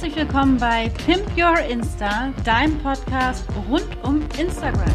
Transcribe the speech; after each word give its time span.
Herzlich 0.00 0.16
willkommen 0.16 0.56
bei 0.56 0.88
Pimp 1.04 1.26
Your 1.36 1.58
Insta, 1.58 2.32
deinem 2.42 2.78
Podcast 2.78 3.44
rund 3.68 3.86
um 4.02 4.22
Instagram. 4.38 4.90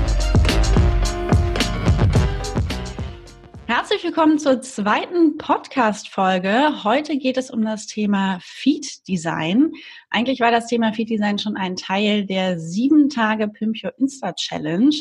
Herzlich 3.68 4.04
willkommen 4.04 4.40
zur 4.40 4.62
zweiten 4.62 5.38
Podcast-Folge. 5.38 6.84
Heute 6.84 7.20
geht 7.20 7.38
es 7.38 7.52
um 7.52 7.64
das 7.64 7.86
Thema 7.86 8.40
Feed 8.42 9.08
Design. 9.08 9.74
Eigentlich 10.10 10.40
war 10.40 10.50
das 10.50 10.66
Thema 10.66 10.92
Feed 10.92 11.12
Design 11.12 11.38
schon 11.38 11.56
ein 11.56 11.76
Teil 11.76 12.26
der 12.26 12.58
sieben 12.60 13.10
Tage 13.10 13.48
Pimp 13.48 13.76
Your 13.84 13.94
Insta 14.00 14.34
Challenge. 14.34 14.96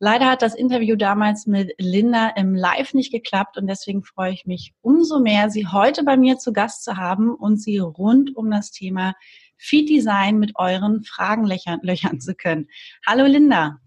Leider 0.00 0.26
hat 0.26 0.42
das 0.42 0.54
Interview 0.54 0.94
damals 0.94 1.46
mit 1.46 1.72
Linda 1.78 2.28
im 2.36 2.54
Live 2.54 2.94
nicht 2.94 3.10
geklappt 3.10 3.58
und 3.58 3.66
deswegen 3.66 4.04
freue 4.04 4.32
ich 4.32 4.46
mich 4.46 4.72
umso 4.80 5.18
mehr, 5.18 5.50
Sie 5.50 5.66
heute 5.66 6.04
bei 6.04 6.16
mir 6.16 6.38
zu 6.38 6.52
Gast 6.52 6.84
zu 6.84 6.96
haben 6.96 7.34
und 7.34 7.60
Sie 7.60 7.78
rund 7.78 8.36
um 8.36 8.48
das 8.48 8.70
Thema 8.70 9.14
Feed 9.58 9.88
Design 9.88 10.38
mit 10.38 10.52
euren 10.54 11.04
Fragen 11.04 11.44
löchern, 11.46 12.20
zu 12.20 12.34
können. 12.34 12.68
Hallo 13.06 13.26
Linda. 13.26 13.78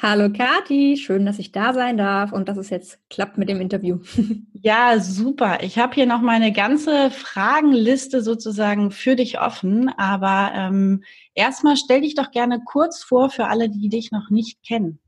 Hallo 0.00 0.30
Kati, 0.32 0.96
schön, 0.96 1.26
dass 1.26 1.38
ich 1.38 1.50
da 1.50 1.72
sein 1.72 1.96
darf 1.96 2.32
und 2.32 2.48
dass 2.48 2.56
es 2.56 2.70
jetzt 2.70 2.98
klappt 3.10 3.38
mit 3.38 3.48
dem 3.48 3.60
Interview. 3.60 3.98
Ja, 4.64 5.00
super. 5.00 5.64
Ich 5.64 5.76
habe 5.76 5.92
hier 5.96 6.06
noch 6.06 6.20
meine 6.20 6.52
ganze 6.52 7.10
Fragenliste 7.10 8.22
sozusagen 8.22 8.92
für 8.92 9.16
dich 9.16 9.40
offen, 9.40 9.88
aber 9.88 10.52
ähm, 10.54 11.02
erstmal 11.34 11.76
stell 11.76 12.02
dich 12.02 12.14
doch 12.14 12.30
gerne 12.30 12.60
kurz 12.64 13.02
vor 13.02 13.28
für 13.28 13.48
alle, 13.48 13.68
die 13.68 13.88
dich 13.88 14.12
noch 14.12 14.30
nicht 14.30 14.62
kennen. 14.62 15.00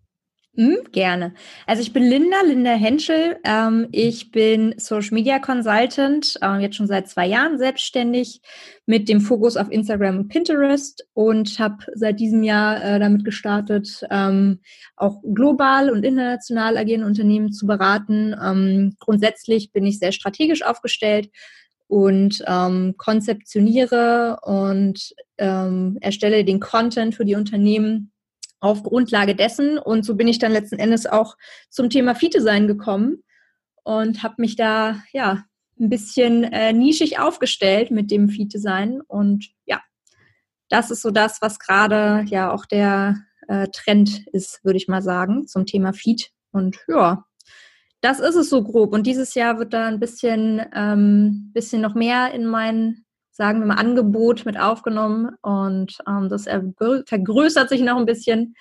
Hm, 0.57 0.77
gerne. 0.93 1.35
Also 1.67 1.83
ich 1.83 1.93
bin 1.93 2.05
Linda, 2.05 2.37
Linda 2.47 2.71
Henschel. 2.71 3.39
Ähm, 3.45 3.89
ich 3.91 4.31
bin 4.31 4.77
Social 4.79 5.13
Media 5.13 5.41
Consultant, 5.41 6.39
äh, 6.43 6.59
jetzt 6.59 6.77
schon 6.77 6.87
seit 6.87 7.09
zwei 7.09 7.27
Jahren 7.27 7.59
selbstständig 7.59 8.41
mit 8.87 9.09
dem 9.09 9.21
Fokus 9.21 9.57
auf 9.57 9.69
Instagram 9.73 10.19
und 10.19 10.29
Pinterest 10.29 11.09
und 11.13 11.59
habe 11.59 11.85
seit 11.95 12.21
diesem 12.21 12.45
Jahr 12.45 12.85
äh, 12.85 13.01
damit 13.01 13.25
gestartet, 13.25 14.07
ähm, 14.11 14.61
auch 14.95 15.21
global 15.35 15.91
und 15.91 16.05
international 16.05 16.77
agierende 16.77 17.09
Unternehmen 17.09 17.51
zu 17.51 17.67
beraten. 17.67 18.33
Ähm, 18.41 18.95
grundsätzlich 19.01 19.73
bin 19.73 19.85
ich 19.85 19.99
sehr 19.99 20.13
strategisch 20.13 20.63
aufgestellt 20.63 21.31
und 21.89 22.45
ähm, 22.47 22.95
konzeptioniere 22.97 24.39
und 24.43 25.15
ähm, 25.39 25.99
erstelle 26.01 26.45
den 26.45 26.61
Content 26.61 27.17
für 27.17 27.25
die 27.25 27.35
Unternehmen 27.35 28.13
auf 28.65 28.83
Grundlage 28.83 29.37
dessen. 29.37 29.79
Und 29.79 30.05
so 30.05 30.17
bin 30.17 30.27
ich 30.27 30.39
dann 30.39 30.53
letzten 30.53 30.79
Endes 30.79 31.07
auch 31.07 31.37
zum 31.69 31.91
Thema 31.91 32.15
Feed-Design 32.15 32.67
gekommen 32.67 33.23
und 33.85 34.23
habe 34.23 34.37
mich 34.39 34.57
da 34.57 35.03
ja 35.13 35.45
ein 35.79 35.91
bisschen 35.91 36.45
äh, 36.45 36.73
nischig 36.73 37.19
aufgestellt 37.19 37.91
mit 37.91 38.11
dem 38.11 38.29
Feed-Design. 38.29 39.03
Und 39.07 39.51
ja, 39.67 39.83
das 40.71 40.91
ist 40.91 41.03
so 41.03 41.11
das, 41.11 41.43
was 41.43 41.59
gerade 41.59 42.25
ja 42.29 42.51
auch 42.51 42.65
der 42.65 43.17
äh, 43.49 43.69
Trend 43.69 44.27
ist, 44.29 44.65
würde 44.65 44.79
ich 44.79 44.89
mal 44.89 45.03
sagen, 45.03 45.47
zum 45.47 45.67
Thema 45.67 45.93
Feed. 45.93 46.31
Und 46.51 46.79
ja, 46.89 47.25
das 48.01 48.19
ist 48.19 48.37
es 48.37 48.49
so 48.49 48.65
grob. 48.65 48.95
Und 48.95 49.07
dieses 49.07 49.35
Jahr 49.35 49.59
wird 49.59 49.75
da 49.75 49.89
ein 49.89 50.01
bisschen, 50.01 50.65
ähm, 50.75 51.51
bisschen 51.53 51.83
noch 51.83 51.95
mehr 51.95 52.33
in 52.33 52.47
meinen 52.47 53.04
sagen 53.35 53.59
wir 53.59 53.67
mal, 53.67 53.75
Angebot 53.75 54.47
mit 54.47 54.59
aufgenommen 54.59 55.31
und 55.43 55.99
ähm, 56.09 56.29
das 56.29 56.45
vergrößert 56.45 57.69
sich 57.69 57.81
noch 57.81 57.97
ein 57.97 58.07
bisschen 58.07 58.55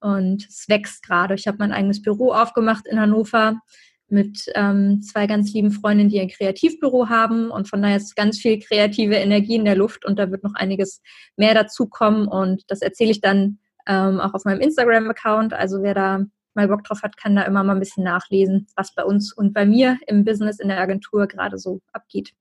und 0.00 0.46
es 0.48 0.68
wächst 0.68 1.02
gerade. 1.02 1.34
Ich 1.34 1.48
habe 1.48 1.58
mein 1.58 1.72
eigenes 1.72 2.00
Büro 2.00 2.32
aufgemacht 2.32 2.86
in 2.86 3.00
Hannover 3.00 3.60
mit 4.08 4.46
ähm, 4.54 5.02
zwei 5.02 5.26
ganz 5.26 5.52
lieben 5.52 5.72
Freundinnen, 5.72 6.10
die 6.10 6.20
ein 6.20 6.28
Kreativbüro 6.28 7.08
haben 7.08 7.50
und 7.50 7.68
von 7.68 7.82
daher 7.82 7.96
ist 7.96 8.14
ganz 8.14 8.38
viel 8.38 8.60
kreative 8.60 9.16
Energie 9.16 9.56
in 9.56 9.64
der 9.64 9.76
Luft 9.76 10.04
und 10.04 10.16
da 10.18 10.30
wird 10.30 10.44
noch 10.44 10.54
einiges 10.54 11.02
mehr 11.36 11.54
dazukommen 11.54 12.28
und 12.28 12.62
das 12.68 12.82
erzähle 12.82 13.10
ich 13.10 13.20
dann 13.20 13.58
ähm, 13.88 14.20
auch 14.20 14.34
auf 14.34 14.44
meinem 14.44 14.60
Instagram-Account. 14.60 15.54
Also 15.54 15.82
wer 15.82 15.94
da 15.94 16.20
mal 16.54 16.68
Bock 16.68 16.84
drauf 16.84 17.02
hat, 17.02 17.16
kann 17.16 17.34
da 17.34 17.42
immer 17.42 17.64
mal 17.64 17.72
ein 17.72 17.80
bisschen 17.80 18.04
nachlesen, 18.04 18.68
was 18.76 18.94
bei 18.94 19.02
uns 19.02 19.32
und 19.32 19.52
bei 19.52 19.66
mir 19.66 19.98
im 20.06 20.24
Business 20.24 20.60
in 20.60 20.68
der 20.68 20.78
Agentur 20.78 21.26
gerade 21.26 21.58
so 21.58 21.80
abgeht. 21.92 22.32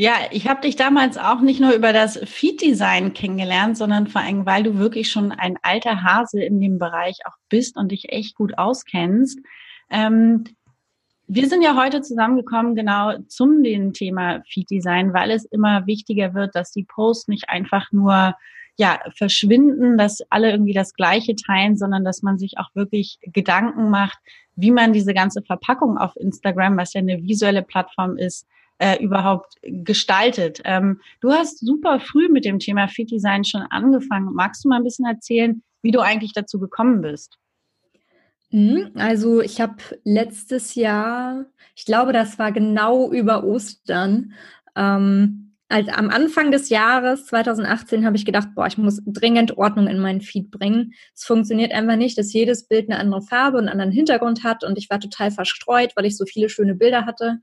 Ja, 0.00 0.14
ich 0.30 0.48
habe 0.48 0.62
dich 0.62 0.76
damals 0.76 1.18
auch 1.18 1.42
nicht 1.42 1.60
nur 1.60 1.74
über 1.74 1.92
das 1.92 2.16
Feed-Design 2.16 3.12
kennengelernt, 3.12 3.76
sondern 3.76 4.06
vor 4.06 4.22
allem, 4.22 4.46
weil 4.46 4.62
du 4.62 4.78
wirklich 4.78 5.10
schon 5.10 5.30
ein 5.30 5.58
alter 5.60 6.02
Hase 6.02 6.42
in 6.42 6.58
dem 6.58 6.78
Bereich 6.78 7.18
auch 7.26 7.36
bist 7.50 7.76
und 7.76 7.92
dich 7.92 8.10
echt 8.10 8.34
gut 8.34 8.56
auskennst. 8.56 9.38
Ähm, 9.90 10.44
wir 11.26 11.46
sind 11.50 11.60
ja 11.60 11.76
heute 11.76 12.00
zusammengekommen 12.00 12.74
genau 12.74 13.18
zum 13.28 13.62
dem 13.62 13.92
Thema 13.92 14.40
Feed-Design, 14.48 15.12
weil 15.12 15.32
es 15.32 15.44
immer 15.44 15.86
wichtiger 15.86 16.32
wird, 16.32 16.54
dass 16.54 16.72
die 16.72 16.84
Posts 16.84 17.28
nicht 17.28 17.50
einfach 17.50 17.92
nur 17.92 18.34
ja, 18.78 19.00
verschwinden, 19.18 19.98
dass 19.98 20.22
alle 20.30 20.50
irgendwie 20.50 20.72
das 20.72 20.94
Gleiche 20.94 21.36
teilen, 21.36 21.76
sondern 21.76 22.06
dass 22.06 22.22
man 22.22 22.38
sich 22.38 22.56
auch 22.56 22.74
wirklich 22.74 23.18
Gedanken 23.20 23.90
macht, 23.90 24.16
wie 24.56 24.70
man 24.70 24.94
diese 24.94 25.12
ganze 25.12 25.42
Verpackung 25.42 25.98
auf 25.98 26.16
Instagram, 26.16 26.78
was 26.78 26.94
ja 26.94 27.02
eine 27.02 27.22
visuelle 27.22 27.60
Plattform 27.60 28.16
ist, 28.16 28.46
äh, 28.80 29.02
überhaupt 29.02 29.54
gestaltet. 29.62 30.60
Ähm, 30.64 31.00
du 31.20 31.30
hast 31.30 31.58
super 31.60 32.00
früh 32.00 32.28
mit 32.28 32.44
dem 32.44 32.58
Thema 32.58 32.88
Feed 32.88 33.10
Design 33.10 33.44
schon 33.44 33.62
angefangen. 33.62 34.32
Magst 34.32 34.64
du 34.64 34.68
mal 34.68 34.76
ein 34.76 34.84
bisschen 34.84 35.06
erzählen, 35.06 35.62
wie 35.82 35.90
du 35.90 36.00
eigentlich 36.00 36.32
dazu 36.32 36.58
gekommen 36.58 37.02
bist? 37.02 37.38
Mhm, 38.50 38.90
also 38.94 39.40
ich 39.40 39.60
habe 39.60 39.76
letztes 40.02 40.74
Jahr, 40.74 41.44
ich 41.76 41.84
glaube, 41.84 42.12
das 42.12 42.38
war 42.38 42.52
genau 42.52 43.12
über 43.12 43.44
Ostern, 43.44 44.32
ähm, 44.74 45.50
als 45.68 45.88
am 45.88 46.10
Anfang 46.10 46.50
des 46.50 46.68
Jahres 46.68 47.26
2018 47.26 48.04
habe 48.04 48.16
ich 48.16 48.24
gedacht, 48.24 48.48
boah, 48.56 48.66
ich 48.66 48.76
muss 48.76 49.00
dringend 49.06 49.56
Ordnung 49.56 49.86
in 49.86 50.00
meinen 50.00 50.20
Feed 50.20 50.50
bringen. 50.50 50.94
Es 51.14 51.22
funktioniert 51.22 51.70
einfach 51.70 51.94
nicht, 51.94 52.18
dass 52.18 52.32
jedes 52.32 52.66
Bild 52.66 52.90
eine 52.90 52.98
andere 52.98 53.22
Farbe 53.22 53.58
und 53.58 53.68
einen 53.68 53.80
anderen 53.80 53.92
Hintergrund 53.92 54.42
hat 54.42 54.64
und 54.64 54.76
ich 54.78 54.90
war 54.90 54.98
total 54.98 55.30
verstreut, 55.30 55.92
weil 55.94 56.06
ich 56.06 56.16
so 56.16 56.24
viele 56.24 56.48
schöne 56.48 56.74
Bilder 56.74 57.06
hatte. 57.06 57.38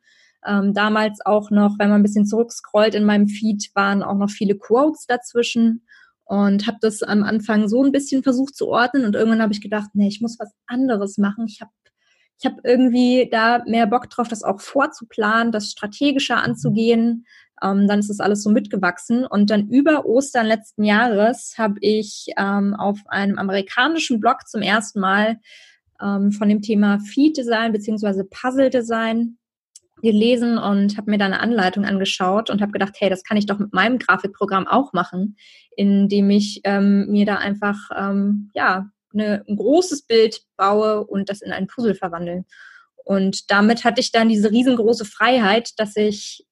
Ähm, 0.48 0.74
damals 0.74 1.20
auch 1.26 1.52
noch, 1.52 1.78
wenn 1.78 1.90
man 1.90 2.00
ein 2.00 2.04
bisschen 2.04 2.26
zurückscrollt 2.26 2.96
in 2.96 3.04
meinem 3.04 3.28
Feed, 3.28 3.70
waren 3.76 4.02
auch 4.02 4.16
noch 4.16 4.30
viele 4.30 4.58
Quotes 4.58 5.06
dazwischen 5.06 5.86
und 6.24 6.68
habe 6.68 6.78
das 6.82 7.04
am 7.04 7.24
Anfang 7.24 7.68
so 7.68 7.84
ein 7.84 7.92
bisschen 7.92 8.24
versucht 8.24 8.56
zu 8.56 8.68
ordnen 8.68 9.06
und 9.06 9.16
irgendwann 9.16 9.42
habe 9.42 9.54
ich 9.54 9.62
gedacht, 9.62 9.90
nee, 9.94 10.08
ich 10.08 10.22
muss 10.22 10.40
was 10.40 10.54
anderes 10.66 11.18
machen. 11.18 11.46
Ich 11.48 11.62
habe 11.62 11.72
ich 12.40 12.46
hab 12.46 12.60
irgendwie 12.64 13.30
da 13.32 13.64
mehr 13.66 13.88
Bock 13.88 14.10
drauf, 14.10 14.28
das 14.28 14.44
auch 14.44 14.62
vorzuplanen, 14.62 15.52
das 15.52 15.72
strategischer 15.72 16.38
anzugehen. 16.38 17.26
Ähm, 17.64 17.88
dann 17.88 18.00
ist 18.00 18.10
das 18.10 18.20
alles 18.20 18.44
so 18.44 18.52
mitgewachsen. 18.52 19.26
Und 19.26 19.50
dann 19.50 19.70
über 19.70 20.06
Ostern 20.06 20.46
letzten 20.46 20.84
Jahres 20.84 21.56
habe 21.58 21.80
ich 21.82 22.28
ähm, 22.38 22.76
auf 22.76 23.00
einem 23.08 23.40
amerikanischen 23.40 24.20
Blog 24.20 24.48
zum 24.48 24.62
ersten 24.62 25.00
Mal 25.00 25.40
ähm, 26.00 26.32
von 26.32 26.48
dem 26.48 26.62
Thema 26.62 27.00
Feed 27.00 27.38
Design 27.38 27.72
beziehungsweise 27.72 28.24
Puzzle 28.24 28.70
Design 28.70 29.38
gelesen 30.02 30.58
und 30.58 30.98
habe 30.98 31.12
mir 31.12 31.18
da 31.18 31.26
eine 31.26 31.40
Anleitung 31.40 31.86
angeschaut 31.86 32.50
und 32.50 32.62
habe 32.62 32.72
gedacht, 32.72 32.96
hey, 33.00 33.10
das 33.10 33.24
kann 33.24 33.38
ich 33.38 33.46
doch 33.46 33.60
mit 33.60 33.74
meinem 33.74 33.98
Grafikprogramm 33.98 34.68
auch 34.68 34.94
machen, 34.94 35.38
indem 35.76 36.30
ich 36.30 36.62
ähm, 36.64 37.08
mir 37.10 37.26
da 37.26 37.36
einfach 37.36 37.78
ähm, 37.96 38.52
ja 38.54 38.90
eine, 39.14 39.44
ein 39.48 39.56
großes 39.56 40.04
Bild 40.04 40.42
baue 40.56 41.06
und 41.06 41.30
das 41.30 41.42
in 41.42 41.52
ein 41.52 41.68
Puzzle 41.68 41.96
verwandle. 41.96 42.46
Und 43.04 43.50
damit 43.52 43.86
hatte 43.86 44.02
ich 44.02 44.12
dann 44.12 44.30
diese 44.30 44.52
riesengroße 44.52 45.06
Freiheit, 45.06 45.72
dass 45.78 45.96
ich 45.96 46.46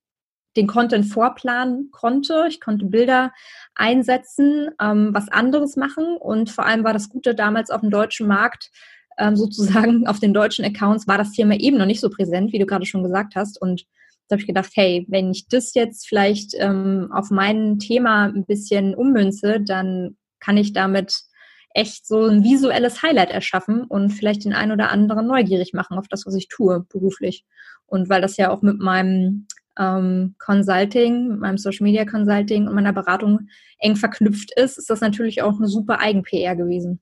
den 0.55 0.67
Content 0.67 1.05
vorplanen 1.05 1.89
konnte. 1.91 2.45
Ich 2.47 2.61
konnte 2.61 2.85
Bilder 2.85 3.33
einsetzen, 3.75 4.69
ähm, 4.81 5.09
was 5.13 5.29
anderes 5.29 5.75
machen 5.75 6.17
und 6.17 6.49
vor 6.49 6.65
allem 6.65 6.83
war 6.83 6.93
das 6.93 7.09
Gute 7.09 7.35
damals 7.35 7.69
auf 7.69 7.81
dem 7.81 7.89
deutschen 7.89 8.27
Markt, 8.27 8.71
ähm, 9.17 9.35
sozusagen 9.35 10.07
auf 10.07 10.19
den 10.19 10.33
deutschen 10.33 10.65
Accounts 10.65 11.07
war 11.07 11.17
das 11.17 11.31
Thema 11.31 11.55
eben 11.59 11.77
noch 11.77 11.85
nicht 11.85 12.01
so 12.01 12.09
präsent, 12.09 12.51
wie 12.53 12.59
du 12.59 12.65
gerade 12.65 12.85
schon 12.85 13.03
gesagt 13.03 13.35
hast. 13.35 13.61
Und 13.61 13.85
da 14.27 14.33
habe 14.33 14.41
ich 14.41 14.47
gedacht, 14.47 14.71
hey, 14.75 15.05
wenn 15.09 15.31
ich 15.31 15.47
das 15.47 15.73
jetzt 15.73 16.07
vielleicht 16.07 16.53
ähm, 16.57 17.09
auf 17.11 17.29
mein 17.29 17.79
Thema 17.79 18.25
ein 18.25 18.45
bisschen 18.45 18.95
ummünze, 18.95 19.61
dann 19.61 20.17
kann 20.39 20.57
ich 20.57 20.73
damit 20.73 21.13
echt 21.73 22.07
so 22.07 22.25
ein 22.25 22.43
visuelles 22.43 23.03
Highlight 23.03 23.31
erschaffen 23.31 23.83
und 23.83 24.11
vielleicht 24.11 24.45
den 24.45 24.53
einen 24.53 24.71
oder 24.71 24.91
anderen 24.91 25.27
neugierig 25.27 25.73
machen 25.73 25.97
auf 25.97 26.07
das, 26.07 26.25
was 26.25 26.35
ich 26.35 26.47
tue 26.47 26.85
beruflich. 26.89 27.43
Und 27.85 28.09
weil 28.09 28.21
das 28.21 28.37
ja 28.37 28.49
auch 28.49 28.61
mit 28.61 28.79
meinem 28.79 29.47
ähm, 29.77 30.35
Consulting, 30.39 31.27
mit 31.27 31.39
meinem 31.39 31.57
Social 31.57 31.83
Media 31.83 32.05
Consulting 32.05 32.67
und 32.67 32.75
meiner 32.75 32.93
Beratung 32.93 33.49
eng 33.79 33.95
verknüpft 33.95 34.57
ist, 34.57 34.77
ist 34.77 34.89
das 34.89 35.01
natürlich 35.01 35.41
auch 35.41 35.57
eine 35.57 35.67
super 35.67 35.99
Eigen-PR 35.99 36.55
gewesen. 36.55 37.01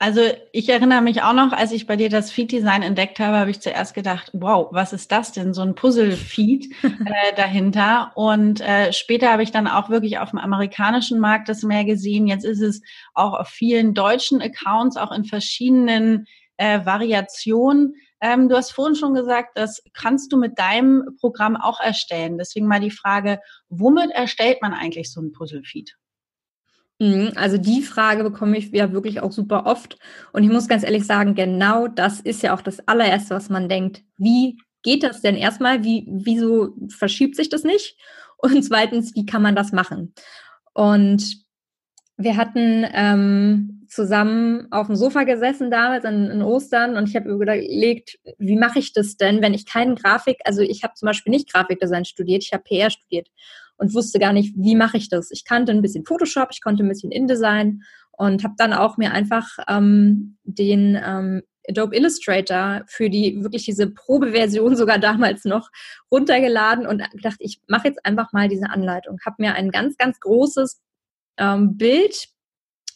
Also 0.00 0.20
ich 0.52 0.68
erinnere 0.68 1.02
mich 1.02 1.22
auch 1.22 1.32
noch, 1.32 1.52
als 1.52 1.72
ich 1.72 1.88
bei 1.88 1.96
dir 1.96 2.08
das 2.08 2.30
Feed-Design 2.30 2.82
entdeckt 2.82 3.18
habe, 3.18 3.36
habe 3.36 3.50
ich 3.50 3.60
zuerst 3.60 3.94
gedacht, 3.94 4.30
wow, 4.32 4.68
was 4.70 4.92
ist 4.92 5.10
das 5.10 5.32
denn? 5.32 5.52
So 5.52 5.62
ein 5.62 5.74
Puzzle-Feed 5.74 6.72
äh, 6.84 7.34
dahinter. 7.36 8.12
Und 8.14 8.60
äh, 8.60 8.92
später 8.92 9.32
habe 9.32 9.42
ich 9.42 9.50
dann 9.50 9.66
auch 9.66 9.90
wirklich 9.90 10.20
auf 10.20 10.30
dem 10.30 10.38
amerikanischen 10.38 11.18
Markt 11.18 11.48
das 11.48 11.64
mehr 11.64 11.84
gesehen. 11.84 12.28
Jetzt 12.28 12.44
ist 12.44 12.60
es 12.60 12.80
auch 13.12 13.34
auf 13.34 13.48
vielen 13.48 13.92
deutschen 13.92 14.40
Accounts, 14.40 14.96
auch 14.96 15.10
in 15.10 15.24
verschiedenen 15.24 16.26
äh, 16.58 16.84
Variationen. 16.86 17.96
Ähm, 18.20 18.48
du 18.48 18.56
hast 18.56 18.70
vorhin 18.70 18.94
schon 18.94 19.14
gesagt, 19.14 19.58
das 19.58 19.82
kannst 19.94 20.32
du 20.32 20.36
mit 20.36 20.60
deinem 20.60 21.16
Programm 21.18 21.56
auch 21.56 21.80
erstellen. 21.80 22.38
Deswegen 22.38 22.68
mal 22.68 22.80
die 22.80 22.92
Frage, 22.92 23.40
womit 23.68 24.12
erstellt 24.12 24.62
man 24.62 24.74
eigentlich 24.74 25.12
so 25.12 25.20
ein 25.20 25.32
Puzzle-Feed? 25.32 25.96
Mhm, 27.00 27.32
also 27.36 27.58
die 27.58 27.82
Frage 27.82 28.24
bekomme 28.24 28.58
ich 28.58 28.70
ja 28.72 28.92
wirklich 28.92 29.20
auch 29.20 29.32
super 29.32 29.66
oft. 29.66 29.98
Und 30.32 30.42
ich 30.42 30.50
muss 30.50 30.68
ganz 30.68 30.82
ehrlich 30.82 31.06
sagen, 31.06 31.34
genau 31.34 31.86
das 31.86 32.20
ist 32.20 32.42
ja 32.42 32.54
auch 32.54 32.62
das 32.62 32.86
allererste, 32.88 33.34
was 33.34 33.50
man 33.50 33.68
denkt. 33.68 34.02
Wie 34.16 34.58
geht 34.82 35.04
das 35.04 35.20
denn 35.20 35.36
erstmal? 35.36 35.84
Wie, 35.84 36.06
wieso 36.10 36.74
verschiebt 36.88 37.36
sich 37.36 37.48
das 37.48 37.62
nicht? 37.64 37.96
Und 38.38 38.62
zweitens, 38.62 39.14
wie 39.14 39.26
kann 39.26 39.42
man 39.42 39.56
das 39.56 39.72
machen? 39.72 40.14
Und 40.72 41.38
wir 42.16 42.36
hatten 42.36 42.86
ähm, 42.92 43.84
zusammen 43.88 44.68
auf 44.70 44.86
dem 44.86 44.96
Sofa 44.96 45.24
gesessen 45.24 45.70
damals 45.70 46.04
in, 46.04 46.26
in 46.30 46.42
Ostern 46.42 46.96
und 46.96 47.08
ich 47.08 47.16
habe 47.16 47.30
überlegt, 47.30 48.18
wie 48.38 48.56
mache 48.56 48.78
ich 48.78 48.92
das 48.92 49.16
denn, 49.16 49.40
wenn 49.40 49.54
ich 49.54 49.66
keinen 49.66 49.96
Grafik, 49.96 50.38
also 50.44 50.60
ich 50.60 50.82
habe 50.84 50.94
zum 50.94 51.06
Beispiel 51.06 51.30
nicht 51.30 51.52
Grafikdesign 51.52 52.04
studiert, 52.04 52.44
ich 52.44 52.52
habe 52.52 52.64
PR 52.64 52.90
studiert 52.90 53.28
und 53.78 53.94
wusste 53.94 54.18
gar 54.18 54.32
nicht, 54.32 54.54
wie 54.56 54.76
mache 54.76 54.96
ich 54.96 55.08
das. 55.08 55.30
Ich 55.30 55.44
kannte 55.44 55.72
ein 55.72 55.82
bisschen 55.82 56.04
Photoshop, 56.04 56.48
ich 56.52 56.60
konnte 56.60 56.84
ein 56.84 56.88
bisschen 56.88 57.10
InDesign 57.10 57.82
und 58.12 58.44
habe 58.44 58.54
dann 58.58 58.72
auch 58.72 58.96
mir 58.98 59.12
einfach 59.12 59.46
ähm, 59.68 60.36
den 60.44 61.00
ähm, 61.02 61.42
Adobe 61.68 61.96
Illustrator 61.96 62.82
für 62.86 63.10
die 63.10 63.42
wirklich 63.42 63.64
diese 63.64 63.90
Probeversion 63.90 64.76
sogar 64.76 64.98
damals 64.98 65.44
noch 65.44 65.70
runtergeladen 66.10 66.86
und 66.86 67.02
gedacht, 67.12 67.36
ich 67.38 67.60
mache 67.68 67.88
jetzt 67.88 68.04
einfach 68.04 68.32
mal 68.32 68.48
diese 68.48 68.70
Anleitung. 68.70 69.18
Habe 69.24 69.36
mir 69.38 69.54
ein 69.54 69.70
ganz, 69.70 69.96
ganz 69.96 70.18
großes 70.20 70.80
ähm, 71.38 71.76
Bild 71.76 72.28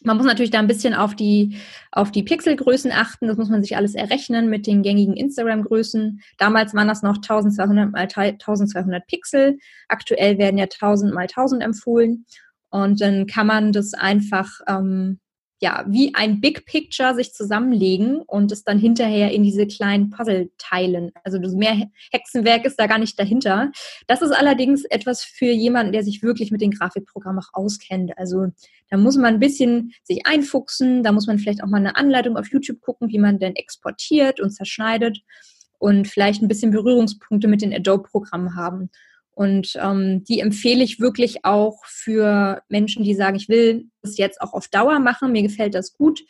man 0.05 0.17
muss 0.17 0.27
natürlich 0.27 0.51
da 0.51 0.59
ein 0.59 0.67
bisschen 0.67 0.95
auf 0.95 1.15
die, 1.15 1.57
auf 1.91 2.11
die 2.11 2.23
Pixelgrößen 2.23 2.93
achten. 2.93 3.29
Das 3.29 3.37
muss 3.37 3.49
man 3.49 3.63
sich 3.63 3.77
alles 3.77 3.95
errechnen 3.95 4.49
mit 4.49 4.67
den 4.67 4.83
gängigen 4.83 5.17
Instagram-Größen. 5.17 6.21
Damals 6.39 6.75
waren 6.75 6.89
das 6.89 7.03
noch 7.03 7.17
1200 7.17 7.93
mal 7.93 8.01
1200 8.01 9.07
Pixel. 9.07 9.59
Aktuell 9.89 10.39
werden 10.39 10.59
ja 10.59 10.65
1000 10.65 11.15
mal 11.15 11.23
1000 11.23 11.63
empfohlen. 11.63 12.27
Und 12.71 13.01
dann 13.01 13.27
kann 13.27 13.47
man 13.47 13.73
das 13.73 13.95
einfach 13.95 14.61
ähm, 14.67 15.21
ja, 15.62 15.85
wie 15.87 16.12
ein 16.17 16.41
Big 16.41 16.67
Picture 16.67 17.14
sich 17.14 17.32
zusammenlegen 17.32 18.17
und 18.23 18.50
es 18.50 18.64
dann 18.64 18.81
hinterher 18.81 19.31
in 19.31 19.44
diese 19.44 19.69
kleinen 19.69 20.11
Puzzle 20.11 20.50
teilen. 20.59 21.12
Also 21.23 21.38
mehr 21.56 21.88
Hexenwerk 22.11 22.64
ist 22.64 22.81
da 22.81 22.88
gar 22.88 22.99
nicht 22.99 23.17
dahinter. 23.17 23.70
Das 24.09 24.23
ist 24.23 24.32
allerdings 24.32 24.85
etwas 24.87 25.23
für 25.23 25.53
jemanden, 25.53 25.93
der 25.93 26.03
sich 26.03 26.20
wirklich 26.20 26.50
mit 26.50 26.62
den 26.62 26.73
Grafikprogrammen 26.73 27.38
auch 27.44 27.55
auskennt. 27.55 28.19
Also 28.19 28.49
da 28.91 28.97
muss 28.97 29.17
man 29.17 29.35
ein 29.35 29.41
bisschen 29.41 29.93
sich 30.03 30.26
einfuchsen, 30.26 31.05
da 31.05 31.12
muss 31.12 31.29
man 31.29 31.38
vielleicht 31.38 31.62
auch 31.62 31.69
mal 31.69 31.76
eine 31.76 31.94
Anleitung 31.94 32.37
auf 32.37 32.50
YouTube 32.50 32.81
gucken, 32.81 33.11
wie 33.11 33.20
man 33.20 33.38
denn 33.38 33.55
exportiert 33.55 34.41
und 34.41 34.50
zerschneidet 34.50 35.20
und 35.79 36.08
vielleicht 36.08 36.43
ein 36.43 36.49
bisschen 36.49 36.73
Berührungspunkte 36.73 37.47
mit 37.47 37.62
den 37.62 37.73
Adobe-Programmen 37.73 38.56
haben. 38.56 38.91
Und 39.34 39.73
ähm, 39.81 40.25
die 40.25 40.40
empfehle 40.40 40.84
ich 40.84 41.00
wirklich 41.00 41.44
auch 41.44 41.84
für 41.87 42.62
Menschen, 42.69 43.02
die 43.02 43.14
sagen, 43.14 43.37
ich 43.37 43.49
will 43.49 43.87
das 44.02 44.19
jetzt 44.19 44.40
auch 44.40 44.52
auf 44.52 44.69
Dauer 44.69 44.99
machen, 44.99 45.32
mir 45.32 45.43
gefällt 45.43 45.75
das 45.75 45.94
gut. 45.94 46.20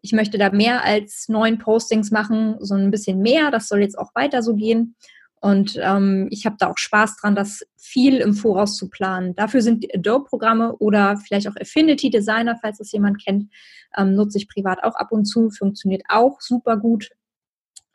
Ich 0.00 0.12
möchte 0.12 0.38
da 0.38 0.50
mehr 0.50 0.84
als 0.84 1.28
neun 1.28 1.58
Postings 1.58 2.12
machen, 2.12 2.56
so 2.60 2.74
ein 2.74 2.92
bisschen 2.92 3.20
mehr. 3.20 3.50
Das 3.50 3.66
soll 3.66 3.80
jetzt 3.80 3.98
auch 3.98 4.14
weiter 4.14 4.42
so 4.42 4.54
gehen. 4.54 4.94
Und 5.40 5.78
ähm, 5.82 6.28
ich 6.30 6.46
habe 6.46 6.56
da 6.58 6.68
auch 6.68 6.78
Spaß 6.78 7.16
dran, 7.16 7.34
das 7.34 7.62
viel 7.76 8.16
im 8.16 8.34
Voraus 8.34 8.76
zu 8.76 8.88
planen. 8.88 9.34
Dafür 9.34 9.60
sind 9.60 9.86
Adobe-Programme 9.94 10.76
oder 10.76 11.16
vielleicht 11.18 11.48
auch 11.48 11.56
Affinity 11.60 12.10
Designer, 12.10 12.58
falls 12.60 12.78
das 12.78 12.92
jemand 12.92 13.22
kennt, 13.22 13.52
ähm, 13.96 14.14
nutze 14.14 14.38
ich 14.38 14.48
privat 14.48 14.82
auch 14.82 14.94
ab 14.94 15.12
und 15.12 15.24
zu, 15.26 15.50
funktioniert 15.50 16.02
auch 16.08 16.40
super 16.40 16.76
gut. 16.76 17.10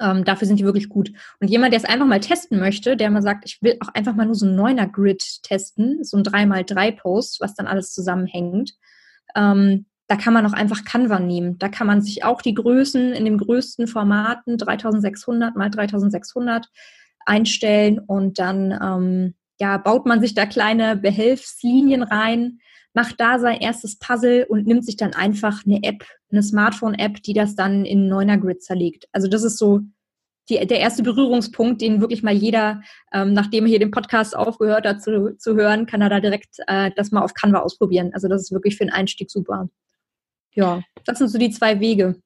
Ähm, 0.02 0.26
dafür 0.26 0.48
sind 0.48 0.60
die 0.60 0.66
wirklich 0.66 0.90
gut. 0.90 1.12
Und 1.40 1.50
jemand, 1.50 1.74
der 1.74 1.80
es 1.80 1.86
einfach 1.86 2.08
mal 2.08 2.20
testen 2.20 2.60
möchte, 2.60 2.98
der 2.98 3.10
mal 3.12 3.22
sagt, 3.22 3.46
ich 3.46 3.62
will 3.62 3.78
auch 3.80 3.94
einfach 3.94 4.16
mal 4.16 4.26
nur 4.26 4.36
so 4.36 4.46
ein 4.46 4.56
neuner 4.56 4.88
Grid 4.88 5.24
testen, 5.44 6.04
so 6.04 6.18
ein 6.18 6.24
3x3-Post, 6.24 7.40
was 7.40 7.56
dann 7.56 7.68
alles 7.68 7.94
zusammenhängt, 7.94 8.74
ähm, 9.36 9.86
da 10.08 10.18
kann 10.18 10.34
man 10.34 10.46
auch 10.46 10.52
einfach 10.52 10.84
Canva 10.84 11.20
nehmen. 11.20 11.58
Da 11.58 11.70
kann 11.70 11.88
man 11.88 12.02
sich 12.02 12.26
auch 12.26 12.42
die 12.42 12.54
Größen 12.54 13.14
in 13.14 13.24
den 13.24 13.38
größten 13.38 13.88
Formaten 13.88 14.58
3600 14.58 15.56
mal 15.56 15.70
3600 15.70 16.68
einstellen 17.26 17.98
und 18.00 18.38
dann 18.38 18.72
ähm, 18.72 19.36
ja, 19.58 19.78
baut 19.78 20.06
man 20.06 20.20
sich 20.20 20.34
da 20.34 20.46
kleine 20.46 20.98
Behelfslinien 20.98 22.04
rein, 22.04 22.60
macht 22.94 23.22
da 23.22 23.40
sein 23.40 23.62
erstes 23.62 24.00
Puzzle 24.00 24.46
und 24.50 24.68
nimmt 24.68 24.86
sich 24.86 24.98
dann 24.98 25.14
einfach 25.14 25.66
eine 25.66 25.82
App, 25.84 26.04
eine 26.32 26.44
Smartphone-App, 26.44 27.22
die 27.24 27.34
das 27.34 27.56
dann 27.56 27.86
in 27.86 28.08
neuner 28.08 28.38
Grid 28.38 28.64
zerlegt. 28.64 29.08
Also 29.12 29.28
das 29.28 29.44
ist 29.44 29.58
so 29.58 29.82
die, 30.50 30.66
der 30.66 30.80
erste 30.80 31.04
Berührungspunkt, 31.04 31.82
den 31.82 32.02
wirklich 32.02 32.24
mal 32.24 32.34
jeder, 32.34 32.82
ähm, 33.14 33.34
nachdem 33.34 33.66
er 33.66 33.70
hier 33.70 33.80
den 33.80 33.92
Podcast 33.92 34.36
aufgehört 34.36 34.86
hat 34.86 35.02
zu, 35.02 35.38
zu 35.38 35.56
hören, 35.56 35.86
kann 35.86 36.02
er 36.02 36.10
da 36.10 36.20
direkt 36.20 36.58
äh, 36.68 36.92
das 36.96 37.12
mal 37.12 37.22
auf 37.22 37.34
Canva 37.34 37.60
ausprobieren. 37.60 38.12
Also 38.14 38.28
das 38.28 38.42
ist 38.44 38.52
wirklich 38.52 38.78
für 38.78 38.86
den 38.86 38.94
Einstieg 38.94 39.30
super. 39.32 39.70
Ja, 40.54 40.82
das 41.06 41.20
sind 41.20 41.30
so 41.30 41.38
die 41.38 41.52
zwei 41.52 41.80
Wege. 41.80 42.22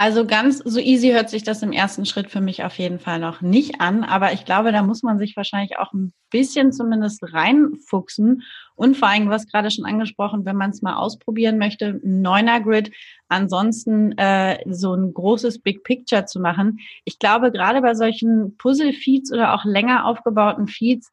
Also 0.00 0.24
ganz 0.24 0.58
so 0.58 0.78
easy 0.78 1.10
hört 1.10 1.28
sich 1.28 1.42
das 1.42 1.60
im 1.60 1.72
ersten 1.72 2.06
Schritt 2.06 2.30
für 2.30 2.40
mich 2.40 2.62
auf 2.62 2.78
jeden 2.78 3.00
Fall 3.00 3.18
noch 3.18 3.40
nicht 3.40 3.80
an, 3.80 4.04
aber 4.04 4.32
ich 4.32 4.44
glaube, 4.44 4.70
da 4.70 4.84
muss 4.84 5.02
man 5.02 5.18
sich 5.18 5.36
wahrscheinlich 5.36 5.76
auch 5.76 5.92
ein 5.92 6.12
bisschen 6.30 6.70
zumindest 6.70 7.20
reinfuchsen 7.34 8.44
und 8.76 8.96
vor 8.96 9.08
allem, 9.08 9.28
was 9.28 9.48
gerade 9.48 9.72
schon 9.72 9.86
angesprochen, 9.86 10.44
wenn 10.44 10.54
man 10.54 10.70
es 10.70 10.82
mal 10.82 10.94
ausprobieren 10.94 11.58
möchte, 11.58 11.98
neuner 12.04 12.60
Grid, 12.60 12.92
ansonsten 13.26 14.16
äh, 14.18 14.60
so 14.72 14.94
ein 14.94 15.12
großes 15.12 15.62
Big 15.62 15.82
Picture 15.82 16.26
zu 16.26 16.38
machen. 16.38 16.78
Ich 17.04 17.18
glaube, 17.18 17.50
gerade 17.50 17.82
bei 17.82 17.94
solchen 17.94 18.56
Puzzle-Feeds 18.56 19.32
oder 19.32 19.52
auch 19.52 19.64
länger 19.64 20.06
aufgebauten 20.06 20.68
Feeds 20.68 21.10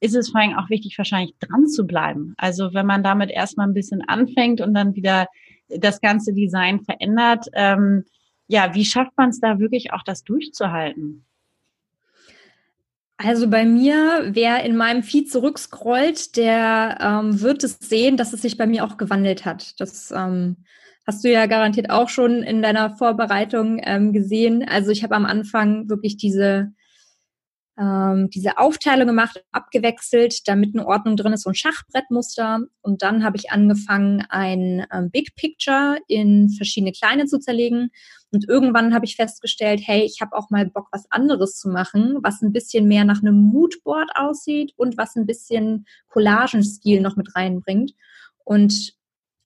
ist 0.00 0.16
es 0.16 0.30
vor 0.30 0.40
allem 0.40 0.58
auch 0.58 0.70
wichtig, 0.70 0.98
wahrscheinlich 0.98 1.36
dran 1.38 1.68
zu 1.68 1.86
bleiben. 1.86 2.34
Also 2.36 2.74
wenn 2.74 2.84
man 2.84 3.04
damit 3.04 3.30
erstmal 3.30 3.68
ein 3.68 3.74
bisschen 3.74 4.02
anfängt 4.02 4.60
und 4.60 4.74
dann 4.74 4.96
wieder 4.96 5.28
das 5.68 6.00
ganze 6.00 6.32
Design 6.34 6.80
verändert, 6.80 7.46
ähm, 7.54 8.04
ja, 8.46 8.74
wie 8.74 8.84
schafft 8.84 9.12
man 9.16 9.30
es 9.30 9.40
da 9.40 9.58
wirklich 9.58 9.92
auch, 9.92 10.02
das 10.02 10.24
durchzuhalten? 10.24 11.24
Also 13.16 13.48
bei 13.48 13.64
mir, 13.64 14.30
wer 14.32 14.64
in 14.64 14.76
meinem 14.76 15.02
Feed 15.02 15.30
zurückscrollt, 15.30 16.36
der 16.36 16.98
ähm, 17.00 17.40
wird 17.40 17.62
es 17.62 17.78
sehen, 17.78 18.16
dass 18.16 18.32
es 18.32 18.42
sich 18.42 18.56
bei 18.56 18.66
mir 18.66 18.84
auch 18.84 18.96
gewandelt 18.96 19.44
hat. 19.44 19.80
Das 19.80 20.10
ähm, 20.10 20.56
hast 21.06 21.22
du 21.24 21.30
ja 21.30 21.46
garantiert 21.46 21.90
auch 21.90 22.08
schon 22.08 22.42
in 22.42 22.60
deiner 22.60 22.96
Vorbereitung 22.96 23.80
ähm, 23.82 24.12
gesehen. 24.12 24.66
Also 24.68 24.90
ich 24.90 25.04
habe 25.04 25.14
am 25.14 25.26
Anfang 25.26 25.88
wirklich 25.88 26.16
diese 26.16 26.72
ähm, 27.78 28.30
diese 28.30 28.58
Aufteilung 28.58 29.06
gemacht, 29.06 29.44
abgewechselt, 29.50 30.46
damit 30.46 30.74
eine 30.74 30.86
Ordnung 30.86 31.16
drin 31.16 31.32
ist, 31.32 31.42
so 31.42 31.50
ein 31.50 31.54
Schachbrettmuster. 31.54 32.60
Und 32.82 33.02
dann 33.02 33.24
habe 33.24 33.36
ich 33.36 33.50
angefangen, 33.50 34.24
ein 34.28 34.86
ähm, 34.92 35.10
Big 35.10 35.34
Picture 35.34 35.98
in 36.06 36.50
verschiedene 36.50 36.92
kleine 36.92 37.26
zu 37.26 37.38
zerlegen. 37.38 37.90
Und 38.30 38.48
irgendwann 38.48 38.94
habe 38.94 39.04
ich 39.04 39.16
festgestellt, 39.16 39.80
hey, 39.84 40.02
ich 40.02 40.20
habe 40.20 40.36
auch 40.36 40.50
mal 40.50 40.66
Bock, 40.66 40.88
was 40.92 41.10
anderes 41.10 41.56
zu 41.58 41.68
machen, 41.68 42.18
was 42.22 42.42
ein 42.42 42.52
bisschen 42.52 42.86
mehr 42.86 43.04
nach 43.04 43.22
einem 43.22 43.36
Moodboard 43.36 44.10
aussieht 44.14 44.72
und 44.76 44.96
was 44.96 45.16
ein 45.16 45.26
bisschen 45.26 45.86
Collagenstil 46.08 47.00
noch 47.00 47.16
mit 47.16 47.34
reinbringt. 47.34 47.92
Und 48.44 48.94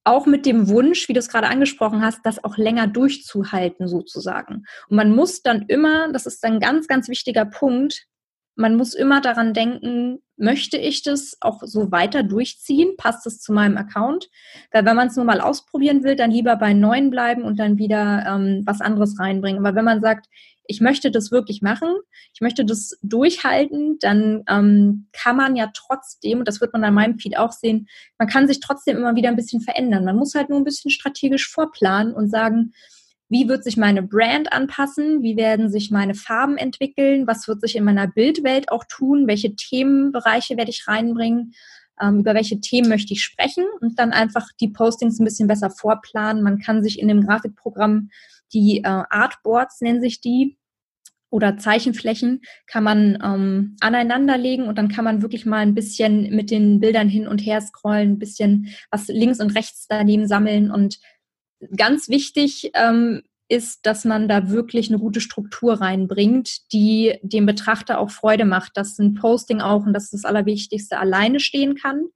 auch 0.05 0.25
mit 0.27 0.47
dem 0.47 0.69
Wunsch, 0.69 1.09
wie 1.09 1.13
du 1.13 1.19
es 1.19 1.29
gerade 1.29 1.49
angesprochen 1.49 2.03
hast, 2.03 2.21
das 2.25 2.43
auch 2.43 2.57
länger 2.57 2.87
durchzuhalten 2.87 3.89
sozusagen. 3.89 4.65
Und 4.89 4.97
man 4.97 5.15
muss 5.15 5.43
dann 5.43 5.67
immer, 5.69 6.11
das 6.13 6.25
ist 6.25 6.43
ein 6.45 6.61
ganz, 6.61 6.89
ganz 6.89 7.09
wichtiger 7.09 7.45
Punkt, 7.45 8.07
man 8.59 8.77
muss 8.77 8.93
immer 8.93 9.21
daran 9.21 9.55
denken, 9.55 10.19
möchte 10.37 10.77
ich 10.77 11.03
das 11.03 11.37
auch 11.41 11.63
so 11.63 11.93
weiter 11.93 12.25
durchziehen? 12.25 12.97
Passt 12.97 13.25
es 13.27 13.41
zu 13.41 13.53
meinem 13.53 13.77
Account? 13.77 14.29
Weil 14.73 14.85
wenn 14.85 14.97
man 14.97 15.09
es 15.09 15.17
nur 15.17 15.25
mal 15.25 15.41
ausprobieren 15.41 16.03
will, 16.03 16.17
dann 16.17 16.33
lieber 16.33 16.57
bei 16.57 16.75
neuen 16.75 17.11
bleiben 17.11 17.43
und 17.43 17.59
dann 17.61 17.79
wieder 17.79 18.25
ähm, 18.27 18.63
was 18.67 18.81
anderes 18.81 19.19
reinbringen. 19.21 19.65
Aber 19.65 19.77
wenn 19.77 19.85
man 19.85 20.01
sagt, 20.01 20.27
ich 20.65 20.81
möchte 20.81 21.13
das 21.13 21.31
wirklich 21.31 21.63
machen, 21.63 21.89
ich 22.35 22.41
möchte 22.41 22.65
das 22.65 22.99
durchhalten, 23.03 23.99
dann 24.01 24.43
ähm, 24.49 25.07
kann 25.13 25.37
man 25.37 25.55
ja 25.55 25.71
trotzdem, 25.73 26.41
und 26.41 26.49
das 26.49 26.61
wird 26.61 26.73
man 26.73 26.83
an 26.83 26.95
meinem 26.95 27.19
Feed 27.19 27.39
auch 27.39 27.53
sehen, 27.53 27.89
man 28.19 28.29
kann 28.29 28.49
sich 28.49 28.59
trotzdem 28.59 28.97
immer 28.97 29.15
wieder 29.15 29.29
ein 29.29 29.37
bisschen 29.37 29.61
verändern. 29.61 30.05
Man 30.05 30.17
muss 30.17 30.35
halt 30.35 30.51
nur 30.51 30.59
ein 30.59 30.65
bisschen 30.65 30.91
strategisch 30.91 31.49
vorplanen 31.49 32.13
und 32.13 32.29
sagen, 32.29 32.73
wie 33.29 33.49
wird 33.49 33.65
sich 33.65 33.77
meine 33.77 34.03
Brand 34.03 34.53
anpassen, 34.53 35.23
wie 35.23 35.37
werden 35.37 35.71
sich 35.71 35.91
meine 35.91 36.15
Farben 36.15 36.57
entwickeln, 36.57 37.27
was 37.27 37.47
wird 37.47 37.61
sich 37.61 37.77
in 37.77 37.85
meiner 37.85 38.07
Bildwelt 38.07 38.71
auch 38.71 38.85
tun, 38.89 39.27
welche 39.27 39.55
Themenbereiche 39.55 40.57
werde 40.57 40.71
ich 40.71 40.89
reinbringen, 40.89 41.53
ähm, 42.01 42.21
über 42.21 42.35
welche 42.35 42.61
Themen 42.61 42.89
möchte 42.89 43.13
ich 43.13 43.23
sprechen? 43.23 43.65
Und 43.81 43.99
dann 43.99 44.13
einfach 44.13 44.47
die 44.61 44.69
Postings 44.69 45.19
ein 45.19 45.25
bisschen 45.25 45.49
besser 45.49 45.71
vorplanen. 45.71 46.43
Man 46.43 46.59
kann 46.59 46.83
sich 46.83 46.99
in 46.99 47.09
dem 47.09 47.27
Grafikprogramm 47.27 48.11
die 48.53 48.79
äh, 48.79 49.03
Artboards 49.11 49.81
nennen 49.81 50.01
sich 50.01 50.21
die 50.21 50.57
oder 51.31 51.59
Zeichenflächen 51.59 52.41
kann 52.67 52.85
man 52.85 53.19
ähm, 53.23 53.77
aneinanderlegen 53.81 54.67
und 54.67 54.79
dann 54.79 54.89
kann 54.89 55.05
man 55.05 55.21
wirklich 55.21 55.45
mal 55.45 55.59
ein 55.59 55.75
bisschen 55.75 56.35
mit 56.35 56.51
den 56.51 56.81
Bildern 56.81 57.09
hin 57.09 57.29
und 57.29 57.41
her 57.41 57.61
scrollen, 57.61 58.13
ein 58.13 58.19
bisschen 58.19 58.69
was 58.91 59.09
links 59.09 59.41
und 59.41 59.55
rechts 59.55 59.87
daneben 59.89 60.27
sammeln 60.27 60.71
und 60.71 60.99
ganz 61.77 62.09
wichtig, 62.09 62.71
ähm, 62.75 63.23
ist, 63.49 63.87
dass 63.87 64.05
man 64.05 64.29
da 64.29 64.51
wirklich 64.51 64.89
eine 64.89 64.99
gute 64.99 65.21
Struktur 65.21 65.81
reinbringt, 65.81 66.71
die 66.73 67.19
dem 67.23 67.47
Betrachter 67.47 67.99
auch 67.99 68.11
Freude 68.11 68.45
macht, 68.45 68.77
dass 68.77 68.99
ein 68.99 69.15
Posting 69.15 69.61
auch, 69.61 69.87
und 69.87 69.95
das 69.95 70.05
ist 70.05 70.15
das 70.15 70.25
Allerwichtigste, 70.25 70.99
alleine 70.99 71.41
stehen 71.41 71.75
kann. 71.75 72.09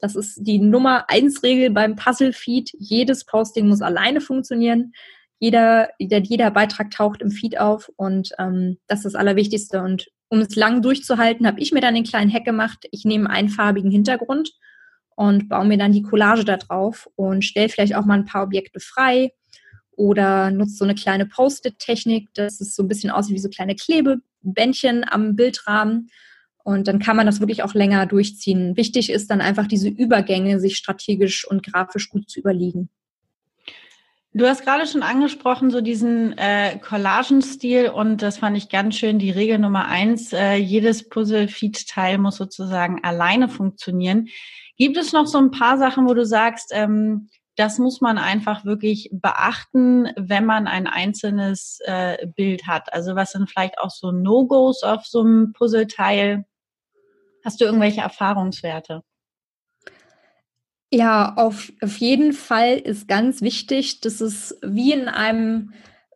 Das 0.00 0.16
ist 0.16 0.38
die 0.42 0.58
Nummer 0.58 1.08
eins 1.08 1.42
Regel 1.42 1.70
beim 1.70 1.94
Puzzle-Feed. 1.94 2.72
Jedes 2.78 3.24
Posting 3.24 3.68
muss 3.68 3.82
alleine 3.82 4.20
funktionieren. 4.20 4.92
Jeder, 5.38 5.90
jeder 5.98 6.50
Beitrag 6.50 6.90
taucht 6.90 7.22
im 7.22 7.30
Feed 7.30 7.58
auf 7.58 7.90
und 7.96 8.30
ähm, 8.38 8.78
das 8.86 9.00
ist 9.00 9.04
das 9.04 9.14
Allerwichtigste. 9.14 9.80
Und 9.80 10.08
um 10.28 10.40
es 10.40 10.56
lang 10.56 10.82
durchzuhalten, 10.82 11.46
habe 11.46 11.60
ich 11.60 11.72
mir 11.72 11.80
dann 11.80 11.94
den 11.94 12.04
kleinen 12.04 12.32
Hack 12.32 12.44
gemacht. 12.44 12.86
Ich 12.90 13.04
nehme 13.04 13.30
einen 13.30 13.48
farbigen 13.48 13.90
Hintergrund 13.90 14.52
und 15.16 15.48
baue 15.48 15.66
mir 15.66 15.78
dann 15.78 15.92
die 15.92 16.02
Collage 16.02 16.44
da 16.44 16.56
drauf 16.56 17.08
und 17.16 17.44
stelle 17.44 17.68
vielleicht 17.68 17.94
auch 17.94 18.04
mal 18.04 18.18
ein 18.18 18.24
paar 18.24 18.44
Objekte 18.44 18.80
frei 18.80 19.32
oder 19.92 20.50
nutze 20.50 20.76
so 20.76 20.84
eine 20.84 20.94
kleine 20.94 21.26
Post-it-Technik, 21.26 22.32
dass 22.34 22.60
es 22.60 22.74
so 22.74 22.82
ein 22.82 22.88
bisschen 22.88 23.10
aussieht 23.10 23.34
wie 23.34 23.40
so 23.40 23.48
kleine 23.48 23.76
Klebebändchen 23.76 25.04
am 25.08 25.36
Bildrahmen. 25.36 26.10
Und 26.64 26.88
dann 26.88 26.98
kann 26.98 27.16
man 27.16 27.26
das 27.26 27.40
wirklich 27.40 27.62
auch 27.62 27.74
länger 27.74 28.06
durchziehen. 28.06 28.76
Wichtig 28.76 29.10
ist 29.10 29.30
dann 29.30 29.40
einfach 29.40 29.66
diese 29.66 29.88
Übergänge, 29.88 30.58
sich 30.60 30.76
strategisch 30.76 31.46
und 31.46 31.62
grafisch 31.62 32.08
gut 32.08 32.28
zu 32.28 32.40
überlegen. 32.40 32.88
Du 34.36 34.48
hast 34.48 34.64
gerade 34.64 34.84
schon 34.84 35.04
angesprochen, 35.04 35.70
so 35.70 35.80
diesen 35.80 36.36
äh, 36.36 36.76
Collagenstil 36.80 37.88
und 37.90 38.20
das 38.20 38.38
fand 38.38 38.56
ich 38.56 38.68
ganz 38.68 38.96
schön, 38.96 39.20
die 39.20 39.30
Regel 39.30 39.60
Nummer 39.60 39.86
eins, 39.86 40.32
äh, 40.32 40.56
jedes 40.56 41.08
Puzzle-Feed-Teil 41.08 42.18
muss 42.18 42.36
sozusagen 42.36 43.04
alleine 43.04 43.48
funktionieren. 43.48 44.26
Gibt 44.76 44.96
es 44.96 45.12
noch 45.12 45.28
so 45.28 45.38
ein 45.38 45.52
paar 45.52 45.78
Sachen, 45.78 46.08
wo 46.08 46.14
du 46.14 46.26
sagst, 46.26 46.72
ähm, 46.72 47.28
das 47.54 47.78
muss 47.78 48.00
man 48.00 48.18
einfach 48.18 48.64
wirklich 48.64 49.08
beachten, 49.12 50.08
wenn 50.16 50.44
man 50.46 50.66
ein 50.66 50.88
einzelnes 50.88 51.78
äh, 51.84 52.26
Bild 52.26 52.66
hat? 52.66 52.92
Also 52.92 53.14
was 53.14 53.30
sind 53.30 53.48
vielleicht 53.48 53.78
auch 53.78 53.90
so 53.90 54.10
No-Gos 54.10 54.82
auf 54.82 55.06
so 55.06 55.20
einem 55.20 55.52
Puzzleteil? 55.52 56.44
Hast 57.44 57.60
du 57.60 57.66
irgendwelche 57.66 58.00
Erfahrungswerte? 58.00 59.02
Ja, 60.94 61.34
auf, 61.34 61.72
auf 61.80 61.96
jeden 61.96 62.32
Fall 62.32 62.76
ist 62.78 63.08
ganz 63.08 63.42
wichtig, 63.42 64.00
dass 64.00 64.20
es 64.20 64.56
wie 64.62 64.92
in 64.92 65.08
einem 65.08 65.72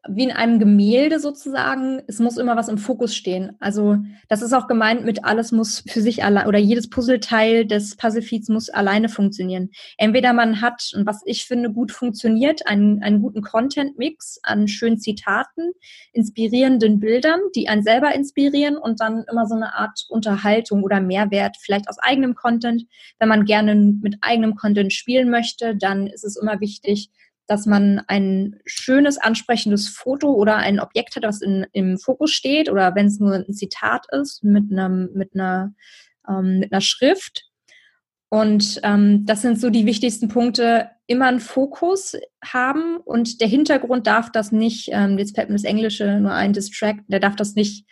wie 0.09 0.25
in 0.25 0.31
einem 0.31 0.59
Gemälde 0.59 1.21
sozusagen, 1.21 2.03
es 2.07 2.19
muss 2.19 2.37
immer 2.37 2.57
was 2.57 2.69
im 2.69 2.79
Fokus 2.79 3.15
stehen. 3.15 3.57
Also 3.61 3.97
das 4.29 4.43
ist 4.43 4.53
auch 4.53 4.69
gemeint 4.69 5.05
mit 5.05 5.25
alles 5.25 5.53
muss 5.53 5.85
für 5.89 6.01
sich 6.01 6.25
allein 6.25 6.47
oder 6.47 6.59
jedes 6.59 6.89
Puzzleteil 6.89 7.67
des 7.67 7.97
Puzzlefeeds 7.97 8.49
muss 8.49 8.71
alleine 8.71 9.09
funktionieren. 9.09 9.71
Entweder 9.97 10.33
man 10.33 10.61
hat, 10.61 10.91
und 10.95 11.07
was 11.07 11.23
ich 11.27 11.47
finde 11.47 11.73
gut 11.73 11.93
funktioniert, 11.93 12.67
einen, 12.67 13.03
einen 13.03 13.23
guten 13.23 13.43
Content-Mix 13.43 14.41
an 14.43 14.69
schönen 14.69 14.99
Zitaten, 14.99 15.73
inspirierenden 16.13 17.01
Bildern, 17.01 17.41
die 17.55 17.69
einen 17.69 17.83
selber 17.83 18.15
inspirieren 18.15 18.77
und 18.77 19.01
dann 19.01 19.25
immer 19.31 19.47
so 19.47 19.55
eine 19.55 19.75
Art 19.75 20.07
Unterhaltung 20.09 20.83
oder 20.83 21.01
Mehrwert, 21.01 21.57
vielleicht 21.61 21.89
aus 21.89 21.99
eigenem 21.99 22.35
Content. 22.35 22.85
Wenn 23.19 23.29
man 23.29 23.45
gerne 23.45 23.75
mit 23.75 24.17
eigenem 24.21 24.55
Content 24.55 24.93
spielen 24.93 25.31
möchte, 25.31 25.77
dann 25.77 26.07
ist 26.07 26.25
es 26.25 26.37
immer 26.37 26.61
wichtig, 26.61 27.11
dass 27.49 27.65
man 27.65 28.03
ein 28.07 28.61
schönes, 28.67 29.17
ansprechendes 29.17 29.89
Foto 29.89 30.33
oder 30.33 30.57
ein 30.57 30.79
Objekt 30.79 31.17
hat, 31.17 31.25
was 31.25 31.41
in, 31.41 31.67
im 31.73 31.99
Fokus 31.99 32.31
steht 32.31 32.71
oder 32.71 32.95
wenn 32.95 33.07
es 33.07 33.19
nur 33.19 33.35
ein 33.35 33.55
Zitat 33.55 34.07
ist 34.13 34.45
mit, 34.45 34.71
einem, 34.71 35.09
mit, 35.15 35.35
einer, 35.35 35.75
ähm, 36.29 36.61
mit 36.61 36.73
einer 36.73 36.83
Schrift. 36.83 37.47
Und 38.29 38.81
ähm, 38.83 39.25
das 39.25 39.41
sind 39.41 39.59
so 39.59 39.71
die 39.71 39.87
wichtigsten 39.87 40.29
Punkte. 40.29 40.91
Immer 41.07 41.29
einen 41.29 41.41
Fokus 41.41 42.15
haben 42.45 42.99
und 42.99 43.41
der 43.41 43.49
Hintergrund 43.49 44.07
darf 44.07 44.31
das 44.31 44.53
nicht, 44.53 44.91
ähm, 44.93 45.17
jetzt 45.17 45.35
fällt 45.35 45.49
mir 45.49 45.55
das 45.55 45.65
Englische 45.65 46.21
nur 46.21 46.35
ein, 46.35 46.53
Distract, 46.53 47.05
der 47.09 47.21
darf 47.21 47.35
das 47.35 47.55
nicht, 47.55 47.87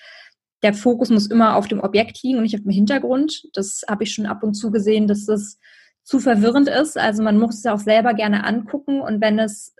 der 0.62 0.74
Fokus 0.74 1.08
muss 1.08 1.28
immer 1.28 1.56
auf 1.56 1.66
dem 1.66 1.80
Objekt 1.80 2.22
liegen 2.22 2.36
und 2.36 2.42
nicht 2.42 2.56
auf 2.56 2.62
dem 2.62 2.72
Hintergrund. 2.72 3.44
Das 3.54 3.84
habe 3.88 4.04
ich 4.04 4.12
schon 4.12 4.26
ab 4.26 4.42
und 4.42 4.52
zu 4.52 4.70
gesehen, 4.70 5.06
dass 5.06 5.24
das 5.24 5.58
zu 6.06 6.20
verwirrend 6.20 6.68
ist. 6.68 6.96
Also 6.96 7.22
man 7.22 7.36
muss 7.36 7.58
es 7.58 7.66
auch 7.66 7.80
selber 7.80 8.14
gerne 8.14 8.44
angucken 8.44 9.00
und 9.00 9.20
wenn 9.20 9.40
es 9.40 9.74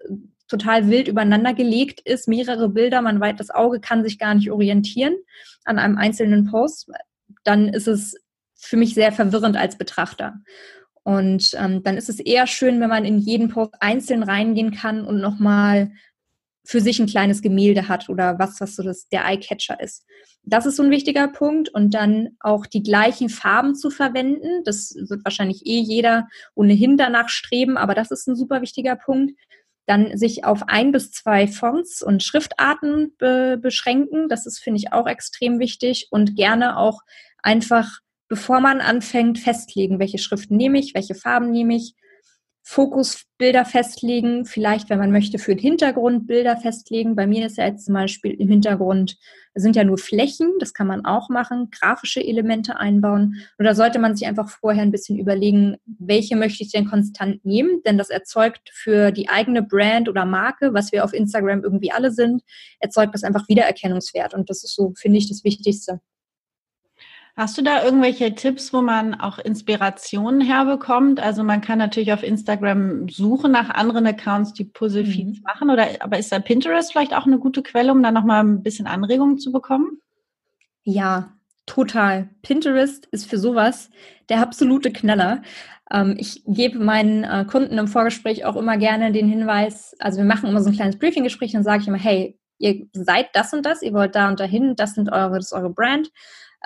total 0.49 0.91
wild 0.91 1.07
übereinander 1.07 1.55
gelegt 1.55 2.01
ist, 2.01 2.27
mehrere 2.27 2.69
Bilder, 2.69 3.01
man 3.01 3.21
weiß, 3.21 3.37
das 3.37 3.51
Auge 3.51 3.81
kann 3.81 4.03
sich 4.03 4.19
gar 4.19 4.35
nicht 4.35 4.51
orientieren 4.51 5.15
an 5.65 5.79
einem 5.79 5.97
einzelnen 5.97 6.51
Post, 6.51 6.91
dann 7.45 7.69
ist 7.69 7.87
es 7.87 8.17
für 8.57 8.77
mich 8.77 8.95
sehr 8.95 9.13
verwirrend 9.13 9.57
als 9.57 9.79
Betrachter. 9.79 10.35
Und 11.05 11.53
ähm, 11.55 11.85
dann 11.85 11.97
ist 11.97 12.09
es 12.09 12.19
eher 12.19 12.49
schön, 12.49 12.81
wenn 12.81 12.89
man 12.89 13.05
in 13.05 13.19
jeden 13.19 13.49
Post 13.49 13.75
einzeln 13.79 14.25
reingehen 14.25 14.73
kann 14.73 15.05
und 15.05 15.21
nochmal 15.21 15.93
für 16.67 16.81
sich 16.81 16.99
ein 16.99 17.07
kleines 17.07 17.43
Gemälde 17.43 17.89
hat 17.89 18.09
oder 18.09 18.39
was, 18.39 18.61
was 18.61 18.75
so 18.75 18.83
das, 18.83 19.09
der 19.09 19.25
Eye-Catcher 19.25 19.81
ist. 19.81 20.05
Das 20.43 20.67
ist 20.67 20.77
so 20.77 20.83
ein 20.83 20.91
wichtiger 20.91 21.29
Punkt. 21.29 21.69
Und 21.69 21.95
dann 21.95 22.31
auch 22.41 22.67
die 22.67 22.83
gleichen 22.83 23.29
Farben 23.29 23.75
zu 23.75 23.91
verwenden. 23.91 24.65
Das 24.65 24.95
wird 25.09 25.25
wahrscheinlich 25.25 25.65
eh 25.65 25.79
jeder 25.79 26.27
ohnehin 26.55 26.97
danach 26.97 27.29
streben, 27.29 27.77
aber 27.77 27.95
das 27.95 28.11
ist 28.11 28.27
ein 28.27 28.37
super 28.37 28.63
wichtiger 28.63 28.97
Punkt. 28.97 29.39
Dann 29.87 30.19
sich 30.19 30.45
auf 30.45 30.65
ein 30.67 30.91
bis 30.91 31.13
zwei 31.13 31.47
Fonts 31.47 32.03
und 32.03 32.25
Schriftarten 32.25 33.15
be 33.17 33.59
beschränken. 33.61 34.29
Das 34.29 34.45
ist, 34.45 34.59
finde 34.59 34.79
ich, 34.79 34.93
auch 34.93 35.07
extrem 35.07 35.61
wichtig. 35.61 36.09
Und 36.11 36.35
gerne 36.35 36.77
auch 36.79 37.03
einfach, 37.43 38.01
bevor 38.29 38.61
man 38.61 38.81
anfängt, 38.81 39.39
festlegen, 39.39 40.01
welche 40.01 40.19
Schriften 40.19 40.57
nehme 40.57 40.81
ich, 40.81 40.95
welche 40.95 41.15
Farben 41.15 41.53
nehme 41.53 41.77
ich 41.77 41.95
Fokusbilder 42.69 43.65
festlegen, 43.65 44.45
vielleicht, 44.45 44.91
wenn 44.91 44.99
man 44.99 45.13
möchte, 45.13 45.39
für 45.39 45.55
den 45.55 45.63
Hintergrund 45.63 46.27
Bilder 46.27 46.57
festlegen. 46.57 47.15
Bei 47.15 47.29
mir 47.29 47.47
ist 47.47 47.59
ja 47.59 47.67
jetzt 47.67 47.85
zum 47.85 47.95
Beispiel 47.95 48.33
im 48.33 48.49
Hintergrund 48.49 49.17
sind 49.55 49.77
ja 49.77 49.85
nur 49.85 49.99
Flächen, 49.99 50.53
das 50.59 50.75
kann 50.75 50.89
man 50.89 51.05
auch 51.05 51.29
machen, 51.29 51.71
grafische 51.71 52.21
Elemente 52.21 52.77
einbauen. 52.77 53.37
Oder 53.61 53.77
sollte 53.77 54.01
man 54.01 54.17
sich 54.17 54.27
einfach 54.27 54.51
vorher 54.51 54.83
ein 54.83 54.91
bisschen 54.91 55.17
überlegen, 55.17 55.77
welche 55.85 56.35
möchte 56.35 56.65
ich 56.65 56.73
denn 56.73 56.91
konstant 56.91 57.45
nehmen? 57.45 57.83
Denn 57.87 57.99
das 57.99 58.11
erzeugt 58.11 58.69
für 58.73 59.13
die 59.13 59.29
eigene 59.29 59.63
Brand 59.63 60.09
oder 60.09 60.25
Marke, 60.25 60.75
was 60.75 60.91
wir 60.91 61.05
auf 61.05 61.13
Instagram 61.13 61.63
irgendwie 61.63 61.93
alle 61.93 62.11
sind, 62.11 62.43
erzeugt 62.81 63.15
das 63.15 63.23
einfach 63.23 63.49
Wiedererkennungswert. 63.49 64.35
Und 64.35 64.51
das 64.51 64.65
ist 64.65 64.75
so, 64.75 64.93
finde 64.97 65.19
ich, 65.19 65.29
das 65.29 65.45
Wichtigste. 65.45 66.01
Hast 67.39 67.59
du 67.59 67.63
da 67.63 67.85
irgendwelche 67.85 68.35
Tipps, 68.35 68.73
wo 68.73 68.81
man 68.81 69.15
auch 69.15 69.39
Inspirationen 69.39 70.41
herbekommt? 70.41 71.21
Also 71.21 71.45
man 71.45 71.61
kann 71.61 71.79
natürlich 71.79 72.15
auf 72.15 72.23
Instagram 72.23 73.11
suchen 73.11 73.53
nach 73.53 73.69
anderen 73.69 74.07
Accounts, 74.07 74.55
die 74.55 74.65
Puzzle-Feeds 74.65 75.41
mhm. 75.41 75.43
machen, 75.45 75.69
oder 75.69 75.87
aber 76.01 76.19
ist 76.19 76.33
da 76.33 76.39
Pinterest 76.39 76.93
vielleicht 76.93 77.15
auch 77.15 77.27
eine 77.27 77.39
gute 77.39 77.63
Quelle, 77.63 77.93
um 77.93 78.03
da 78.03 78.11
nochmal 78.11 78.43
ein 78.43 78.63
bisschen 78.63 78.87
Anregungen 78.87 79.39
zu 79.39 79.53
bekommen? 79.53 80.01
Ja, 80.83 81.35
total. 81.67 82.31
Pinterest 82.41 83.05
ist 83.05 83.29
für 83.29 83.37
sowas 83.37 83.91
der 84.31 84.41
absolute 84.41 84.91
Knaller. 84.91 85.43
Ähm, 85.91 86.17
ich 86.19 86.43
gebe 86.47 86.79
meinen 86.79 87.25
äh, 87.25 87.45
Kunden 87.45 87.77
im 87.77 87.87
Vorgespräch 87.87 88.47
auch 88.47 88.57
immer 88.57 88.79
gerne 88.79 89.13
den 89.13 89.29
Hinweis, 89.29 89.95
also 89.99 90.17
wir 90.17 90.25
machen 90.25 90.49
immer 90.49 90.63
so 90.63 90.71
ein 90.71 90.77
kleines 90.77 90.99
Briefing-Gespräch, 90.99 91.53
dann 91.53 91.65
sage 91.65 91.83
ich 91.83 91.89
immer, 91.89 91.99
hey, 91.99 92.39
ihr 92.57 92.87
seid 92.95 93.27
das 93.35 93.53
und 93.53 93.67
das, 93.67 93.83
ihr 93.83 93.93
wollt 93.93 94.15
da 94.15 94.31
und 94.31 94.41
dahin, 94.41 94.75
das 94.75 94.95
sind 94.95 95.13
eure, 95.13 95.37
das 95.37 95.47
ist 95.47 95.53
eure 95.53 95.69
Brand 95.69 96.11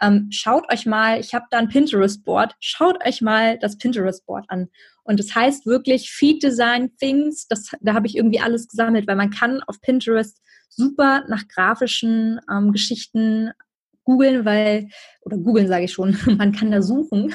ähm, 0.01 0.29
schaut 0.31 0.71
euch 0.73 0.87
mal, 0.87 1.21
ich 1.21 1.35
habe 1.35 1.47
da 1.51 1.59
ein 1.59 1.69
Pinterest-Board, 1.69 2.57
schaut 2.61 3.05
euch 3.07 3.21
mal 3.21 3.59
das 3.59 3.79
Pinterest-Board 3.79 4.47
an. 4.49 4.69
Und 5.05 5.19
das 5.19 5.35
heißt 5.35 5.67
wirklich 5.67 6.11
Feed 6.11 6.43
Design 6.43 6.97
Things, 6.99 7.47
das, 7.49 7.71
da 7.81 7.95
habe 7.95 8.07
ich 8.07 8.17
irgendwie 8.17 8.41
alles 8.41 8.69
gesammelt, 8.69 9.07
weil 9.07 9.17
man 9.17 9.31
kann 9.31 9.63
auf 9.63 9.81
Pinterest 9.81 10.41
super 10.69 11.25
nach 11.29 11.49
grafischen 11.49 12.41
ähm, 12.51 12.73
Geschichten 12.73 13.51
googeln, 14.05 14.45
weil, 14.45 14.89
oder 15.23 15.37
googeln 15.37 15.69
sage 15.69 15.85
ich 15.85 15.93
schon, 15.93 16.17
man 16.39 16.53
kann 16.53 16.71
da 16.71 16.83
suchen 16.83 17.33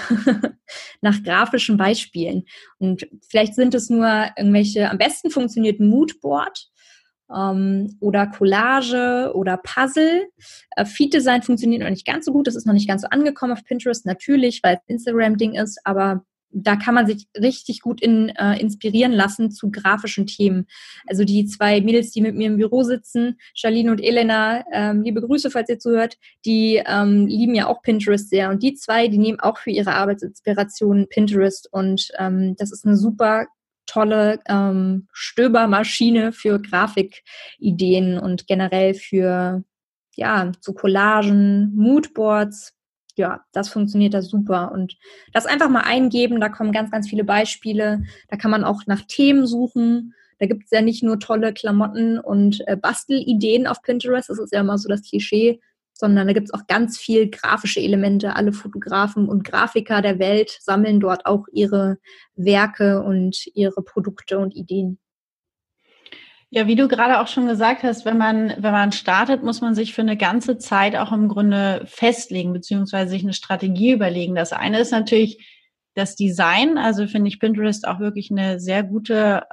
nach 1.02 1.24
grafischen 1.24 1.78
Beispielen. 1.78 2.46
Und 2.78 3.08
vielleicht 3.28 3.56
sind 3.56 3.74
es 3.76 3.90
nur 3.90 4.28
irgendwelche, 4.38 4.90
am 4.90 4.98
besten 4.98 5.30
funktioniert 5.30 5.80
Moodboard 5.80 6.70
ähm, 7.34 7.98
oder 8.00 8.28
Collage 8.28 9.32
oder 9.34 9.58
Puzzle. 9.58 10.28
Äh, 10.76 10.86
Feed 10.86 11.14
Design 11.14 11.42
funktioniert 11.42 11.82
noch 11.82 11.90
nicht 11.90 12.06
ganz 12.06 12.26
so 12.26 12.32
gut. 12.32 12.48
Das 12.48 12.56
ist 12.56 12.66
noch 12.66 12.74
nicht 12.74 12.88
ganz 12.88 13.02
so 13.04 13.08
angekommen 13.10 13.54
auf 13.54 13.64
Pinterest, 13.64 14.06
natürlich, 14.06 14.62
weil 14.64 14.76
es 14.76 14.82
Instagram-Ding 14.88 15.54
ist, 15.54 15.80
aber 15.84 16.26
da 16.58 16.78
kann 16.78 16.96
man 16.96 17.06
sich 17.06 17.28
richtig 17.38 17.82
gut 17.82 18.02
in, 18.02 18.30
äh, 18.30 18.58
inspirieren 18.60 19.12
lassen 19.12 19.52
zu 19.52 19.70
grafischen 19.70 20.26
Themen. 20.26 20.68
Also 21.06 21.26
die 21.26 21.46
zwei 21.46 21.82
Mädels, 21.82 22.12
die 22.12 22.22
mit 22.22 22.36
mir 22.36 22.48
im 22.48 22.58
Büro 22.58 22.84
sitzen, 22.84 23.38
Charlene 23.54 23.92
und 23.92 24.02
Elena, 24.02 24.64
ähm, 24.72 25.02
liebe 25.02 25.22
Grüße, 25.22 25.52
falls 25.52 25.70
ihr 25.70 25.80
zuhört, 25.80 26.18
die 26.46 26.82
ähm, 26.86 27.28
lieben 27.28 27.56
ja 27.56 27.68
auch 27.68 27.82
Pinterest 27.82 28.30
sehr. 28.30 28.50
Und 28.50 28.64
die 28.64 28.74
zwei, 28.76 29.10
die 29.10 29.18
nehmen 29.18 29.42
auch 29.42 29.58
für 29.58 29.72
ihre 29.72 29.94
Arbeitsinspiration 29.94 31.08
Pinterest. 31.10 31.68
Und 31.72 32.08
ähm, 32.18 32.56
das 32.58 32.72
ist 32.72 32.86
eine 32.86 32.96
super 32.96 33.48
tolle 33.86 34.40
ähm, 34.48 35.08
Stöbermaschine 35.14 36.32
für 36.32 36.60
Grafikideen 36.62 38.20
und 38.20 38.48
generell 38.48 38.94
für 38.94 39.64
ja, 40.16 40.52
so 40.60 40.74
Collagen, 40.74 41.74
Moodboards. 41.76 42.74
Ja, 43.18 43.46
das 43.54 43.70
funktioniert 43.70 44.14
da 44.14 44.22
super. 44.22 44.72
Und 44.72 44.98
das 45.32 45.46
einfach 45.46 45.70
mal 45.70 45.84
eingeben, 45.84 46.42
da 46.42 46.50
kommen 46.50 46.72
ganz, 46.72 46.92
ganz 46.92 47.10
viele 47.10 47.24
Beispiele. 47.24 48.04
Da 48.28 48.38
kann 48.38 48.52
man 48.52 48.64
auch 48.64 48.82
nach 48.88 49.02
Themen 49.08 49.48
suchen. 49.48 50.14
Da 50.40 50.48
gibt 50.48 50.66
es 50.66 50.72
ja 50.72 50.82
nicht 50.82 51.04
nur 51.04 51.20
tolle 51.20 51.54
Klamotten 51.54 52.20
und 52.20 52.68
äh, 52.68 52.76
Bastelideen 52.76 53.68
auf 53.68 53.82
Pinterest, 53.82 54.30
das 54.30 54.40
ist 54.40 54.52
ja 54.52 54.60
immer 54.60 54.78
so 54.78 54.90
das 54.90 55.04
Klischee, 55.04 55.62
sondern 55.98 56.28
da 56.28 56.34
gibt 56.34 56.48
es 56.48 56.54
auch 56.54 56.68
ganz 56.68 56.98
viel 56.98 57.30
grafische 57.30 57.80
Elemente. 57.80 58.36
Alle 58.36 58.52
Fotografen 58.52 59.30
und 59.30 59.44
Grafiker 59.44 60.02
der 60.02 60.20
Welt 60.20 60.58
sammeln 60.62 61.00
dort 61.00 61.26
auch 61.26 61.46
ihre 61.52 61.98
Werke 62.36 63.02
und 63.02 63.48
ihre 63.56 63.82
Produkte 63.82 64.38
und 64.38 64.56
Ideen. 64.56 65.00
Ja, 66.50 66.68
wie 66.68 66.76
du 66.76 66.88
gerade 66.88 67.20
auch 67.20 67.28
schon 67.28 67.48
gesagt 67.48 67.84
hast, 67.84 68.06
wenn 68.06 68.18
man, 68.18 68.54
wenn 68.58 68.72
man 68.72 68.92
startet, 68.92 69.44
muss 69.44 69.62
man 69.62 69.74
sich 69.74 69.94
für 69.94 70.02
eine 70.02 70.16
ganze 70.16 70.58
Zeit 70.58 70.96
auch 70.96 71.12
im 71.12 71.28
Grunde 71.28 71.82
festlegen, 71.86 72.54
beziehungsweise 72.54 73.10
sich 73.10 73.24
eine 73.24 73.34
Strategie 73.34 73.92
überlegen. 73.92 74.36
Das 74.36 74.54
eine 74.54 74.80
ist 74.80 74.92
natürlich 74.92 75.52
das 75.96 76.16
Design. 76.16 76.78
Also 76.78 77.08
finde 77.08 77.30
ich 77.30 77.40
Pinterest 77.40 77.88
auch 77.88 78.00
wirklich 78.00 78.32
eine 78.32 78.60
sehr 78.60 78.84
gute 78.84 79.44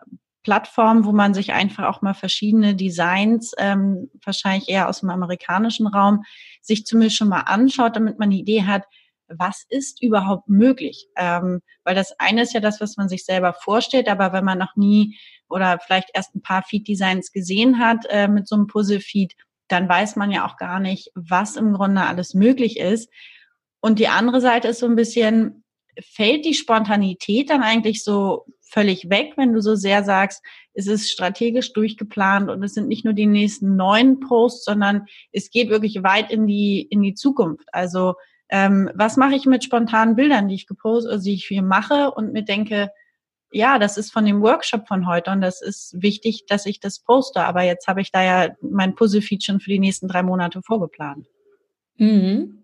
Plattform, 0.43 1.05
wo 1.05 1.13
man 1.13 1.35
sich 1.35 1.53
einfach 1.53 1.85
auch 1.85 2.03
mal 2.03 2.15
verschiedene 2.15 2.75
Designs, 2.75 3.53
ähm, 3.59 4.11
wahrscheinlich 4.25 4.69
eher 4.69 4.89
aus 4.89 5.01
dem 5.01 5.11
amerikanischen 5.11 5.87
Raum, 5.87 6.25
sich 6.61 6.85
zumindest 6.85 7.17
schon 7.17 7.29
mal 7.29 7.43
anschaut, 7.43 7.97
damit 7.97 8.19
man 8.19 8.29
eine 8.29 8.39
Idee 8.39 8.65
hat, 8.65 8.85
was 9.29 9.65
ist 9.69 10.03
überhaupt 10.03 10.49
möglich? 10.49 11.07
Ähm, 11.17 11.61
weil 11.85 11.95
das 11.95 12.19
eine 12.19 12.43
ist 12.43 12.53
ja 12.53 12.61
das, 12.61 12.81
was 12.81 12.97
man 12.97 13.09
sich 13.09 13.25
selber 13.25 13.53
vorstellt, 13.55 14.09
aber 14.09 14.33
wenn 14.33 14.45
man 14.45 14.59
noch 14.59 14.77
nie 14.77 15.17
oder 15.49 15.79
vielleicht 15.79 16.11
erst 16.15 16.35
ein 16.35 16.43
paar 16.43 16.63
Feed-Designs 16.63 17.33
gesehen 17.33 17.79
hat 17.79 18.05
äh, 18.09 18.29
mit 18.29 18.49
so 18.49 18.57
einem 18.57 18.67
Puzzle-Feed, 18.67 19.35
dann 19.69 19.89
weiß 19.89 20.17
man 20.17 20.31
ja 20.31 20.47
auch 20.47 20.57
gar 20.57 20.81
nicht, 20.81 21.11
was 21.15 21.57
im 21.57 21.73
Grunde 21.73 22.03
alles 22.03 22.35
möglich 22.35 22.79
ist. 22.79 23.11
Und 23.81 23.99
die 23.99 24.09
andere 24.09 24.41
Seite 24.41 24.69
ist 24.69 24.81
so 24.81 24.87
ein 24.87 24.97
bisschen, 24.97 25.65
fällt 26.01 26.45
die 26.45 26.55
Spontanität 26.55 27.51
dann 27.51 27.63
eigentlich 27.63 28.05
so 28.05 28.47
völlig 28.73 29.11
weg, 29.11 29.35
wenn 29.37 29.53
du 29.53 29.61
so 29.61 29.75
sehr 29.75 30.03
sagst, 30.03 30.43
es 30.73 30.87
ist 30.87 31.11
strategisch 31.11 31.73
durchgeplant 31.73 32.51
und 32.51 32.63
es 32.63 32.75
sind 32.75 32.89
nicht 32.89 33.05
nur 33.05 33.15
die 33.15 33.27
nächsten 33.27 33.77
neun 33.77 34.21
Posts, 34.21 34.65
sondern 34.65 35.07
es 35.31 35.51
geht 35.51 35.69
wirklich 35.69 36.03
weit 36.03 36.31
in 36.31 36.47
die, 36.47 36.81
in 36.81 37.03
die 37.03 37.15
Zukunft. 37.15 37.69
Also 37.73 38.15
ähm, 38.49 38.91
was 38.95 39.17
mache 39.17 39.35
ich 39.35 39.47
mit 39.47 39.63
spontanen 39.63 40.17
Bildern, 40.17 40.49
die 40.49 40.55
ich 40.55 40.67
gepostet, 40.67 41.13
also 41.13 41.25
die 41.25 41.35
ich 41.35 41.45
hier 41.47 41.63
mache 41.63 42.11
und 42.11 42.33
mir 42.33 42.45
denke, 42.45 42.91
ja, 43.51 43.79
das 43.79 43.99
ist 43.99 44.11
von 44.11 44.25
dem 44.25 44.41
Workshop 44.41 44.89
von 44.89 45.07
heute 45.07 45.31
und 45.31 45.43
das 45.43 45.61
ist 45.61 45.95
wichtig, 46.01 46.47
dass 46.47 46.65
ich 46.65 46.81
das 46.81 47.01
poste. 47.01 47.45
Aber 47.45 47.63
jetzt 47.63 47.87
habe 47.87 48.01
ich 48.01 48.11
da 48.11 48.23
ja 48.23 48.55
mein 48.63 48.95
Puzzle-Feed 48.95 49.45
schon 49.45 49.61
für 49.61 49.71
die 49.71 49.79
nächsten 49.79 50.09
drei 50.09 50.23
Monate 50.23 50.63
vorgeplant. 50.63 51.27
Mhm 51.99 52.63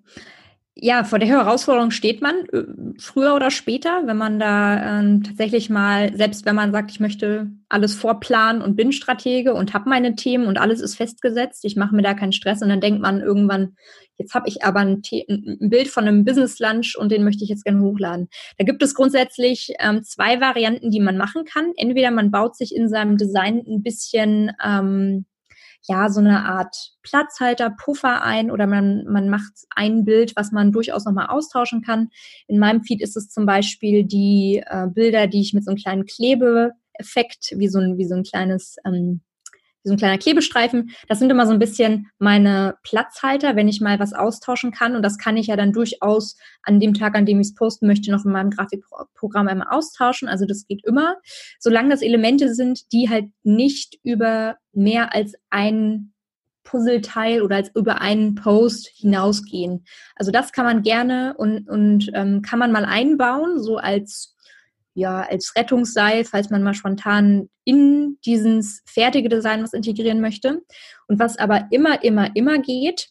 ja, 0.80 1.02
vor 1.02 1.18
der 1.18 1.28
Herausforderung 1.28 1.90
steht 1.90 2.22
man 2.22 2.36
äh, 2.52 2.62
früher 2.98 3.34
oder 3.34 3.50
später, 3.50 4.02
wenn 4.06 4.16
man 4.16 4.38
da 4.38 5.00
ähm, 5.00 5.24
tatsächlich 5.24 5.70
mal, 5.70 6.16
selbst 6.16 6.46
wenn 6.46 6.54
man 6.54 6.70
sagt, 6.70 6.92
ich 6.92 7.00
möchte 7.00 7.50
alles 7.68 7.94
vorplanen 7.94 8.62
und 8.62 8.76
bin 8.76 8.92
Stratege 8.92 9.54
und 9.54 9.74
habe 9.74 9.88
meine 9.88 10.14
Themen 10.14 10.46
und 10.46 10.56
alles 10.58 10.80
ist 10.80 10.94
festgesetzt, 10.94 11.64
ich 11.64 11.74
mache 11.74 11.94
mir 11.96 12.02
da 12.02 12.14
keinen 12.14 12.32
Stress 12.32 12.62
und 12.62 12.68
dann 12.68 12.80
denkt 12.80 13.02
man 13.02 13.20
irgendwann, 13.20 13.74
jetzt 14.18 14.34
habe 14.34 14.48
ich 14.48 14.64
aber 14.64 14.80
ein, 14.80 15.02
ein, 15.28 15.68
Bild 15.68 15.88
von 15.88 16.06
einem 16.06 16.24
Business 16.24 16.60
Lunch 16.60 16.96
und 16.96 17.10
den 17.10 17.24
möchte 17.24 17.42
ich 17.42 17.50
jetzt 17.50 17.64
gerne 17.64 17.80
hochladen. 17.80 18.28
Da 18.56 18.64
gibt 18.64 18.82
es 18.82 18.94
grundsätzlich 18.94 19.72
ähm, 19.80 20.04
zwei 20.04 20.40
Varianten, 20.40 20.90
die 20.90 21.00
man 21.00 21.16
machen 21.16 21.44
kann. 21.44 21.72
Entweder 21.76 22.12
man 22.12 22.30
baut 22.30 22.56
sich 22.56 22.74
in 22.74 22.88
seinem 22.88 23.16
Design 23.16 23.64
ein 23.66 23.82
bisschen 23.82 24.52
ähm, 24.64 25.26
ja 25.82 26.10
so 26.10 26.20
eine 26.20 26.44
Art 26.44 26.92
Platzhalter, 27.02 27.70
Puffer 27.70 28.22
ein 28.22 28.50
oder 28.50 28.66
man, 28.66 29.04
man 29.04 29.28
macht 29.28 29.52
ein 29.74 30.04
Bild, 30.04 30.34
was 30.36 30.52
man 30.52 30.72
durchaus 30.72 31.04
nochmal 31.04 31.26
austauschen 31.28 31.82
kann. 31.82 32.08
In 32.46 32.58
meinem 32.58 32.82
Feed 32.82 33.00
ist 33.02 33.16
es 33.16 33.28
zum 33.28 33.46
Beispiel 33.46 34.04
die 34.04 34.62
äh, 34.66 34.86
Bilder, 34.88 35.26
die 35.26 35.40
ich 35.40 35.54
mit 35.54 35.64
so 35.64 35.70
einem 35.70 35.78
kleinen 35.78 36.04
Klebeeffekt, 36.04 37.54
wie 37.56 37.68
so 37.68 37.78
ein, 37.78 37.98
wie 37.98 38.06
so 38.06 38.14
ein 38.14 38.24
kleines 38.24 38.76
ähm, 38.84 39.20
so 39.88 39.94
ein 39.94 39.98
kleiner 39.98 40.18
Klebestreifen. 40.18 40.90
Das 41.08 41.18
sind 41.18 41.30
immer 41.30 41.46
so 41.46 41.52
ein 41.52 41.58
bisschen 41.58 42.10
meine 42.18 42.76
Platzhalter, 42.82 43.56
wenn 43.56 43.68
ich 43.68 43.80
mal 43.80 43.98
was 43.98 44.12
austauschen 44.12 44.70
kann. 44.70 44.94
Und 44.94 45.02
das 45.02 45.18
kann 45.18 45.36
ich 45.36 45.48
ja 45.48 45.56
dann 45.56 45.72
durchaus 45.72 46.36
an 46.62 46.80
dem 46.80 46.94
Tag, 46.94 47.16
an 47.16 47.26
dem 47.26 47.40
ich 47.40 47.48
es 47.48 47.54
posten 47.54 47.86
möchte, 47.86 48.10
noch 48.10 48.24
in 48.24 48.32
meinem 48.32 48.50
Grafikprogramm 48.50 49.48
einmal 49.48 49.68
austauschen. 49.70 50.28
Also 50.28 50.46
das 50.46 50.66
geht 50.66 50.84
immer, 50.84 51.16
solange 51.58 51.90
das 51.90 52.02
Elemente 52.02 52.54
sind, 52.54 52.92
die 52.92 53.08
halt 53.08 53.26
nicht 53.42 53.98
über 54.02 54.56
mehr 54.72 55.14
als 55.14 55.34
ein 55.50 56.12
Puzzleteil 56.68 57.40
oder 57.40 57.56
als 57.56 57.70
über 57.74 58.00
einen 58.02 58.34
Post 58.34 58.90
hinausgehen. 58.94 59.86
Also 60.14 60.30
das 60.30 60.52
kann 60.52 60.66
man 60.66 60.82
gerne 60.82 61.34
und, 61.38 61.68
und 61.68 62.10
ähm, 62.12 62.42
kann 62.42 62.58
man 62.58 62.72
mal 62.72 62.84
einbauen, 62.84 63.62
so 63.62 63.78
als 63.78 64.36
ja, 64.98 65.20
als 65.20 65.54
Rettungsseil, 65.56 66.24
falls 66.24 66.50
man 66.50 66.64
mal 66.64 66.74
spontan 66.74 67.48
in 67.64 68.18
dieses 68.26 68.82
fertige 68.84 69.28
Design 69.28 69.62
was 69.62 69.72
integrieren 69.72 70.20
möchte. 70.20 70.60
Und 71.06 71.20
was 71.20 71.38
aber 71.38 71.68
immer, 71.70 72.02
immer, 72.02 72.34
immer 72.34 72.58
geht, 72.58 73.10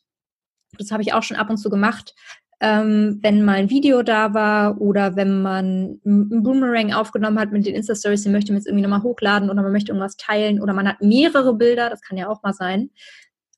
das 0.77 0.91
habe 0.91 1.01
ich 1.01 1.13
auch 1.13 1.23
schon 1.23 1.37
ab 1.37 1.49
und 1.49 1.57
zu 1.57 1.69
gemacht, 1.69 2.13
ähm, 2.59 3.19
wenn 3.21 3.45
mal 3.45 3.55
ein 3.55 3.69
Video 3.69 4.03
da 4.03 4.33
war 4.33 4.81
oder 4.81 5.15
wenn 5.15 5.41
man 5.41 6.01
ein 6.05 6.43
Boomerang 6.43 6.91
aufgenommen 6.91 7.39
hat 7.39 7.51
mit 7.51 7.65
den 7.65 7.75
Insta-Stories, 7.75 8.23
den 8.23 8.33
möchte 8.33 8.51
man 8.51 8.59
jetzt 8.59 8.67
irgendwie 8.67 8.83
nochmal 8.83 9.03
hochladen 9.03 9.49
oder 9.49 9.61
man 9.61 9.71
möchte 9.71 9.91
irgendwas 9.91 10.17
teilen 10.17 10.61
oder 10.61 10.73
man 10.73 10.87
hat 10.89 11.01
mehrere 11.01 11.55
Bilder, 11.55 11.89
das 11.89 12.01
kann 12.01 12.17
ja 12.17 12.27
auch 12.27 12.43
mal 12.43 12.53
sein. 12.53 12.89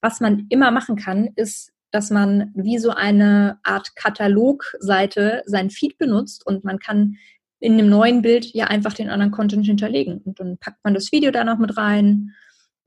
Was 0.02 0.20
man 0.20 0.46
immer 0.50 0.70
machen 0.70 0.98
kann, 0.98 1.30
ist, 1.36 1.72
dass 1.92 2.12
man 2.12 2.52
wie 2.54 2.78
so 2.78 2.92
eine 2.92 3.58
Art 3.63 3.96
Katalogseite 3.96 5.42
sein 5.48 5.72
Feed 5.72 5.98
benutzt 5.98 6.46
und 6.46 6.63
man 6.63 6.78
kann 6.78 7.15
in 7.60 7.74
einem 7.74 7.89
neuen 7.89 8.22
Bild 8.22 8.54
ja 8.54 8.65
einfach 8.67 8.93
den 8.93 9.10
anderen 9.10 9.32
Content 9.32 9.65
hinterlegen. 9.65 10.22
Und 10.24 10.39
dann 10.39 10.58
packt 10.58 10.84
man 10.84 10.93
das 10.93 11.12
Video 11.12 11.32
da 11.32 11.43
noch 11.43 11.58
mit 11.58 11.78
rein 11.78 12.34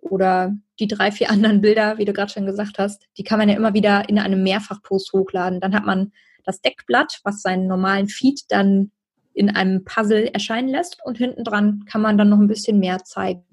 oder 0.00 0.54
die 0.80 0.88
drei, 0.88 1.12
vier 1.12 1.30
anderen 1.30 1.60
Bilder, 1.60 1.98
wie 1.98 2.04
du 2.04 2.12
gerade 2.12 2.32
schon 2.32 2.46
gesagt 2.46 2.78
hast, 2.78 3.06
die 3.16 3.24
kann 3.24 3.38
man 3.38 3.48
ja 3.48 3.56
immer 3.56 3.74
wieder 3.74 4.08
in 4.08 4.18
einem 4.18 4.42
Mehrfachpost 4.42 5.12
hochladen. 5.12 5.60
Dann 5.60 5.74
hat 5.74 5.84
man 5.84 6.12
das 6.44 6.60
Deckblatt, 6.60 7.20
was 7.22 7.42
seinen 7.42 7.66
normalen 7.68 8.08
Feed 8.08 8.42
dann 8.48 8.90
in 9.34 9.48
einem 9.54 9.84
Puzzle 9.84 10.28
erscheinen 10.32 10.68
lässt 10.68 10.98
und 11.04 11.18
hinten 11.18 11.44
dran 11.44 11.84
kann 11.86 12.02
man 12.02 12.18
dann 12.18 12.28
noch 12.28 12.38
ein 12.38 12.48
bisschen 12.48 12.80
mehr 12.80 13.04
zeigen. 13.04 13.44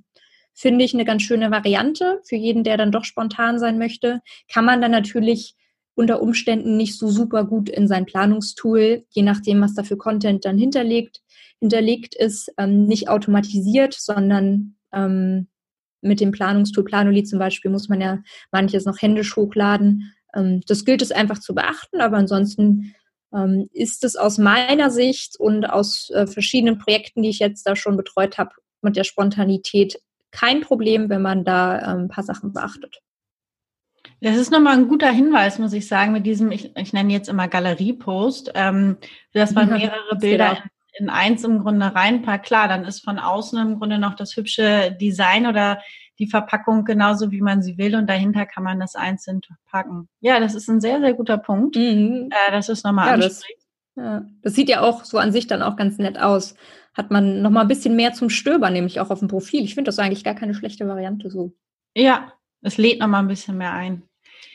Finde 0.54 0.84
ich 0.84 0.94
eine 0.94 1.06
ganz 1.06 1.22
schöne 1.22 1.52
Variante 1.52 2.20
für 2.26 2.36
jeden, 2.36 2.64
der 2.64 2.76
dann 2.76 2.92
doch 2.92 3.06
spontan 3.06 3.60
sein 3.60 3.78
möchte. 3.78 4.22
Kann 4.52 4.66
man 4.66 4.82
dann 4.82 4.92
natürlich 4.92 5.56
unter 5.96 6.22
Umständen 6.22 6.78
nicht 6.78 6.98
so 6.98 7.10
super 7.10 7.44
gut 7.46 7.70
in 7.70 7.88
sein 7.88 8.06
Planungstool, 8.06 9.06
je 9.10 9.24
nachdem, 9.24 9.62
was 9.62 9.74
da 9.74 9.84
für 9.84 9.98
Content 9.98 10.46
dann 10.46 10.58
hinterlegt, 10.58 11.22
hinterlegt 11.60 12.16
ist, 12.16 12.52
ähm, 12.58 12.86
nicht 12.86 13.10
automatisiert, 13.10 13.94
sondern 13.94 14.76
ähm, 14.94 15.48
mit 16.02 16.22
dem 16.22 16.32
Planungstool 16.32 16.86
Planoli 16.86 17.24
zum 17.24 17.40
Beispiel 17.40 17.72
muss 17.72 17.90
man 17.90 18.02
ja 18.02 18.20
manches 18.52 18.86
noch 18.86 19.02
händisch 19.02 19.36
hochladen. 19.36 20.14
Ähm, 20.34 20.62
das 20.68 20.86
gilt 20.86 21.02
es 21.02 21.12
einfach 21.12 21.40
zu 21.40 21.54
beachten, 21.54 22.02
aber 22.02 22.18
ansonsten 22.18 22.96
ähm, 23.34 23.70
ist 23.74 24.04
es 24.04 24.16
aus 24.16 24.38
meiner 24.38 24.90
Sicht 24.90 25.40
und 25.40 25.66
aus 25.66 26.10
äh, 26.12 26.28
verschiedenen 26.28 26.78
Projekten, 26.78 27.22
die 27.22 27.30
ich 27.30 27.40
jetzt 27.40 27.64
da 27.64 27.76
schon 27.76 27.98
betreut 27.98 28.38
habe, 28.38 28.52
mit 28.82 28.96
der 28.96 29.04
Spontanität 29.04 30.00
kein 30.32 30.62
Problem, 30.62 31.10
wenn 31.10 31.22
man 31.22 31.44
da 31.44 31.80
ähm, 31.80 32.04
ein 32.04 32.08
paar 32.08 32.24
Sachen 32.24 32.54
beachtet. 32.54 33.02
Das 34.22 34.36
ist 34.36 34.52
nochmal 34.52 34.78
ein 34.78 34.88
guter 34.88 35.10
Hinweis, 35.10 35.60
muss 35.60 35.74
ich 35.74 35.88
sagen, 35.88 36.12
mit 36.12 36.26
diesem, 36.26 36.52
ich, 36.52 36.76
ich 36.76 36.94
nenne 36.94 37.14
jetzt 37.14 37.30
immer 37.30 37.48
Galeriepost, 37.48 38.52
ähm, 38.56 38.98
dass 39.34 39.54
man 39.54 39.70
mehrere 39.70 40.16
Bilder 40.18 40.58
in, 40.98 41.06
in, 41.06 41.10
eins 41.10 41.44
im 41.44 41.60
Grunde 41.60 41.96
reinpackt. 41.96 42.46
Klar, 42.46 42.68
dann 42.68 42.84
ist 42.84 43.04
von 43.04 43.18
außen 43.20 43.60
im 43.60 43.80
Grunde 43.80 43.98
noch 43.98 44.16
das 44.16 44.36
hübsche 44.36 44.96
Design 45.00 45.48
oder 45.48 45.80
die 46.20 46.28
Verpackung 46.28 46.84
genauso, 46.84 47.32
wie 47.32 47.42
man 47.42 47.62
sie 47.62 47.78
will 47.78 47.96
und 47.96 48.08
dahinter 48.08 48.46
kann 48.46 48.64
man 48.64 48.80
das 48.80 48.96
einzeln 48.96 49.40
packen. 49.72 50.10
Ja, 50.20 50.40
das 50.40 50.54
ist 50.54 50.70
ein 50.70 50.82
sehr, 50.82 51.00
sehr 51.00 51.14
guter 51.14 51.38
Punkt. 51.38 51.78
Mhm. 51.78 52.30
Äh, 52.30 52.52
das 52.52 52.68
ist 52.68 52.84
nochmal 52.84 53.08
ja, 53.08 53.18
das, 53.18 53.42
ja, 53.96 54.26
das 54.42 54.54
sieht 54.54 54.70
ja 54.70 54.82
auch 54.82 55.06
so 55.06 55.18
an 55.18 55.32
sich 55.32 55.48
dann 55.48 55.62
auch 55.62 55.78
ganz 55.78 55.98
nett 55.98 56.20
aus. 56.20 56.56
Hat 56.94 57.10
man 57.10 57.42
nochmal 57.42 57.64
ein 57.64 57.70
bisschen 57.70 57.96
mehr 57.96 58.14
zum 58.14 58.30
Stöbern, 58.30 58.74
nämlich 58.74 59.00
auch 59.00 59.10
auf 59.10 59.20
dem 59.20 59.30
Profil. 59.30 59.64
Ich 59.64 59.76
finde 59.76 59.90
das 59.90 60.00
eigentlich 60.00 60.26
gar 60.26 60.36
keine 60.36 60.54
schlechte 60.54 60.88
Variante 60.88 61.30
so. 61.30 61.54
Ja, 61.96 62.34
es 62.62 62.78
lädt 62.78 63.00
nochmal 63.00 63.22
ein 63.22 63.28
bisschen 63.30 63.58
mehr 63.58 63.72
ein. 63.72 64.04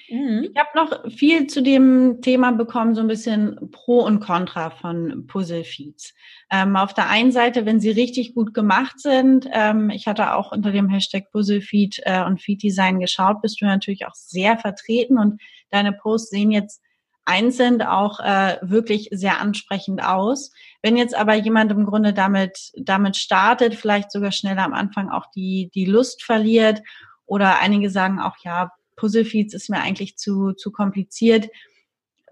Mhm. 0.08 0.50
Ich 0.52 0.60
habe 0.60 0.70
noch 0.74 1.10
viel 1.10 1.46
zu 1.46 1.62
dem 1.62 2.20
Thema 2.20 2.52
bekommen, 2.52 2.94
so 2.94 3.00
ein 3.00 3.08
bisschen 3.08 3.70
Pro 3.70 4.00
und 4.00 4.20
Contra 4.20 4.70
von 4.70 5.26
Puzzle-Feeds. 5.26 6.14
Ähm, 6.50 6.76
auf 6.76 6.94
der 6.94 7.08
einen 7.08 7.32
Seite, 7.32 7.64
wenn 7.66 7.80
sie 7.80 7.90
richtig 7.90 8.34
gut 8.34 8.52
gemacht 8.54 9.00
sind, 9.00 9.48
ähm, 9.52 9.90
ich 9.90 10.06
hatte 10.06 10.34
auch 10.34 10.52
unter 10.52 10.72
dem 10.72 10.88
Hashtag 10.88 11.30
Puzzle-Feed 11.32 12.02
äh, 12.04 12.24
und 12.24 12.40
Feed-Design 12.40 13.00
geschaut, 13.00 13.40
bist 13.40 13.60
du 13.60 13.66
natürlich 13.66 14.06
auch 14.06 14.14
sehr 14.14 14.58
vertreten 14.58 15.18
und 15.18 15.40
deine 15.70 15.92
Posts 15.92 16.30
sehen 16.30 16.50
jetzt 16.50 16.82
einzeln 17.24 17.80
auch 17.80 18.20
äh, 18.20 18.58
wirklich 18.60 19.08
sehr 19.10 19.40
ansprechend 19.40 20.04
aus. 20.04 20.52
Wenn 20.82 20.96
jetzt 20.96 21.14
aber 21.14 21.34
jemand 21.34 21.72
im 21.72 21.86
Grunde 21.86 22.12
damit, 22.12 22.70
damit 22.76 23.16
startet, 23.16 23.74
vielleicht 23.74 24.12
sogar 24.12 24.30
schneller 24.30 24.64
am 24.64 24.74
Anfang 24.74 25.08
auch 25.08 25.26
die, 25.34 25.70
die 25.74 25.86
Lust 25.86 26.22
verliert 26.22 26.82
oder 27.24 27.60
einige 27.60 27.88
sagen 27.88 28.20
auch, 28.20 28.36
ja, 28.44 28.70
Puzzle-Feeds 28.96 29.54
ist 29.54 29.70
mir 29.70 29.80
eigentlich 29.80 30.16
zu, 30.16 30.52
zu 30.52 30.70
kompliziert. 30.70 31.48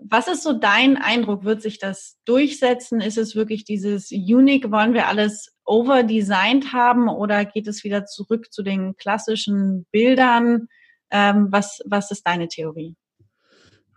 was 0.00 0.28
ist 0.28 0.42
so 0.42 0.52
dein 0.52 0.96
Eindruck? 0.96 1.44
Wird 1.44 1.62
sich 1.62 1.78
das 1.78 2.18
durchsetzen? 2.24 3.00
Ist 3.00 3.18
es 3.18 3.36
wirklich 3.36 3.64
dieses 3.64 4.10
Unique? 4.10 4.70
Wollen 4.70 4.94
wir 4.94 5.06
alles 5.08 5.54
overdesigned 5.64 6.72
haben 6.72 7.08
oder 7.08 7.44
geht 7.44 7.68
es 7.68 7.84
wieder 7.84 8.04
zurück 8.06 8.52
zu 8.52 8.62
den 8.62 8.96
klassischen 8.96 9.86
Bildern? 9.92 10.68
Ähm, 11.10 11.48
was, 11.50 11.80
was 11.86 12.10
ist 12.10 12.26
deine 12.26 12.48
Theorie? 12.48 12.96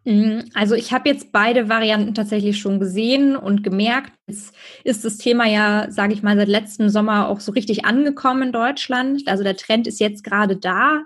Mhm, 0.05 0.51
also 0.53 0.75
ich 0.75 0.93
habe 0.93 1.09
jetzt 1.09 1.31
beide 1.31 1.67
Varianten 1.67 2.13
tatsächlich 2.13 2.59
schon 2.59 2.79
gesehen 2.79 3.35
und 3.35 3.63
gemerkt, 3.63 4.13
es 4.27 4.53
ist 4.83 5.03
das 5.03 5.17
Thema 5.17 5.47
ja, 5.47 5.87
sage 5.89 6.13
ich 6.13 6.21
mal, 6.21 6.37
seit 6.37 6.47
letztem 6.47 6.89
Sommer 6.89 7.27
auch 7.27 7.39
so 7.39 7.51
richtig 7.51 7.85
angekommen 7.85 8.43
in 8.43 8.51
Deutschland. 8.51 9.23
Also 9.25 9.43
der 9.43 9.57
Trend 9.57 9.87
ist 9.87 9.99
jetzt 9.99 10.23
gerade 10.23 10.57
da. 10.57 11.01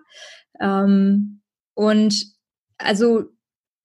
Ähm, 0.60 1.39
und 1.80 2.26
also 2.78 3.30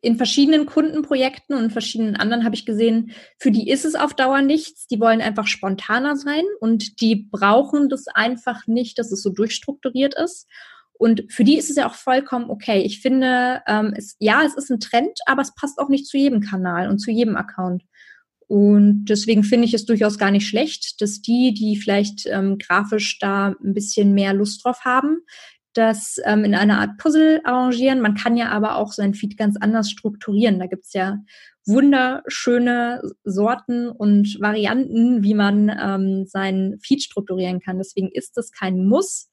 in 0.01 0.17
verschiedenen 0.17 0.67
Kundenprojekten 0.67 1.57
und 1.57 1.71
verschiedenen 1.71 2.17
anderen 2.17 2.45
habe 2.45 2.57
ich 2.57 2.67
gesehen, 2.67 3.13
für 3.39 3.53
die 3.53 3.71
ist 3.71 3.85
es 3.85 3.95
auf 3.95 4.15
Dauer 4.15 4.43
nichts. 4.43 4.89
Die 4.89 4.99
wollen 4.99 5.21
einfach 5.21 5.47
spontaner 5.47 6.17
sein 6.17 6.43
und 6.59 7.01
die 7.01 7.29
brauchen 7.31 7.89
das 7.89 8.09
einfach 8.09 8.67
nicht, 8.67 8.99
dass 8.99 9.13
es 9.13 9.23
so 9.23 9.31
durchstrukturiert 9.31 10.17
ist. 10.17 10.49
Und 10.95 11.23
für 11.31 11.45
die 11.45 11.57
ist 11.57 11.71
es 11.71 11.77
ja 11.77 11.89
auch 11.89 11.95
vollkommen 11.95 12.51
okay. 12.51 12.83
Ich 12.83 13.01
finde, 13.01 13.63
ähm, 13.69 13.95
es, 13.97 14.17
ja, 14.19 14.43
es 14.45 14.57
ist 14.57 14.73
ein 14.73 14.81
Trend, 14.81 15.17
aber 15.27 15.43
es 15.43 15.55
passt 15.55 15.79
auch 15.79 15.89
nicht 15.89 16.09
zu 16.09 16.19
jedem 16.19 16.41
Kanal 16.41 16.89
und 16.89 16.99
zu 16.99 17.13
jedem 17.13 17.37
Account. 17.37 17.85
Und 18.49 19.05
deswegen 19.05 19.45
finde 19.45 19.67
ich 19.67 19.75
es 19.75 19.87
durchaus 19.87 20.19
gar 20.19 20.33
nicht 20.33 20.49
schlecht, 20.49 21.01
dass 21.01 21.23
die, 21.23 21.55
die 21.55 21.77
vielleicht 21.77 22.27
ähm, 22.27 22.59
grafisch 22.59 23.21
da 23.21 23.55
ein 23.63 23.73
bisschen 23.73 24.15
mehr 24.15 24.35
Lust 24.35 24.65
drauf 24.65 24.81
haben, 24.85 25.19
das 25.75 26.21
ähm, 26.25 26.45
in 26.45 26.55
einer 26.55 26.81
Art 26.81 26.97
Puzzle 26.99 27.41
arrangieren. 27.45 28.01
Man 28.01 28.15
kann 28.15 28.37
ja 28.37 28.49
aber 28.51 28.77
auch 28.77 28.93
sein 28.93 29.15
Feed 29.15 29.37
ganz 29.37 29.57
anders 29.61 29.91
strukturieren. 29.91 30.59
Da 30.59 30.67
gibt's 30.67 30.93
ja 30.93 31.19
wunderschöne 31.67 33.03
Sorten 33.25 33.89
und 33.89 34.39
Varianten, 34.41 35.23
wie 35.23 35.35
man 35.35 35.69
ähm, 35.69 36.27
sein 36.27 36.79
Feed 36.83 37.03
strukturieren 37.03 37.61
kann. 37.61 37.79
Deswegen 37.79 38.11
ist 38.11 38.37
das 38.37 38.53
kein 38.53 38.87
Muss. 38.87 39.31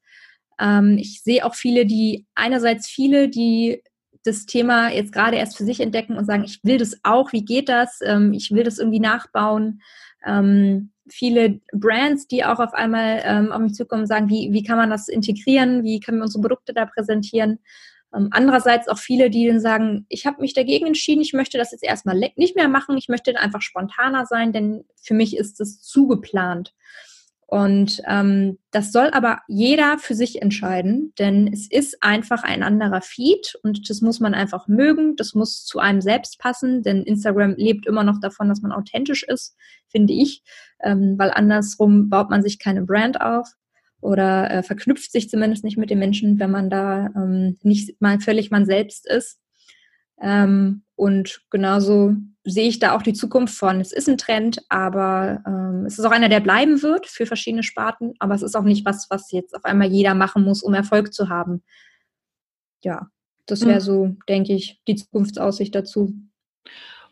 Ähm, 0.60 0.97
ich 0.97 1.21
sehe 1.23 1.45
auch 1.45 1.56
viele, 1.56 1.86
die 1.86 2.25
einerseits 2.36 2.88
viele, 2.88 3.30
die 3.30 3.82
das 4.23 4.45
Thema 4.45 4.91
jetzt 4.91 5.12
gerade 5.12 5.38
erst 5.38 5.58
für 5.58 5.65
sich 5.65 5.80
entdecken 5.80 6.15
und 6.15 6.25
sagen, 6.25 6.43
ich 6.43 6.60
will 6.63 6.77
das 6.77 6.99
auch, 7.04 7.34
wie 7.34 7.43
geht 7.43 7.69
das? 7.69 7.99
Ähm, 8.04 8.34
ich 8.34 8.51
will 8.51 8.63
das 8.63 8.77
irgendwie 8.77 8.99
nachbauen. 8.99 9.82
Ähm, 10.25 10.91
viele 11.12 11.60
Brands, 11.74 12.28
die 12.28 12.43
auch 12.43 12.60
auf 12.60 12.74
einmal 12.74 13.21
ähm, 13.24 13.52
auf 13.52 13.60
mich 13.60 13.74
zukommen 13.74 14.04
und 14.04 14.08
sagen, 14.08 14.30
wie, 14.30 14.50
wie 14.52 14.63
kann 14.63 14.78
man 14.78 14.89
das 14.89 15.08
integrieren? 15.08 15.84
Wie 15.84 16.00
können 16.00 16.17
wir 16.17 16.24
unsere 16.24 16.41
Produkte 16.41 16.74
da 16.74 16.86
präsentieren? 16.86 17.60
Ähm, 18.15 18.30
andererseits 18.32 18.88
auch 18.88 18.97
viele, 18.97 19.30
die 19.30 19.47
dann 19.47 19.60
sagen, 19.60 20.06
ich 20.10 20.26
habe 20.26 20.41
mich 20.41 20.54
dagegen 20.54 20.88
entschieden, 20.88 21.21
ich 21.21 21.34
möchte 21.34 21.58
das 21.58 21.71
jetzt 21.71 21.84
erstmal 21.84 22.17
nicht 22.36 22.56
mehr 22.56 22.67
machen, 22.67 22.97
ich 22.97 23.08
möchte 23.08 23.38
einfach 23.38 23.62
spontaner 23.62 24.26
sein, 24.26 24.52
denn 24.52 24.84
für 25.02 25.13
mich 25.13 25.38
ist 25.38 25.62
es 25.62 25.82
zugeplant. 25.82 26.74
Und 27.54 28.02
ähm, 28.08 28.60
das 28.72 28.94
soll 28.94 29.10
aber 29.12 29.40
jeder 29.50 29.98
für 29.98 30.16
sich 30.16 30.42
entscheiden, 30.42 31.12
denn 31.20 31.52
es 31.52 31.70
ist 31.70 32.02
einfach 32.02 32.44
ein 32.44 32.64
anderer 32.64 33.02
Feed 33.02 33.56
und 33.62 33.90
das 33.90 34.00
muss 34.00 34.22
man 34.22 34.34
einfach 34.34 34.70
mögen, 34.70 35.18
das 35.18 35.36
muss 35.36 35.66
zu 35.66 35.80
einem 35.80 36.00
selbst 36.00 36.40
passen, 36.40 36.82
denn 36.82 37.04
Instagram 37.04 37.56
lebt 37.58 37.88
immer 37.88 38.06
noch 38.06 38.22
davon, 38.22 38.48
dass 38.48 38.62
man 38.62 38.72
authentisch 38.72 39.24
ist, 39.24 39.58
finde 39.90 40.14
ich, 40.14 40.44
ähm, 40.82 41.16
weil 41.18 41.30
andersrum 41.30 42.10
baut 42.10 42.30
man 42.30 42.42
sich 42.42 42.58
keine 42.58 42.84
Brand 42.84 43.20
auf 43.20 43.50
oder 44.00 44.50
äh, 44.50 44.64
verknüpft 44.64 45.12
sich 45.12 45.30
zumindest 45.30 45.66
nicht 45.66 45.76
mit 45.76 45.90
den 45.90 46.00
Menschen, 46.00 46.40
wenn 46.40 46.52
man 46.52 46.70
da 46.70 47.08
ähm, 47.18 47.58
nicht 47.64 48.00
mal 48.00 48.22
völlig 48.22 48.50
man 48.50 48.66
selbst 48.66 49.06
ist. 49.06 49.42
Ähm, 50.22 50.84
und 50.96 51.42
genauso 51.50 52.16
sehe 52.43 52.67
ich 52.67 52.80
da 52.80 52.95
auch 52.95 53.01
die 53.01 53.13
Zukunft 53.13 53.56
von. 53.56 53.80
Es 53.80 53.91
ist 53.91 54.10
ein 54.10 54.17
Trend, 54.17 54.62
aber 54.69 55.43
ähm, 55.45 55.86
es 55.86 55.99
ist 55.99 56.06
auch 56.06 56.12
einer, 56.12 56.30
der 56.30 56.39
bleiben 56.39 56.82
wird 56.82 57.08
für 57.08 57.25
verschiedene 57.25 57.63
Sparten, 57.63 58.13
aber 58.19 58.34
es 58.34 58.41
ist 58.41 58.56
auch 58.56 58.63
nicht 58.63 58.86
was, 58.86 59.10
was 59.10 59.32
jetzt 59.32 59.56
auf 59.56 59.65
einmal 59.65 59.89
jeder 59.89 60.15
machen 60.15 60.43
muss, 60.43 60.63
um 60.63 60.73
Erfolg 60.73 61.13
zu 61.13 61.30
haben. 61.30 61.63
Ja, 62.84 63.10
das 63.45 63.62
wäre 63.62 63.75
mhm. 63.75 63.84
so, 63.84 64.15
denke 64.27 64.54
ich, 64.54 64.82
die 64.88 64.95
Zukunftsaussicht 64.95 65.75
dazu. 65.75 66.13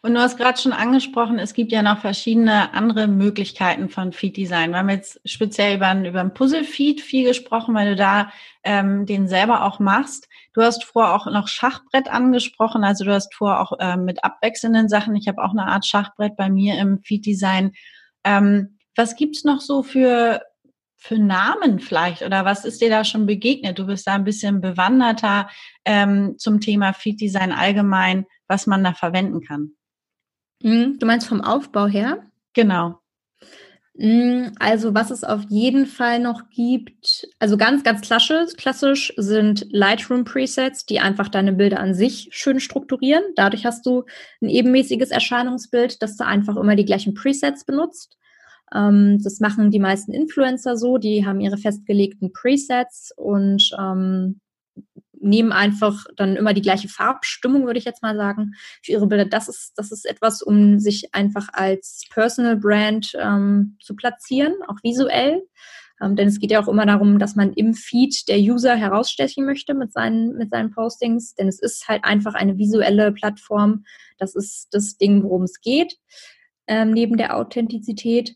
Und 0.01 0.13
du 0.13 0.21
hast 0.21 0.37
gerade 0.37 0.59
schon 0.59 0.71
angesprochen, 0.71 1.39
es 1.39 1.53
gibt 1.53 1.73
ja 1.73 1.81
noch 1.81 1.99
verschiedene 1.99 2.73
andere 2.73 3.07
Möglichkeiten 3.07 3.89
von 3.89 4.13
Feed-Design. 4.13 4.71
Wir 4.71 4.77
haben 4.77 4.89
jetzt 4.89 5.19
speziell 5.25 5.75
über, 5.75 5.93
über 6.07 6.21
einen 6.21 6.33
Puzzle-Feed 6.33 7.01
viel 7.01 7.27
gesprochen, 7.27 7.75
weil 7.75 7.89
du 7.89 7.95
da 7.97 8.31
ähm, 8.63 9.05
den 9.05 9.27
selber 9.27 9.65
auch 9.65 9.79
machst. 9.79 10.28
Du 10.53 10.61
hast 10.61 10.83
vorher 10.83 11.15
auch 11.15 11.25
noch 11.27 11.47
Schachbrett 11.47 12.09
angesprochen, 12.09 12.83
also 12.83 13.05
du 13.05 13.13
hast 13.13 13.33
vorher 13.33 13.61
auch 13.61 13.73
ähm, 13.79 14.05
mit 14.05 14.23
abwechselnden 14.23 14.89
Sachen. 14.89 15.15
Ich 15.15 15.27
habe 15.27 15.43
auch 15.43 15.51
eine 15.51 15.67
Art 15.67 15.85
Schachbrett 15.85 16.35
bei 16.35 16.49
mir 16.49 16.79
im 16.79 16.99
Feed-Design. 16.99 17.73
Ähm, 18.23 18.77
was 18.95 19.15
gibt's 19.15 19.43
noch 19.43 19.61
so 19.61 19.83
für 19.83 20.41
für 21.01 21.17
Namen 21.17 21.79
vielleicht 21.79 22.23
oder 22.23 22.43
was 22.43 22.65
ist 22.65 22.81
dir 22.81 22.89
da 22.89 23.05
schon 23.05 23.25
begegnet? 23.25 23.79
Du 23.79 23.85
bist 23.85 24.05
da 24.05 24.15
ein 24.15 24.25
bisschen 24.25 24.59
bewanderter 24.59 25.49
ähm, 25.85 26.35
zum 26.37 26.59
Thema 26.59 26.91
Feed 26.91 27.21
Design 27.21 27.53
allgemein, 27.53 28.25
was 28.49 28.67
man 28.67 28.83
da 28.83 28.93
verwenden 28.93 29.39
kann. 29.41 29.71
Mhm, 30.61 30.99
du 30.99 31.05
meinst 31.05 31.27
vom 31.27 31.41
Aufbau 31.41 31.87
her? 31.87 32.29
Genau. 32.53 32.98
Mhm, 34.01 34.53
also 34.59 34.93
was 34.93 35.11
es 35.11 35.25
auf 35.25 35.41
jeden 35.49 35.85
Fall 35.85 36.19
noch 36.19 36.49
gibt, 36.51 37.27
also 37.37 37.57
ganz, 37.57 37.83
ganz 37.83 37.99
klassisch, 37.99 38.53
klassisch 38.55 39.13
sind 39.17 39.67
Lightroom-Presets, 39.71 40.85
die 40.85 41.01
einfach 41.01 41.27
deine 41.27 41.51
Bilder 41.51 41.81
an 41.81 41.93
sich 41.93 42.29
schön 42.31 42.61
strukturieren. 42.61 43.23
Dadurch 43.35 43.65
hast 43.65 43.85
du 43.85 44.05
ein 44.41 44.47
ebenmäßiges 44.47 45.11
Erscheinungsbild, 45.11 46.01
dass 46.01 46.15
du 46.15 46.25
einfach 46.25 46.55
immer 46.55 46.77
die 46.77 46.85
gleichen 46.85 47.13
Presets 47.13 47.65
benutzt. 47.65 48.17
Ähm, 48.73 49.19
das 49.21 49.41
machen 49.41 49.69
die 49.69 49.79
meisten 49.79 50.13
Influencer 50.13 50.77
so, 50.77 50.97
die 50.97 51.25
haben 51.25 51.41
ihre 51.41 51.57
festgelegten 51.57 52.31
Presets 52.31 53.11
und 53.17 53.69
ähm, 53.77 54.39
nehmen 55.21 55.51
einfach 55.51 56.05
dann 56.15 56.35
immer 56.35 56.53
die 56.53 56.61
gleiche 56.61 56.87
Farbstimmung, 56.87 57.65
würde 57.65 57.79
ich 57.79 57.85
jetzt 57.85 58.01
mal 58.03 58.15
sagen, 58.15 58.53
für 58.83 58.91
ihre 58.93 59.07
Bilder. 59.07 59.25
Das 59.25 59.47
ist, 59.47 59.73
das 59.75 59.91
ist 59.91 60.05
etwas, 60.05 60.41
um 60.41 60.79
sich 60.79 61.13
einfach 61.13 61.49
als 61.53 62.03
Personal 62.09 62.57
Brand 62.57 63.11
ähm, 63.19 63.77
zu 63.81 63.95
platzieren, 63.95 64.53
auch 64.67 64.77
visuell. 64.83 65.43
Ähm, 66.01 66.15
denn 66.15 66.27
es 66.27 66.39
geht 66.39 66.51
ja 66.51 66.61
auch 66.61 66.67
immer 66.67 66.85
darum, 66.85 67.19
dass 67.19 67.35
man 67.35 67.53
im 67.53 67.73
Feed 67.73 68.27
der 68.27 68.39
User 68.39 68.75
herausstechen 68.75 69.45
möchte 69.45 69.73
mit 69.73 69.91
seinen, 69.91 70.35
mit 70.37 70.49
seinen 70.49 70.71
Postings. 70.71 71.35
Denn 71.35 71.47
es 71.47 71.59
ist 71.59 71.87
halt 71.87 72.03
einfach 72.03 72.35
eine 72.35 72.57
visuelle 72.57 73.11
Plattform. 73.11 73.83
Das 74.17 74.35
ist 74.35 74.67
das 74.71 74.97
Ding, 74.97 75.23
worum 75.23 75.43
es 75.43 75.61
geht, 75.61 75.97
ähm, 76.67 76.91
neben 76.91 77.17
der 77.17 77.35
Authentizität. 77.35 78.35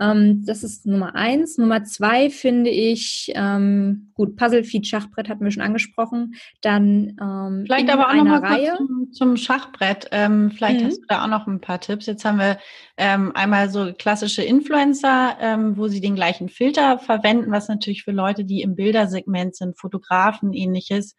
Ähm, 0.00 0.44
das 0.44 0.62
ist 0.62 0.86
Nummer 0.86 1.14
eins. 1.14 1.58
Nummer 1.58 1.82
zwei 1.84 2.30
finde 2.30 2.70
ich, 2.70 3.32
ähm, 3.34 4.12
gut, 4.14 4.36
Puzzle-Feed 4.36 4.86
Schachbrett 4.86 5.28
hatten 5.28 5.44
wir 5.44 5.50
schon 5.50 5.62
angesprochen. 5.62 6.34
Dann 6.60 7.16
ähm, 7.20 7.64
vielleicht 7.66 7.90
aber 7.90 8.08
auch 8.08 8.14
noch 8.14 8.24
mal 8.24 8.38
Reihe. 8.38 8.76
Zum, 8.76 9.12
zum, 9.12 9.36
Schachbrett. 9.36 10.08
Ähm, 10.12 10.50
vielleicht 10.52 10.80
mhm. 10.80 10.86
hast 10.86 10.98
du 10.98 11.06
da 11.08 11.24
auch 11.24 11.28
noch 11.28 11.46
ein 11.46 11.60
paar 11.60 11.80
Tipps. 11.80 12.06
Jetzt 12.06 12.24
haben 12.24 12.38
wir 12.38 12.58
ähm, 12.96 13.32
einmal 13.34 13.70
so 13.70 13.92
klassische 13.92 14.42
Influencer, 14.42 15.36
ähm, 15.40 15.76
wo 15.76 15.88
sie 15.88 16.00
den 16.00 16.14
gleichen 16.14 16.48
Filter 16.48 16.98
verwenden, 16.98 17.50
was 17.50 17.68
natürlich 17.68 18.04
für 18.04 18.12
Leute, 18.12 18.44
die 18.44 18.62
im 18.62 18.76
Bildersegment 18.76 19.56
sind, 19.56 19.78
Fotografen, 19.78 20.52
ähnliches, 20.52 21.16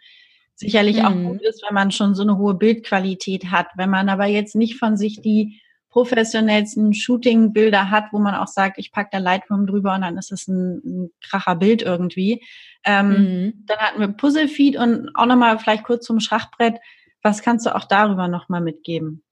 sicherlich 0.56 1.00
mhm. 1.00 1.06
auch 1.06 1.32
gut 1.32 1.42
ist, 1.42 1.64
wenn 1.68 1.76
man 1.76 1.92
schon 1.92 2.16
so 2.16 2.24
eine 2.24 2.38
hohe 2.38 2.54
Bildqualität 2.54 3.52
hat. 3.52 3.68
Wenn 3.76 3.90
man 3.90 4.08
aber 4.08 4.26
jetzt 4.26 4.56
nicht 4.56 4.78
von 4.78 4.96
sich 4.96 5.22
die 5.22 5.60
professionellsten 5.90 6.94
Shooting-Bilder 6.94 7.90
hat, 7.90 8.06
wo 8.12 8.20
man 8.20 8.36
auch 8.36 8.48
sagt, 8.48 8.78
ich 8.78 8.92
packe 8.92 9.10
da 9.12 9.18
Lightroom 9.18 9.66
drüber 9.66 9.96
und 9.96 10.02
dann 10.02 10.18
ist 10.18 10.32
es 10.32 10.48
ein, 10.48 10.82
ein 10.86 11.12
kracher 11.22 11.56
Bild 11.56 11.82
irgendwie. 11.82 12.44
Ähm, 12.84 13.10
mhm. 13.10 13.54
Dann 13.66 13.78
hatten 13.80 14.00
wir 14.00 14.08
Puzzle-Feed 14.10 14.78
und 14.78 15.10
auch 15.16 15.26
nochmal 15.26 15.58
vielleicht 15.60 15.84
kurz 15.84 16.06
zum 16.06 16.20
Schachbrett. 16.20 16.80
Was 17.24 17.42
kannst 17.42 17.66
du 17.66 17.76
auch 17.76 17.86
darüber 17.86 18.28
nochmal 18.28 18.62
mitgeben? 18.62 19.24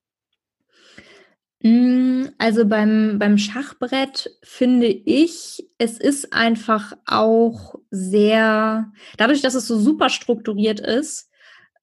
Mm, 1.61 2.25
also 2.37 2.65
beim, 2.65 3.17
beim 3.19 3.37
Schachbrett 3.37 4.29
finde 4.43 4.87
ich, 4.87 5.67
es 5.77 5.97
ist 5.99 6.33
einfach 6.33 6.93
auch 7.05 7.75
sehr, 7.89 8.91
dadurch, 9.17 9.41
dass 9.41 9.55
es 9.55 9.67
so 9.67 9.77
super 9.77 10.09
strukturiert 10.09 10.79
ist, 10.79 11.29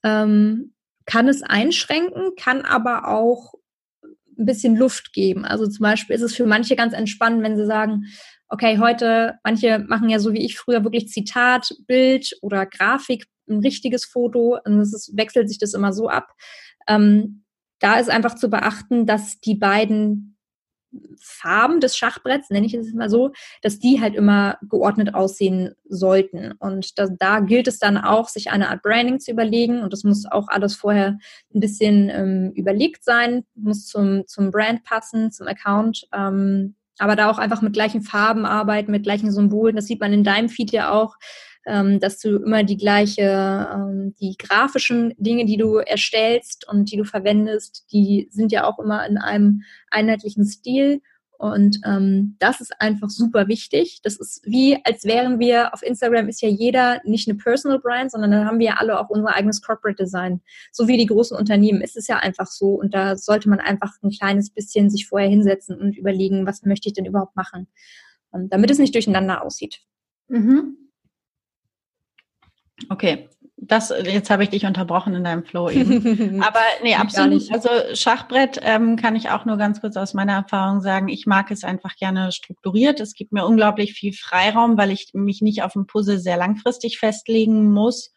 ähm, 0.02 0.74
kann 1.06 1.28
es 1.28 1.42
einschränken, 1.42 2.34
kann 2.36 2.62
aber 2.62 3.08
auch 3.08 3.54
ein 4.38 4.46
bisschen 4.46 4.76
Luft 4.76 5.12
geben. 5.12 5.44
Also 5.44 5.66
zum 5.66 5.82
Beispiel 5.82 6.16
ist 6.16 6.22
es 6.22 6.34
für 6.34 6.46
manche 6.46 6.76
ganz 6.76 6.92
entspannend, 6.92 7.42
wenn 7.42 7.56
sie 7.56 7.66
sagen, 7.66 8.04
okay, 8.48 8.78
heute, 8.78 9.34
manche 9.42 9.80
machen 9.80 10.08
ja 10.08 10.18
so 10.18 10.32
wie 10.32 10.44
ich 10.44 10.58
früher 10.58 10.84
wirklich 10.84 11.08
Zitat, 11.08 11.68
Bild 11.86 12.36
oder 12.42 12.66
Grafik, 12.66 13.26
ein 13.48 13.60
richtiges 13.60 14.04
Foto, 14.04 14.58
und 14.64 14.80
es 14.80 14.94
ist, 14.94 15.16
wechselt 15.16 15.48
sich 15.48 15.58
das 15.58 15.74
immer 15.74 15.92
so 15.92 16.08
ab. 16.08 16.28
Ähm, 16.88 17.44
da 17.80 17.98
ist 17.98 18.10
einfach 18.10 18.34
zu 18.36 18.48
beachten, 18.48 19.06
dass 19.06 19.40
die 19.40 19.56
beiden 19.56 20.33
Farben 21.18 21.80
des 21.80 21.96
Schachbretts, 21.96 22.50
nenne 22.50 22.66
ich 22.66 22.74
es 22.74 22.92
mal 22.92 23.10
so, 23.10 23.32
dass 23.62 23.78
die 23.78 24.00
halt 24.00 24.14
immer 24.14 24.58
geordnet 24.62 25.14
aussehen 25.14 25.74
sollten. 25.88 26.52
Und 26.58 26.98
da, 26.98 27.08
da 27.18 27.40
gilt 27.40 27.68
es 27.68 27.78
dann 27.78 27.96
auch, 27.96 28.28
sich 28.28 28.50
eine 28.50 28.68
Art 28.68 28.82
Branding 28.82 29.20
zu 29.20 29.30
überlegen. 29.30 29.82
Und 29.82 29.92
das 29.92 30.04
muss 30.04 30.26
auch 30.26 30.48
alles 30.48 30.74
vorher 30.74 31.18
ein 31.54 31.60
bisschen 31.60 32.10
ähm, 32.10 32.52
überlegt 32.54 33.04
sein, 33.04 33.44
muss 33.54 33.86
zum, 33.86 34.26
zum 34.26 34.50
Brand 34.50 34.84
passen, 34.84 35.32
zum 35.32 35.46
Account. 35.46 36.06
Ähm, 36.12 36.74
aber 36.98 37.16
da 37.16 37.30
auch 37.30 37.38
einfach 37.38 37.60
mit 37.60 37.72
gleichen 37.72 38.02
Farben 38.02 38.46
arbeiten, 38.46 38.92
mit 38.92 39.02
gleichen 39.02 39.32
Symbolen. 39.32 39.76
Das 39.76 39.86
sieht 39.86 40.00
man 40.00 40.12
in 40.12 40.24
deinem 40.24 40.48
Feed 40.48 40.70
ja 40.70 40.92
auch 40.92 41.16
ähm, 41.66 42.00
dass 42.00 42.18
du 42.18 42.36
immer 42.36 42.62
die 42.62 42.76
gleiche, 42.76 43.68
ähm, 43.72 44.14
die 44.20 44.36
grafischen 44.38 45.14
Dinge, 45.18 45.44
die 45.46 45.56
du 45.56 45.76
erstellst 45.76 46.68
und 46.68 46.90
die 46.90 46.96
du 46.96 47.04
verwendest, 47.04 47.86
die 47.92 48.28
sind 48.30 48.52
ja 48.52 48.64
auch 48.64 48.78
immer 48.78 49.06
in 49.06 49.18
einem 49.18 49.62
einheitlichen 49.90 50.44
Stil. 50.44 51.00
Und 51.36 51.80
ähm, 51.84 52.36
das 52.38 52.60
ist 52.60 52.80
einfach 52.80 53.10
super 53.10 53.48
wichtig. 53.48 54.00
Das 54.02 54.16
ist 54.16 54.42
wie, 54.44 54.78
als 54.84 55.04
wären 55.04 55.40
wir, 55.40 55.74
auf 55.74 55.82
Instagram 55.82 56.28
ist 56.28 56.40
ja 56.40 56.48
jeder 56.48 57.00
nicht 57.04 57.28
eine 57.28 57.36
Personal 57.36 57.80
Brand, 57.80 58.12
sondern 58.12 58.30
dann 58.30 58.46
haben 58.46 58.58
wir 58.58 58.66
ja 58.66 58.74
alle 58.78 58.98
auch 58.98 59.10
unser 59.10 59.34
eigenes 59.34 59.60
Corporate 59.60 60.02
Design. 60.02 60.40
So 60.70 60.86
wie 60.86 60.96
die 60.96 61.06
großen 61.06 61.36
Unternehmen 61.36 61.80
ist 61.80 61.96
es 61.96 62.06
ja 62.06 62.18
einfach 62.18 62.46
so. 62.46 62.68
Und 62.68 62.94
da 62.94 63.16
sollte 63.16 63.48
man 63.48 63.60
einfach 63.60 63.92
ein 64.02 64.10
kleines 64.10 64.50
bisschen 64.50 64.90
sich 64.90 65.08
vorher 65.08 65.28
hinsetzen 65.28 65.76
und 65.76 65.98
überlegen, 65.98 66.46
was 66.46 66.62
möchte 66.62 66.88
ich 66.88 66.94
denn 66.94 67.04
überhaupt 67.04 67.36
machen, 67.36 67.66
ähm, 68.32 68.48
damit 68.48 68.70
es 68.70 68.78
nicht 68.78 68.94
durcheinander 68.94 69.42
aussieht. 69.42 69.80
Mhm. 70.28 70.83
Okay, 72.88 73.28
das, 73.56 73.92
jetzt 74.04 74.30
habe 74.30 74.42
ich 74.42 74.50
dich 74.50 74.66
unterbrochen 74.66 75.14
in 75.14 75.24
deinem 75.24 75.44
Flow 75.44 75.70
eben. 75.70 76.42
Aber 76.42 76.60
nee, 76.82 76.94
absolut. 76.94 77.50
Also 77.52 77.68
Schachbrett 77.94 78.60
ähm, 78.62 78.96
kann 78.96 79.16
ich 79.16 79.30
auch 79.30 79.44
nur 79.44 79.56
ganz 79.56 79.80
kurz 79.80 79.96
aus 79.96 80.14
meiner 80.14 80.34
Erfahrung 80.34 80.80
sagen. 80.80 81.08
Ich 81.08 81.26
mag 81.26 81.50
es 81.50 81.64
einfach 81.64 81.96
gerne 81.96 82.32
strukturiert. 82.32 83.00
Es 83.00 83.14
gibt 83.14 83.32
mir 83.32 83.46
unglaublich 83.46 83.94
viel 83.94 84.12
Freiraum, 84.12 84.76
weil 84.76 84.90
ich 84.90 85.10
mich 85.14 85.40
nicht 85.40 85.62
auf 85.62 85.76
ein 85.76 85.86
Puzzle 85.86 86.18
sehr 86.18 86.36
langfristig 86.36 86.98
festlegen 86.98 87.70
muss. 87.70 88.12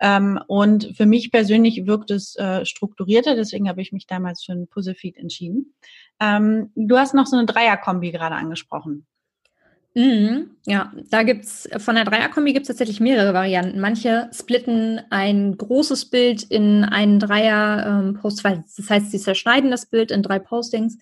Ähm, 0.00 0.40
und 0.48 0.96
für 0.96 1.06
mich 1.06 1.30
persönlich 1.30 1.86
wirkt 1.86 2.10
es 2.10 2.36
äh, 2.36 2.64
strukturierter, 2.66 3.36
deswegen 3.36 3.68
habe 3.68 3.80
ich 3.80 3.92
mich 3.92 4.06
damals 4.06 4.44
für 4.44 4.52
ein 4.52 4.66
Puzzle-Feed 4.66 5.16
entschieden. 5.16 5.74
Ähm, 6.20 6.72
du 6.74 6.98
hast 6.98 7.14
noch 7.14 7.26
so 7.26 7.36
eine 7.36 7.46
Dreierkombi 7.46 8.10
gerade 8.10 8.34
angesprochen. 8.34 9.06
Mhm, 9.96 10.50
ja, 10.66 10.92
da 11.08 11.22
gibt's 11.22 11.68
von 11.76 11.94
der 11.94 12.04
Dreierkombi 12.04 12.52
gibt's 12.52 12.66
tatsächlich 12.66 12.98
mehrere 12.98 13.32
Varianten. 13.32 13.78
Manche 13.78 14.28
splitten 14.32 15.00
ein 15.10 15.56
großes 15.56 16.06
Bild 16.06 16.42
in 16.42 16.82
einen 16.82 17.20
Dreier-Post, 17.20 18.44
ähm, 18.44 18.64
das 18.76 18.90
heißt, 18.90 19.12
sie 19.12 19.20
zerschneiden 19.20 19.70
das 19.70 19.86
Bild 19.86 20.10
in 20.10 20.24
drei 20.24 20.40
Postings. 20.40 20.98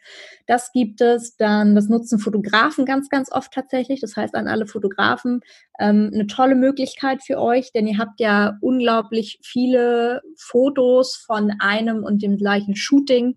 Das 0.46 0.72
gibt 0.72 1.00
es. 1.00 1.36
Dann, 1.38 1.74
das 1.74 1.88
nutzen 1.88 2.18
Fotografen 2.18 2.84
ganz, 2.84 3.08
ganz 3.08 3.32
oft 3.32 3.50
tatsächlich. 3.52 4.00
Das 4.00 4.14
heißt, 4.14 4.34
an 4.34 4.46
alle 4.46 4.66
Fotografen 4.66 5.40
ähm, 5.78 6.10
eine 6.12 6.26
tolle 6.26 6.54
Möglichkeit 6.54 7.22
für 7.22 7.38
euch, 7.38 7.72
denn 7.72 7.86
ihr 7.86 7.96
habt 7.96 8.20
ja 8.20 8.58
unglaublich 8.60 9.38
viele 9.42 10.20
Fotos 10.36 11.16
von 11.16 11.50
einem 11.60 12.04
und 12.04 12.22
dem 12.22 12.36
gleichen 12.36 12.76
Shooting. 12.76 13.36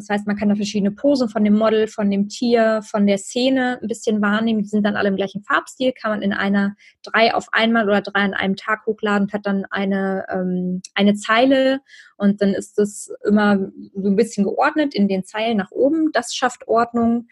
Das 0.00 0.08
heißt, 0.08 0.26
man 0.26 0.36
kann 0.36 0.48
da 0.48 0.54
verschiedene 0.54 0.92
Posen 0.92 1.28
von 1.28 1.44
dem 1.44 1.58
Model, 1.58 1.86
von 1.86 2.10
dem 2.10 2.28
Tier, 2.28 2.80
von 2.82 3.06
der 3.06 3.18
Szene 3.18 3.78
ein 3.82 3.86
bisschen 3.86 4.22
wahrnehmen. 4.22 4.62
Die 4.62 4.68
sind 4.68 4.84
dann 4.84 4.96
alle 4.96 5.10
im 5.10 5.16
gleichen 5.16 5.42
Farbstil, 5.42 5.92
kann 5.92 6.10
man 6.10 6.22
in 6.22 6.32
einer 6.32 6.74
drei 7.02 7.34
auf 7.34 7.48
einmal 7.52 7.84
oder 7.84 8.00
drei 8.00 8.20
an 8.20 8.32
einem 8.32 8.56
Tag 8.56 8.86
hochladen 8.86 9.24
und 9.24 9.32
hat 9.34 9.44
dann 9.44 9.66
eine, 9.70 10.24
ähm, 10.30 10.80
eine 10.94 11.14
Zeile 11.14 11.80
und 12.16 12.40
dann 12.40 12.54
ist 12.54 12.78
das 12.78 13.12
immer 13.26 13.58
so 13.94 14.08
ein 14.08 14.16
bisschen 14.16 14.44
geordnet 14.44 14.94
in 14.94 15.06
den 15.06 15.24
Zeilen 15.24 15.58
nach 15.58 15.70
oben. 15.70 16.12
Das 16.12 16.34
schafft 16.34 16.66
Ordnung. 16.66 17.28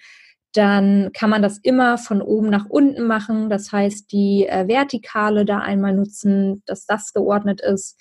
Dann 0.52 1.10
kann 1.14 1.30
man 1.30 1.40
das 1.40 1.58
immer 1.58 1.96
von 1.96 2.20
oben 2.20 2.50
nach 2.50 2.66
unten 2.68 3.06
machen. 3.06 3.48
Das 3.48 3.72
heißt, 3.72 4.12
die 4.12 4.46
äh, 4.46 4.68
Vertikale 4.68 5.46
da 5.46 5.58
einmal 5.58 5.94
nutzen, 5.94 6.62
dass 6.66 6.84
das 6.84 7.12
geordnet 7.14 7.60
ist. 7.62 7.98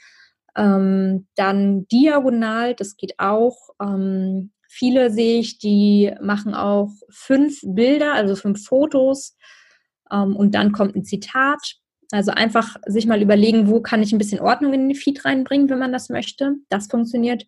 Ähm, 0.58 1.28
dann 1.36 1.88
diagonal, 1.88 2.74
das 2.74 2.98
geht 2.98 3.14
auch. 3.20 3.70
Ähm, 3.82 4.52
viele 4.68 5.12
sehe 5.12 5.40
ich, 5.40 5.60
die 5.60 6.14
machen 6.22 6.54
auch 6.54 6.92
fünf 7.10 7.60
Bilder, 7.64 8.14
also 8.14 8.36
fünf 8.36 8.66
Fotos 8.66 9.36
ähm, 10.12 10.36
und 10.36 10.56
dann 10.56 10.72
kommt 10.72 10.96
ein 10.96 11.06
Zitat. 11.06 11.76
Also 12.12 12.32
einfach 12.32 12.78
sich 12.86 13.06
mal 13.06 13.22
überlegen, 13.22 13.68
wo 13.68 13.82
kann 13.82 14.02
ich 14.02 14.14
ein 14.14 14.18
bisschen 14.18 14.40
Ordnung 14.40 14.74
in 14.74 14.88
den 14.88 14.96
Feed 14.96 15.26
reinbringen, 15.26 15.70
wenn 15.70 15.80
man 15.80 15.92
das 15.92 16.10
möchte. 16.10 16.56
Das 16.70 16.88
funktioniert. 16.88 17.46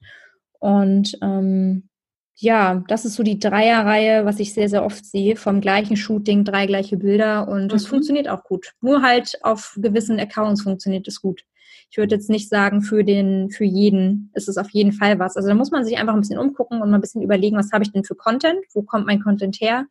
Und 0.59 1.17
ähm, 1.21 1.87
ja, 2.35 2.83
das 2.87 3.05
ist 3.05 3.15
so 3.15 3.23
die 3.23 3.39
Dreierreihe, 3.39 4.25
was 4.25 4.39
ich 4.39 4.53
sehr, 4.53 4.67
sehr 4.67 4.83
oft 4.83 5.05
sehe. 5.05 5.37
Vom 5.37 5.61
gleichen 5.61 5.95
Shooting, 5.95 6.43
drei 6.43 6.65
gleiche 6.65 6.97
Bilder 6.97 7.47
und 7.47 7.71
es 7.71 7.85
mhm. 7.85 7.89
funktioniert 7.89 8.27
auch 8.27 8.43
gut. 8.43 8.73
Nur 8.81 9.01
halt 9.01 9.37
auf 9.43 9.77
gewissen 9.77 10.19
Accounts 10.19 10.61
funktioniert 10.61 11.07
es 11.07 11.21
gut 11.21 11.43
ich 11.89 11.97
würde 11.97 12.15
jetzt 12.15 12.29
nicht 12.29 12.49
sagen, 12.49 12.81
für 12.81 13.03
den, 13.03 13.49
für 13.49 13.65
jeden 13.65 14.31
ist 14.33 14.49
es 14.49 14.57
auf 14.57 14.69
jeden 14.71 14.91
Fall 14.91 15.19
was. 15.19 15.35
Also 15.35 15.49
da 15.49 15.55
muss 15.55 15.71
man 15.71 15.85
sich 15.85 15.97
einfach 15.97 16.13
ein 16.13 16.21
bisschen 16.21 16.39
umgucken 16.39 16.81
und 16.81 16.89
mal 16.89 16.97
ein 16.97 17.01
bisschen 17.01 17.21
überlegen, 17.21 17.57
was 17.57 17.71
habe 17.71 17.83
ich 17.83 17.91
denn 17.91 18.03
für 18.03 18.15
Content? 18.15 18.59
Wo 18.73 18.83
kommt 18.83 19.05
mein 19.05 19.21
Content 19.21 19.57
her? 19.59 19.85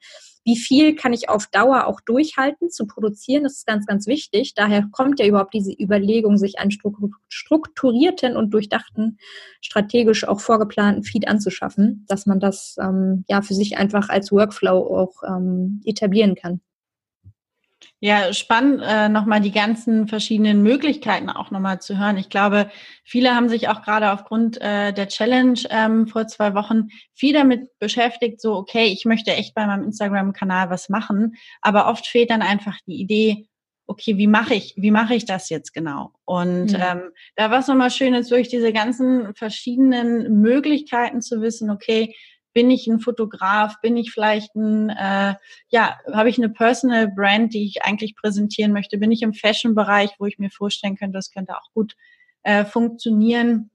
Wie 0.44 0.56
viel 0.56 0.94
kann 0.94 1.12
ich 1.12 1.28
auf 1.28 1.46
Dauer 1.48 1.86
auch 1.86 2.00
durchhalten 2.00 2.70
zu 2.70 2.86
produzieren? 2.86 3.42
Das 3.44 3.56
ist 3.56 3.66
ganz, 3.66 3.84
ganz 3.84 4.06
wichtig. 4.06 4.54
Daher 4.54 4.86
kommt 4.92 5.20
ja 5.20 5.26
überhaupt 5.26 5.52
diese 5.52 5.72
Überlegung, 5.72 6.38
sich 6.38 6.58
einen 6.58 6.70
strukturierten 7.28 8.36
und 8.36 8.54
durchdachten, 8.54 9.18
strategisch 9.60 10.26
auch 10.26 10.40
vorgeplanten 10.40 11.02
Feed 11.02 11.28
anzuschaffen, 11.28 12.06
dass 12.08 12.24
man 12.24 12.40
das 12.40 12.76
ähm, 12.80 13.24
ja 13.28 13.42
für 13.42 13.54
sich 13.54 13.76
einfach 13.76 14.08
als 14.08 14.32
Workflow 14.32 14.86
auch 14.96 15.22
ähm, 15.28 15.82
etablieren 15.84 16.34
kann. 16.34 16.62
Ja, 18.00 18.32
spannend, 18.32 18.80
äh, 18.86 19.08
nochmal 19.08 19.40
die 19.40 19.50
ganzen 19.50 20.06
verschiedenen 20.06 20.62
Möglichkeiten 20.62 21.28
auch 21.30 21.50
nochmal 21.50 21.80
zu 21.80 21.98
hören. 21.98 22.16
Ich 22.16 22.28
glaube, 22.28 22.70
viele 23.02 23.34
haben 23.34 23.48
sich 23.48 23.68
auch 23.68 23.82
gerade 23.82 24.12
aufgrund 24.12 24.60
äh, 24.60 24.92
der 24.92 25.08
Challenge 25.08 25.58
ähm, 25.70 26.06
vor 26.06 26.28
zwei 26.28 26.54
Wochen 26.54 26.90
viel 27.14 27.32
damit 27.32 27.76
beschäftigt, 27.80 28.40
so, 28.40 28.54
okay, 28.54 28.84
ich 28.86 29.04
möchte 29.04 29.32
echt 29.32 29.52
bei 29.52 29.66
meinem 29.66 29.82
Instagram-Kanal 29.82 30.70
was 30.70 30.88
machen, 30.88 31.34
aber 31.60 31.88
oft 31.88 32.06
fehlt 32.06 32.30
dann 32.30 32.42
einfach 32.42 32.76
die 32.86 33.00
Idee, 33.00 33.48
okay, 33.88 34.16
wie 34.16 34.28
mache 34.28 34.54
ich, 34.54 34.74
wie 34.76 34.92
mache 34.92 35.14
ich 35.16 35.24
das 35.24 35.48
jetzt 35.48 35.74
genau? 35.74 36.12
Und 36.24 36.72
mhm. 36.72 36.78
ähm, 36.80 37.02
da 37.34 37.50
war 37.50 37.58
es 37.58 37.66
nochmal 37.66 37.90
schön, 37.90 38.14
jetzt 38.14 38.30
durch 38.30 38.48
diese 38.48 38.72
ganzen 38.72 39.34
verschiedenen 39.34 40.40
Möglichkeiten 40.40 41.20
zu 41.20 41.40
wissen, 41.40 41.68
okay, 41.68 42.14
bin 42.52 42.70
ich 42.70 42.86
ein 42.86 43.00
Fotograf? 43.00 43.80
Bin 43.80 43.96
ich 43.96 44.10
vielleicht 44.10 44.54
ein, 44.54 44.90
äh, 44.90 45.34
ja, 45.68 45.98
habe 46.12 46.28
ich 46.28 46.38
eine 46.38 46.48
Personal 46.48 47.08
Brand, 47.08 47.54
die 47.54 47.64
ich 47.64 47.82
eigentlich 47.82 48.16
präsentieren 48.16 48.72
möchte? 48.72 48.98
Bin 48.98 49.12
ich 49.12 49.22
im 49.22 49.34
Fashion-Bereich, 49.34 50.10
wo 50.18 50.26
ich 50.26 50.38
mir 50.38 50.50
vorstellen 50.50 50.96
könnte, 50.96 51.18
das 51.18 51.30
könnte 51.30 51.56
auch 51.56 51.72
gut 51.74 51.94
äh, 52.42 52.64
funktionieren? 52.64 53.70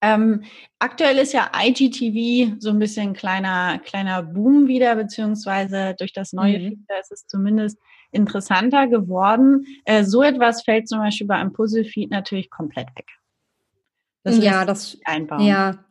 Ähm, 0.00 0.44
aktuell 0.78 1.18
ist 1.18 1.32
ja 1.32 1.50
IGTV 1.60 2.56
so 2.60 2.70
ein 2.70 2.78
bisschen 2.78 3.14
kleiner, 3.14 3.80
kleiner 3.80 4.22
Boom 4.22 4.68
wieder, 4.68 4.94
beziehungsweise 4.94 5.96
durch 5.98 6.12
das 6.12 6.32
neue 6.32 6.58
mhm. 6.58 6.68
Feature 6.68 7.00
ist 7.00 7.12
es 7.12 7.26
zumindest 7.26 7.78
interessanter 8.12 8.86
geworden. 8.86 9.66
Äh, 9.84 10.04
so 10.04 10.22
etwas 10.22 10.62
fällt 10.62 10.88
zum 10.88 11.00
Beispiel 11.00 11.26
bei 11.26 11.36
einem 11.36 11.52
Puzzle-Feed 11.52 12.10
natürlich 12.10 12.50
komplett 12.50 12.88
weg. 12.96 13.06
Das 14.22 14.38
ja, 14.38 14.64
das 14.64 14.98
einbauen. 15.04 15.40
Ja, 15.40 15.84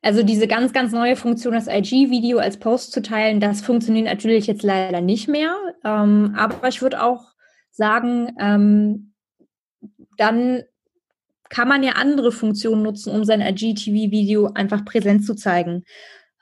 also 0.00 0.22
diese 0.22 0.46
ganz, 0.46 0.72
ganz 0.72 0.92
neue 0.92 1.16
Funktion, 1.16 1.54
das 1.54 1.66
IG-Video 1.66 2.38
als 2.38 2.58
Post 2.58 2.92
zu 2.92 3.02
teilen, 3.02 3.40
das 3.40 3.60
funktioniert 3.60 4.06
natürlich 4.06 4.46
jetzt 4.46 4.62
leider 4.62 5.00
nicht 5.00 5.28
mehr. 5.28 5.56
Ähm, 5.84 6.34
aber 6.36 6.68
ich 6.68 6.82
würde 6.82 7.02
auch 7.02 7.32
sagen, 7.70 8.32
ähm, 8.38 9.14
dann 10.16 10.62
kann 11.48 11.68
man 11.68 11.82
ja 11.82 11.92
andere 11.92 12.30
Funktionen 12.30 12.82
nutzen, 12.82 13.12
um 13.14 13.24
sein 13.24 13.40
IGTV-Video 13.40 14.52
einfach 14.54 14.84
präsent 14.84 15.24
zu 15.24 15.34
zeigen. 15.34 15.84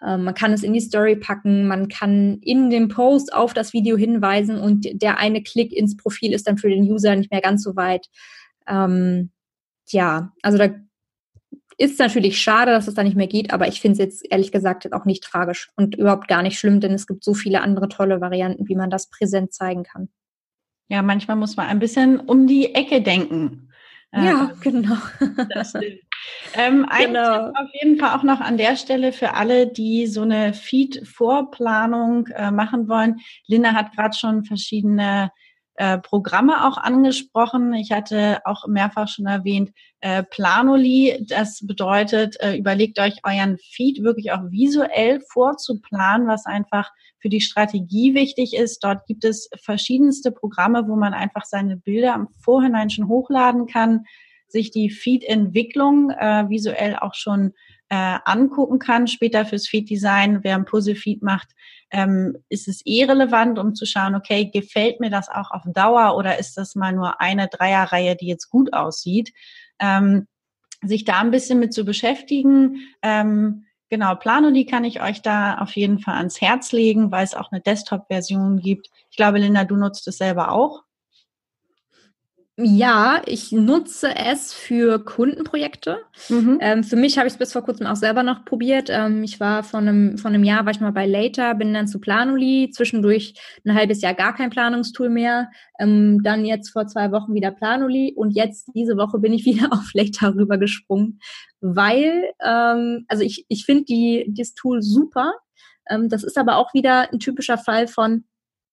Ähm, 0.05 0.25
man 0.25 0.35
kann 0.35 0.53
es 0.53 0.63
in 0.63 0.73
die 0.73 0.81
Story 0.81 1.17
packen, 1.17 1.67
man 1.67 1.89
kann 1.89 2.39
in 2.43 2.71
dem 2.71 2.89
Post 2.89 3.33
auf 3.33 3.55
das 3.55 3.73
Video 3.73 3.97
hinweisen 3.97 4.59
und 4.59 4.87
der 5.01 5.19
eine 5.19 5.43
Klick 5.43 5.73
ins 5.73 5.97
Profil 5.97 6.33
ist 6.35 6.47
dann 6.47 6.59
für 6.59 6.69
den 6.69 6.85
User 6.85 7.17
nicht 7.17 7.31
mehr 7.31 7.41
ganz 7.41 7.63
so 7.63 7.77
weit. 7.77 8.07
Ähm, 8.69 9.31
ja, 9.89 10.33
also 10.43 10.59
da 10.59 10.69
ist 11.79 11.99
natürlich 11.99 12.41
schade, 12.41 12.73
dass 12.73 12.89
es 12.89 12.95
da 12.95 13.03
nicht 13.03 13.17
mehr 13.17 13.27
geht, 13.27 13.53
aber 13.53 13.69
ich 13.69 13.81
finde 13.81 13.93
es 13.95 13.99
jetzt 13.99 14.27
ehrlich 14.31 14.51
gesagt 14.51 14.93
auch 14.93 15.05
nicht 15.05 15.25
tragisch 15.25 15.71
und 15.77 15.95
überhaupt 15.97 16.29
gar 16.29 16.43
nicht 16.43 16.59
schlimm, 16.59 16.81
denn 16.81 16.93
es 16.93 17.07
gibt 17.07 17.23
so 17.23 17.35
viele 17.35 17.61
andere 17.61 17.89
tolle 17.89 18.21
Varianten, 18.21 18.69
wie 18.69 18.77
man 18.77 18.91
das 18.91 19.11
präsent 19.11 19.53
zeigen 19.53 19.83
kann. 19.83 20.09
Ja, 20.89 21.03
manchmal 21.03 21.37
muss 21.37 21.57
man 21.57 21.67
ein 21.67 21.79
bisschen 21.79 22.21
um 22.21 22.47
die 22.47 22.75
Ecke 22.75 23.03
denken. 23.03 23.71
Ja, 24.13 24.51
äh, 24.51 24.55
genau. 24.63 24.97
Das 25.51 25.75
ähm, 26.55 26.87
ein 26.89 27.07
genau. 27.13 27.49
auf 27.49 27.69
jeden 27.81 27.99
Fall 27.99 28.17
auch 28.17 28.23
noch 28.23 28.41
an 28.41 28.57
der 28.57 28.77
Stelle 28.77 29.13
für 29.13 29.35
alle, 29.35 29.67
die 29.67 30.07
so 30.07 30.23
eine 30.23 30.55
Feed-Vorplanung 30.55 32.29
äh, 32.29 32.51
machen 32.51 32.89
wollen. 32.89 33.17
Linda 33.47 33.73
hat 33.73 33.93
gerade 33.93 34.17
schon 34.17 34.45
verschiedene 34.45 35.31
äh, 35.79 35.99
Programme 35.99 36.67
auch 36.67 36.79
angesprochen. 36.79 37.75
Ich 37.75 37.93
hatte 37.93 38.41
auch 38.45 38.67
mehrfach 38.67 39.09
schon 39.09 39.27
erwähnt, 39.27 39.73
äh, 40.01 40.23
Planoli. 40.23 41.23
Das 41.29 41.67
bedeutet, 41.67 42.37
äh, 42.41 42.57
überlegt 42.57 42.99
euch 42.99 43.19
euren 43.25 43.59
Feed 43.59 44.03
wirklich 44.03 44.33
auch 44.33 44.51
visuell 44.51 45.21
vorzuplanen, 45.31 46.27
was 46.29 46.47
einfach 46.47 46.91
für 47.21 47.29
die 47.29 47.43
Strategie 47.43 48.15
wichtig 48.15 48.55
ist. 48.55 48.85
Dort 48.85 49.07
gibt 49.07 49.25
es 49.25 49.51
verschiedenste 49.63 50.33
Programme, 50.33 50.89
wo 50.89 50.97
man 50.97 51.13
einfach 51.13 51.45
seine 51.45 51.77
Bilder 51.77 52.15
im 52.15 52.29
Vorhinein 52.43 52.89
schon 52.89 53.09
hochladen 53.09 53.67
kann, 53.67 54.05
sich 54.49 54.71
die 54.71 54.89
Feed-Entwicklung 54.89 56.09
visuell 56.49 56.97
auch 56.97 57.15
schon 57.15 57.53
angucken 57.89 58.79
kann, 58.79 59.09
später 59.09 59.45
fürs 59.45 59.67
Feed-Design. 59.67 60.41
Wer 60.43 60.57
ein 60.57 60.65
Puzzle-Feed 60.65 61.23
macht, 61.23 61.49
ähm, 61.91 62.37
ist 62.49 62.69
es 62.69 62.83
eh 62.85 63.05
relevant, 63.05 63.59
um 63.59 63.75
zu 63.75 63.87
schauen, 63.87 64.15
okay, 64.15 64.51
gefällt 64.53 65.01
mir 65.01 65.11
das 65.11 65.29
auch 65.29 65.51
auf 65.51 65.63
Dauer 65.67 66.17
oder 66.17 66.39
ist 66.39 66.57
das 66.57 66.75
mal 66.75 66.93
nur 66.93 67.21
eine 67.21 67.49
Dreierreihe, 67.49 68.17
die 68.17 68.27
jetzt 68.27 68.51
gut 68.51 68.73
aussieht? 68.73 69.33
Ähm, 69.79 70.27
sich 70.83 71.05
da 71.05 71.21
ein 71.21 71.31
bisschen 71.31 71.59
mit 71.59 71.73
zu 71.73 71.85
beschäftigen. 71.85 72.89
Ähm, 73.03 73.67
genau, 73.89 74.15
Plano, 74.17 74.51
die 74.51 74.67
kann 74.67 74.85
ich 74.85 75.03
euch 75.03 75.23
da 75.23 75.59
auf 75.59 75.75
jeden 75.77 75.99
Fall 75.99 76.17
ans 76.17 76.41
Herz 76.41 76.73
legen, 76.73 77.11
weil 77.11 77.25
es 77.25 77.35
auch 77.35 77.51
eine 77.53 77.61
Desktop-Version 77.61 78.61
gibt. 78.61 78.89
Ich 79.11 79.17
glaube, 79.17 79.39
Linda, 79.39 79.65
du 79.65 79.77
nutzt 79.77 80.07
es 80.09 80.19
selber 80.19 80.53
auch. 80.53 80.83
Ja, 82.59 83.21
ich 83.27 83.53
nutze 83.53 84.17
es 84.17 84.55
für 84.55 85.05
Kundenprojekte. 85.05 85.99
Mhm. 86.31 86.57
Ähm, 86.63 86.85
für 86.85 86.97
mich 86.97 87.19
habe 87.19 87.27
ich 87.27 87.35
es 87.35 87.39
bis 87.39 87.53
vor 87.53 87.61
kurzem 87.61 87.87
auch 87.87 87.97
selber 87.97 88.23
noch 88.23 88.47
probiert. 88.47 88.89
Ähm, 88.91 89.23
ich 89.23 89.39
war 89.41 89.63
von 89.63 89.87
einem, 89.87 90.17
von 90.17 90.33
einem 90.33 90.43
Jahr, 90.43 90.65
war 90.65 90.73
ich 90.73 90.81
mal 90.81 90.93
bei 90.93 91.05
Later, 91.05 91.55
bin 91.55 91.75
dann 91.75 91.87
zu 91.87 92.01
Planoli, 92.01 92.71
zwischendurch 92.73 93.35
ein 93.67 93.75
halbes 93.75 94.01
Jahr 94.01 94.15
gar 94.15 94.35
kein 94.35 94.49
Planungstool 94.49 95.11
mehr. 95.11 95.51
Ähm, 95.79 96.23
dann 96.23 96.47
jetzt 96.47 96.71
vor 96.71 96.87
zwei 96.87 97.13
Wochen 97.13 97.35
wieder 97.35 97.51
Planoli 97.51 98.15
und 98.17 98.31
jetzt 98.31 98.71
diese 98.75 98.97
Woche 98.97 99.19
bin 99.19 99.35
ich 99.35 99.45
wieder 99.45 99.71
auf 99.71 99.91
Later 99.93 100.35
rübergesprungen, 100.35 101.21
weil, 101.61 102.31
ähm, 102.43 103.05
also 103.09 103.23
ich, 103.23 103.45
ich 103.49 103.67
finde 103.67 103.85
die, 103.85 104.33
das 104.35 104.55
Tool 104.55 104.81
super. 104.81 105.35
Ähm, 105.91 106.09
das 106.09 106.25
ist 106.25 106.39
aber 106.39 106.57
auch 106.57 106.73
wieder 106.73 107.13
ein 107.13 107.19
typischer 107.19 107.59
Fall 107.59 107.87
von, 107.87 108.25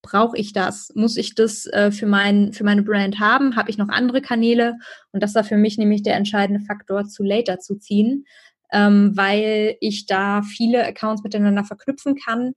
brauche 0.03 0.37
ich 0.37 0.53
das? 0.53 0.91
Muss 0.93 1.17
ich 1.17 1.33
das 1.33 1.65
äh, 1.65 1.89
für, 1.89 2.05
mein, 2.05 2.53
für 2.53 2.63
meine 2.63 2.83
Brand 2.83 3.19
haben? 3.19 3.55
Habe 3.55 3.71
ich 3.71 3.79
noch 3.79 3.89
andere 3.89 4.21
Kanäle? 4.21 4.75
Und 5.11 5.23
das 5.23 5.33
war 5.33 5.43
für 5.43 5.57
mich 5.57 5.79
nämlich 5.79 6.03
der 6.03 6.15
entscheidende 6.15 6.63
Faktor, 6.63 7.05
zu 7.05 7.23
Later 7.23 7.57
zu 7.57 7.79
ziehen, 7.79 8.25
ähm, 8.71 9.13
weil 9.15 9.77
ich 9.79 10.05
da 10.05 10.43
viele 10.43 10.85
Accounts 10.85 11.23
miteinander 11.23 11.63
verknüpfen 11.63 12.15
kann 12.15 12.53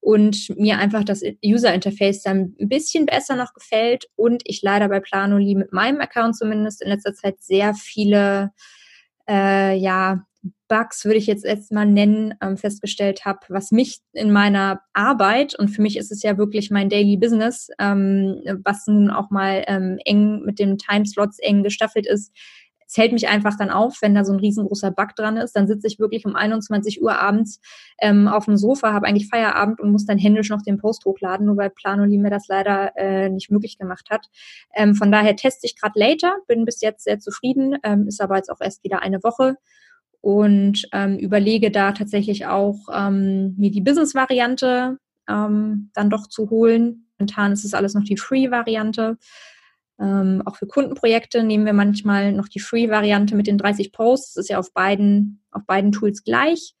und 0.00 0.50
mir 0.56 0.78
einfach 0.78 1.02
das 1.04 1.22
User 1.44 1.74
Interface 1.74 2.22
dann 2.22 2.54
ein 2.60 2.68
bisschen 2.68 3.06
besser 3.06 3.34
noch 3.34 3.54
gefällt 3.54 4.06
und 4.16 4.42
ich 4.44 4.62
leider 4.62 4.88
bei 4.88 5.00
Planoli 5.00 5.54
mit 5.54 5.72
meinem 5.72 6.00
Account 6.00 6.36
zumindest 6.36 6.82
in 6.82 6.88
letzter 6.88 7.14
Zeit 7.14 7.42
sehr 7.42 7.74
viele 7.74 8.52
äh, 9.28 9.76
ja 9.76 10.24
Bugs, 10.70 11.04
würde 11.04 11.18
ich 11.18 11.26
jetzt 11.26 11.44
erstmal 11.44 11.84
nennen, 11.84 12.32
ähm, 12.40 12.56
festgestellt 12.56 13.24
habe, 13.24 13.40
was 13.48 13.72
mich 13.72 13.98
in 14.12 14.32
meiner 14.32 14.80
Arbeit, 14.94 15.58
und 15.58 15.68
für 15.68 15.82
mich 15.82 15.98
ist 15.98 16.12
es 16.12 16.22
ja 16.22 16.38
wirklich 16.38 16.70
mein 16.70 16.88
Daily 16.88 17.16
Business, 17.16 17.68
ähm, 17.80 18.40
was 18.64 18.86
nun 18.86 19.10
auch 19.10 19.30
mal 19.30 19.64
ähm, 19.66 19.98
eng 20.04 20.42
mit 20.44 20.60
den 20.60 20.78
Timeslots 20.78 21.40
eng 21.40 21.64
gestaffelt 21.64 22.06
ist, 22.06 22.32
es 22.90 22.96
hält 22.96 23.12
mich 23.12 23.28
einfach 23.28 23.56
dann 23.56 23.70
auf, 23.70 23.98
wenn 24.02 24.16
da 24.16 24.24
so 24.24 24.32
ein 24.32 24.40
riesengroßer 24.40 24.90
Bug 24.90 25.14
dran 25.14 25.36
ist. 25.36 25.54
Dann 25.54 25.68
sitze 25.68 25.86
ich 25.86 26.00
wirklich 26.00 26.26
um 26.26 26.34
21 26.34 27.00
Uhr 27.00 27.20
abends 27.20 27.60
ähm, 28.00 28.26
auf 28.26 28.46
dem 28.46 28.56
Sofa, 28.56 28.92
habe 28.92 29.06
eigentlich 29.06 29.28
Feierabend 29.28 29.80
und 29.80 29.92
muss 29.92 30.06
dann 30.06 30.18
händisch 30.18 30.50
noch 30.50 30.62
den 30.62 30.76
Post 30.76 31.04
hochladen, 31.04 31.46
nur 31.46 31.56
weil 31.56 31.70
Planoli 31.70 32.18
mir 32.18 32.30
das 32.30 32.48
leider 32.48 32.96
äh, 32.96 33.28
nicht 33.28 33.48
möglich 33.48 33.78
gemacht 33.78 34.08
hat. 34.10 34.26
Ähm, 34.74 34.96
von 34.96 35.12
daher 35.12 35.36
teste 35.36 35.68
ich 35.68 35.80
gerade 35.80 35.96
later, 35.96 36.34
bin 36.48 36.64
bis 36.64 36.80
jetzt 36.80 37.04
sehr 37.04 37.20
zufrieden, 37.20 37.76
ähm, 37.84 38.08
ist 38.08 38.20
aber 38.20 38.36
jetzt 38.36 38.50
auch 38.50 38.60
erst 38.60 38.82
wieder 38.82 39.02
eine 39.02 39.22
Woche 39.22 39.56
und 40.20 40.86
ähm, 40.92 41.18
überlege 41.18 41.70
da 41.70 41.92
tatsächlich 41.92 42.46
auch, 42.46 42.88
ähm, 42.92 43.54
mir 43.56 43.70
die 43.70 43.80
Business-Variante 43.80 44.98
ähm, 45.28 45.90
dann 45.94 46.10
doch 46.10 46.26
zu 46.26 46.50
holen. 46.50 47.06
Momentan 47.18 47.52
ist 47.52 47.64
es 47.64 47.74
alles 47.74 47.94
noch 47.94 48.04
die 48.04 48.16
Free-Variante. 48.16 49.18
Ähm, 49.98 50.42
auch 50.44 50.56
für 50.56 50.66
Kundenprojekte 50.66 51.42
nehmen 51.42 51.66
wir 51.66 51.72
manchmal 51.72 52.32
noch 52.32 52.48
die 52.48 52.60
Free-Variante 52.60 53.34
mit 53.34 53.46
den 53.46 53.58
30 53.58 53.92
Posts. 53.92 54.34
Das 54.34 54.44
ist 54.44 54.50
ja 54.50 54.58
auf 54.58 54.72
beiden, 54.72 55.42
auf 55.50 55.64
beiden 55.66 55.92
Tools 55.92 56.24
gleich. 56.24 56.74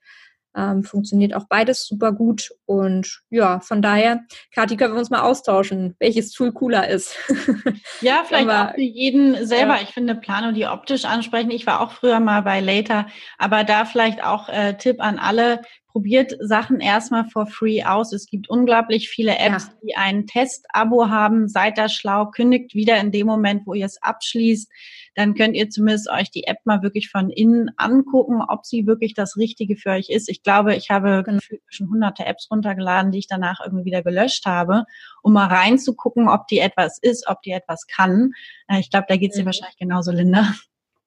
Ähm, 0.56 0.82
funktioniert 0.82 1.34
auch 1.34 1.44
beides 1.48 1.86
super 1.86 2.12
gut. 2.12 2.50
Und 2.66 3.22
ja, 3.30 3.60
von 3.60 3.82
daher, 3.82 4.24
Kathi, 4.52 4.76
können 4.76 4.94
wir 4.94 4.98
uns 4.98 5.10
mal 5.10 5.22
austauschen, 5.22 5.94
welches 6.00 6.32
Tool 6.32 6.52
cooler 6.52 6.88
ist. 6.88 7.14
ja, 8.00 8.24
vielleicht 8.26 8.48
aber, 8.48 8.70
auch 8.70 8.74
für 8.74 8.80
jeden 8.80 9.46
selber. 9.46 9.76
Ja. 9.76 9.82
Ich 9.82 9.90
finde 9.90 10.16
Plano, 10.16 10.52
die 10.52 10.66
optisch 10.66 11.04
ansprechen. 11.04 11.50
Ich 11.52 11.66
war 11.66 11.80
auch 11.80 11.92
früher 11.92 12.18
mal 12.18 12.42
bei 12.42 12.60
Later, 12.60 13.06
aber 13.38 13.62
da 13.62 13.84
vielleicht 13.84 14.24
auch 14.24 14.48
äh, 14.48 14.74
Tipp 14.76 15.00
an 15.00 15.18
alle, 15.20 15.60
probiert 15.92 16.34
Sachen 16.40 16.80
erstmal 16.80 17.24
for 17.24 17.46
free 17.46 17.82
aus. 17.82 18.12
Es 18.12 18.26
gibt 18.26 18.48
unglaublich 18.48 19.08
viele 19.08 19.38
Apps, 19.38 19.66
ja. 19.66 19.72
die 19.82 19.96
ein 19.96 20.26
Test-Abo 20.26 21.08
haben. 21.08 21.48
Seid 21.48 21.78
da 21.78 21.88
schlau, 21.88 22.26
kündigt 22.26 22.74
wieder 22.74 22.98
in 22.98 23.12
dem 23.12 23.26
Moment, 23.26 23.66
wo 23.66 23.74
ihr 23.74 23.86
es 23.86 24.02
abschließt. 24.02 24.70
Dann 25.14 25.34
könnt 25.34 25.56
ihr 25.56 25.68
zumindest 25.70 26.10
euch 26.10 26.30
die 26.30 26.44
App 26.44 26.58
mal 26.64 26.82
wirklich 26.82 27.10
von 27.10 27.30
innen 27.30 27.70
angucken, 27.76 28.42
ob 28.46 28.64
sie 28.64 28.86
wirklich 28.86 29.14
das 29.14 29.36
Richtige 29.36 29.76
für 29.76 29.90
euch 29.90 30.08
ist. 30.08 30.28
Ich 30.28 30.42
glaube, 30.42 30.74
ich 30.74 30.90
habe 30.90 31.22
genau. 31.24 31.40
schon 31.68 31.90
hunderte 31.90 32.24
Apps 32.26 32.48
runtergeladen, 32.50 33.12
die 33.12 33.18
ich 33.18 33.26
danach 33.26 33.60
irgendwie 33.64 33.86
wieder 33.86 34.02
gelöscht 34.02 34.46
habe, 34.46 34.84
um 35.22 35.32
mal 35.32 35.46
reinzugucken, 35.46 36.28
ob 36.28 36.46
die 36.46 36.58
etwas 36.58 36.98
ist, 37.00 37.28
ob 37.28 37.42
die 37.42 37.50
etwas 37.50 37.86
kann. 37.86 38.32
Äh, 38.68 38.80
ich 38.80 38.90
glaube, 38.90 39.06
da 39.08 39.16
geht 39.16 39.30
es 39.30 39.36
dir 39.36 39.42
mhm. 39.42 39.46
wahrscheinlich 39.46 39.78
genauso, 39.78 40.12
Linda. 40.12 40.54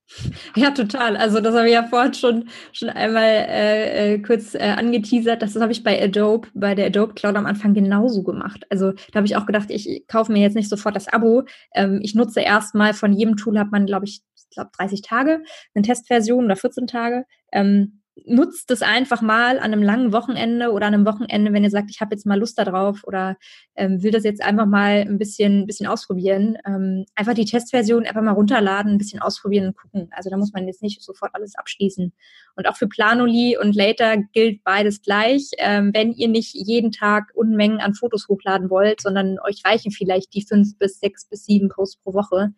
Ja, 0.56 0.72
total. 0.72 1.18
Also 1.18 1.40
das 1.40 1.56
habe 1.56 1.68
ich 1.68 1.74
ja 1.74 1.84
vorhin 1.84 2.14
schon, 2.14 2.50
schon 2.72 2.90
einmal 2.90 3.24
äh, 3.24 4.14
äh, 4.14 4.20
kurz 4.20 4.56
äh, 4.56 4.60
angeteasert. 4.60 5.42
Das 5.42 5.56
habe 5.56 5.72
ich 5.72 5.84
bei 5.84 6.02
Adobe, 6.02 6.48
bei 6.54 6.76
der 6.76 6.88
Adobe 6.88 7.14
Cloud 7.14 7.36
am 7.36 7.46
Anfang 7.46 7.74
genauso 7.74 8.24
gemacht. 8.24 8.66
Also 8.70 8.92
da 8.92 9.18
habe 9.18 9.26
ich 9.26 9.36
auch 9.36 9.46
gedacht, 9.46 9.70
ich 9.70 10.06
kaufe 10.08 10.32
mir 10.32 10.42
jetzt 10.42 10.56
nicht 10.56 10.70
sofort 10.70 10.96
das 10.96 11.08
Abo. 11.08 11.44
Ähm, 11.74 12.00
ich 12.04 12.16
nutze 12.16 12.42
erstmal 12.42 12.94
von 12.94 13.14
jedem 13.14 13.38
Tool 13.38 13.58
hat 13.60 13.72
man, 13.72 13.86
glaube 13.86 14.06
ich, 14.06 14.22
ich 14.36 14.50
glaube 14.50 14.72
30 14.78 15.02
Tage, 15.02 15.44
eine 15.74 15.84
Testversion 15.84 16.46
oder 16.46 16.56
14 16.56 16.88
Tage. 16.88 17.26
Ähm, 17.52 18.03
nutzt 18.26 18.70
es 18.70 18.84
einfach 18.84 19.22
mal 19.22 19.58
an 19.58 19.74
einem 19.74 19.82
langen 19.82 20.14
Wochenende 20.14 20.72
oder 20.72 20.86
an 20.86 20.94
einem 20.94 21.06
Wochenende, 21.06 21.52
wenn 21.52 21.64
ihr 21.64 21.70
sagt, 21.72 21.90
ich 21.90 22.00
habe 22.00 22.14
jetzt 22.14 22.26
mal 22.26 22.40
Lust 22.40 22.58
darauf 22.60 23.04
oder 23.06 23.38
ähm, 23.76 24.04
will 24.04 24.12
das 24.12 24.24
jetzt 24.24 24.44
einfach 24.44 24.68
mal 24.68 25.02
ein 25.02 25.18
bisschen, 25.18 25.62
ein 25.62 25.66
bisschen 25.66 25.88
ausprobieren. 25.88 26.58
Ähm, 26.66 27.06
einfach 27.16 27.34
die 27.34 27.46
Testversion 27.46 28.06
einfach 28.06 28.22
mal 28.22 28.34
runterladen, 28.34 28.94
ein 28.94 28.98
bisschen 29.00 29.20
ausprobieren 29.20 29.68
und 29.68 29.78
gucken. 29.78 30.10
Also 30.12 30.30
da 30.30 30.38
muss 30.38 30.54
man 30.54 30.68
jetzt 30.68 30.84
nicht 30.84 31.02
sofort 31.02 31.32
alles 31.34 31.56
abschließen. 31.56 32.14
Und 32.56 32.68
auch 32.68 32.76
für 32.76 32.88
Planoli 32.88 33.58
und 33.58 33.76
Later 33.76 34.18
gilt 34.18 34.64
beides 34.64 35.02
gleich. 35.02 35.50
Ähm, 35.58 35.92
wenn 35.94 36.12
ihr 36.12 36.28
nicht 36.28 36.54
jeden 36.54 36.92
Tag 36.92 37.32
Unmengen 37.34 37.80
an 37.80 37.96
Fotos 37.96 38.28
hochladen 38.28 38.70
wollt, 38.70 39.02
sondern 39.02 39.40
euch 39.40 39.64
reichen 39.66 39.92
vielleicht 39.92 40.36
die 40.36 40.44
fünf 40.44 40.78
bis 40.78 41.00
sechs 41.00 41.26
bis 41.26 41.46
sieben 41.46 41.70
Posts 41.70 41.98
pro 41.98 42.14
Woche, 42.14 42.54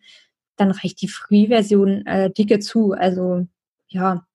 dann 0.57 0.71
reicht 0.71 1.01
die 1.01 1.07
Free-Version 1.07 2.05
äh, 2.05 2.31
dicke 2.31 2.59
zu. 2.59 2.91
Also 2.91 3.47
ja, 3.87 4.25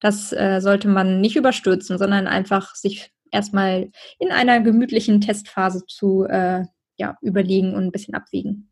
das 0.00 0.32
äh, 0.32 0.60
sollte 0.60 0.88
man 0.88 1.20
nicht 1.20 1.36
überstürzen, 1.36 1.98
sondern 1.98 2.26
einfach 2.26 2.74
sich 2.74 3.10
erstmal 3.30 3.90
in 4.18 4.30
einer 4.30 4.60
gemütlichen 4.60 5.20
Testphase 5.20 5.84
zu 5.86 6.24
äh, 6.24 6.64
ja, 6.96 7.16
überlegen 7.20 7.74
und 7.74 7.84
ein 7.84 7.92
bisschen 7.92 8.14
abwägen. 8.14 8.70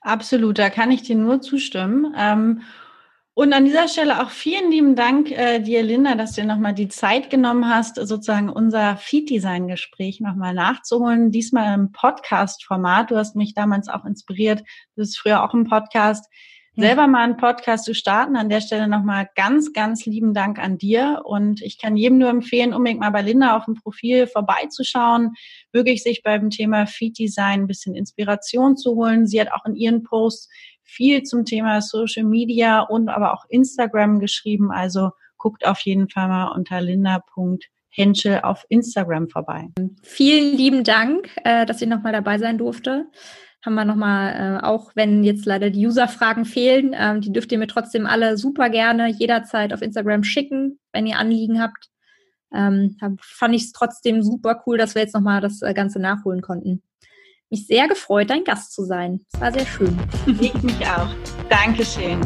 Absolut, 0.00 0.58
da 0.58 0.70
kann 0.70 0.90
ich 0.90 1.02
dir 1.02 1.16
nur 1.16 1.40
zustimmen. 1.40 2.14
Ähm, 2.18 2.62
und 3.34 3.54
an 3.54 3.64
dieser 3.64 3.88
Stelle 3.88 4.22
auch 4.22 4.28
vielen 4.28 4.70
lieben 4.70 4.94
Dank 4.94 5.30
äh, 5.30 5.58
dir, 5.58 5.82
Linda, 5.82 6.16
dass 6.16 6.34
du 6.34 6.44
nochmal 6.44 6.74
die 6.74 6.88
Zeit 6.88 7.30
genommen 7.30 7.66
hast, 7.66 7.96
sozusagen 7.96 8.50
unser 8.50 8.98
Feed-Design-Gespräch 8.98 10.20
nochmal 10.20 10.52
nachzuholen. 10.52 11.30
Diesmal 11.30 11.74
im 11.74 11.92
Podcast-Format. 11.92 13.10
Du 13.10 13.16
hast 13.16 13.34
mich 13.34 13.54
damals 13.54 13.88
auch 13.88 14.04
inspiriert. 14.04 14.60
Du 14.60 14.96
bist 14.96 15.18
früher 15.18 15.42
auch 15.42 15.54
im 15.54 15.64
Podcast 15.64 16.26
selber 16.76 17.06
mal 17.06 17.24
einen 17.24 17.36
Podcast 17.36 17.84
zu 17.84 17.94
starten. 17.94 18.36
An 18.36 18.48
der 18.48 18.60
Stelle 18.60 18.88
nochmal 18.88 19.28
ganz, 19.34 19.72
ganz 19.72 20.06
lieben 20.06 20.32
Dank 20.32 20.58
an 20.58 20.78
dir. 20.78 21.22
Und 21.24 21.60
ich 21.62 21.78
kann 21.78 21.96
jedem 21.96 22.18
nur 22.18 22.30
empfehlen, 22.30 22.72
unbedingt 22.72 23.00
mal 23.00 23.10
bei 23.10 23.22
Linda 23.22 23.56
auf 23.56 23.66
dem 23.66 23.74
Profil 23.74 24.26
vorbeizuschauen, 24.26 25.34
wirklich 25.72 26.02
sich 26.02 26.22
beim 26.22 26.50
Thema 26.50 26.86
Feed 26.86 27.18
Design 27.18 27.62
ein 27.62 27.66
bisschen 27.66 27.94
Inspiration 27.94 28.76
zu 28.76 28.94
holen. 28.94 29.26
Sie 29.26 29.40
hat 29.40 29.52
auch 29.52 29.66
in 29.66 29.76
ihren 29.76 30.02
Posts 30.02 30.48
viel 30.82 31.22
zum 31.22 31.44
Thema 31.44 31.80
Social 31.82 32.24
Media 32.24 32.80
und 32.80 33.08
aber 33.08 33.34
auch 33.34 33.44
Instagram 33.48 34.18
geschrieben. 34.18 34.70
Also 34.70 35.10
guckt 35.36 35.66
auf 35.66 35.80
jeden 35.80 36.08
Fall 36.08 36.28
mal 36.28 36.48
unter 36.48 36.80
linda.henschel 36.80 38.40
auf 38.42 38.64
Instagram 38.68 39.28
vorbei. 39.28 39.68
Vielen 40.02 40.56
lieben 40.56 40.84
Dank, 40.84 41.28
äh, 41.44 41.66
dass 41.66 41.82
ich 41.82 41.88
nochmal 41.88 42.12
dabei 42.12 42.38
sein 42.38 42.58
durfte 42.58 43.06
haben 43.64 43.74
wir 43.74 43.84
nochmal, 43.84 44.60
äh, 44.60 44.64
auch 44.64 44.92
wenn 44.94 45.22
jetzt 45.22 45.46
leider 45.46 45.70
die 45.70 45.86
User-Fragen 45.86 46.44
fehlen, 46.44 46.94
ähm, 46.98 47.20
die 47.20 47.32
dürft 47.32 47.52
ihr 47.52 47.58
mir 47.58 47.68
trotzdem 47.68 48.06
alle 48.06 48.36
super 48.36 48.70
gerne 48.70 49.08
jederzeit 49.08 49.72
auf 49.72 49.82
Instagram 49.82 50.24
schicken, 50.24 50.78
wenn 50.92 51.06
ihr 51.06 51.18
Anliegen 51.18 51.60
habt. 51.60 51.88
Ähm, 52.52 52.96
fand 53.20 53.54
ich 53.54 53.64
es 53.64 53.72
trotzdem 53.72 54.22
super 54.22 54.62
cool, 54.66 54.76
dass 54.76 54.94
wir 54.94 55.02
jetzt 55.02 55.14
nochmal 55.14 55.40
das 55.40 55.62
äh, 55.62 55.72
Ganze 55.74 56.00
nachholen 56.00 56.42
konnten. 56.42 56.82
mich 57.50 57.66
sehr 57.66 57.88
gefreut, 57.88 58.30
dein 58.30 58.44
Gast 58.44 58.72
zu 58.72 58.84
sein. 58.84 59.24
Es 59.32 59.40
war 59.40 59.52
sehr 59.52 59.66
schön. 59.66 59.96
Ich 60.40 60.54
mich 60.62 60.86
auch. 60.86 61.08
Dankeschön. 61.48 62.20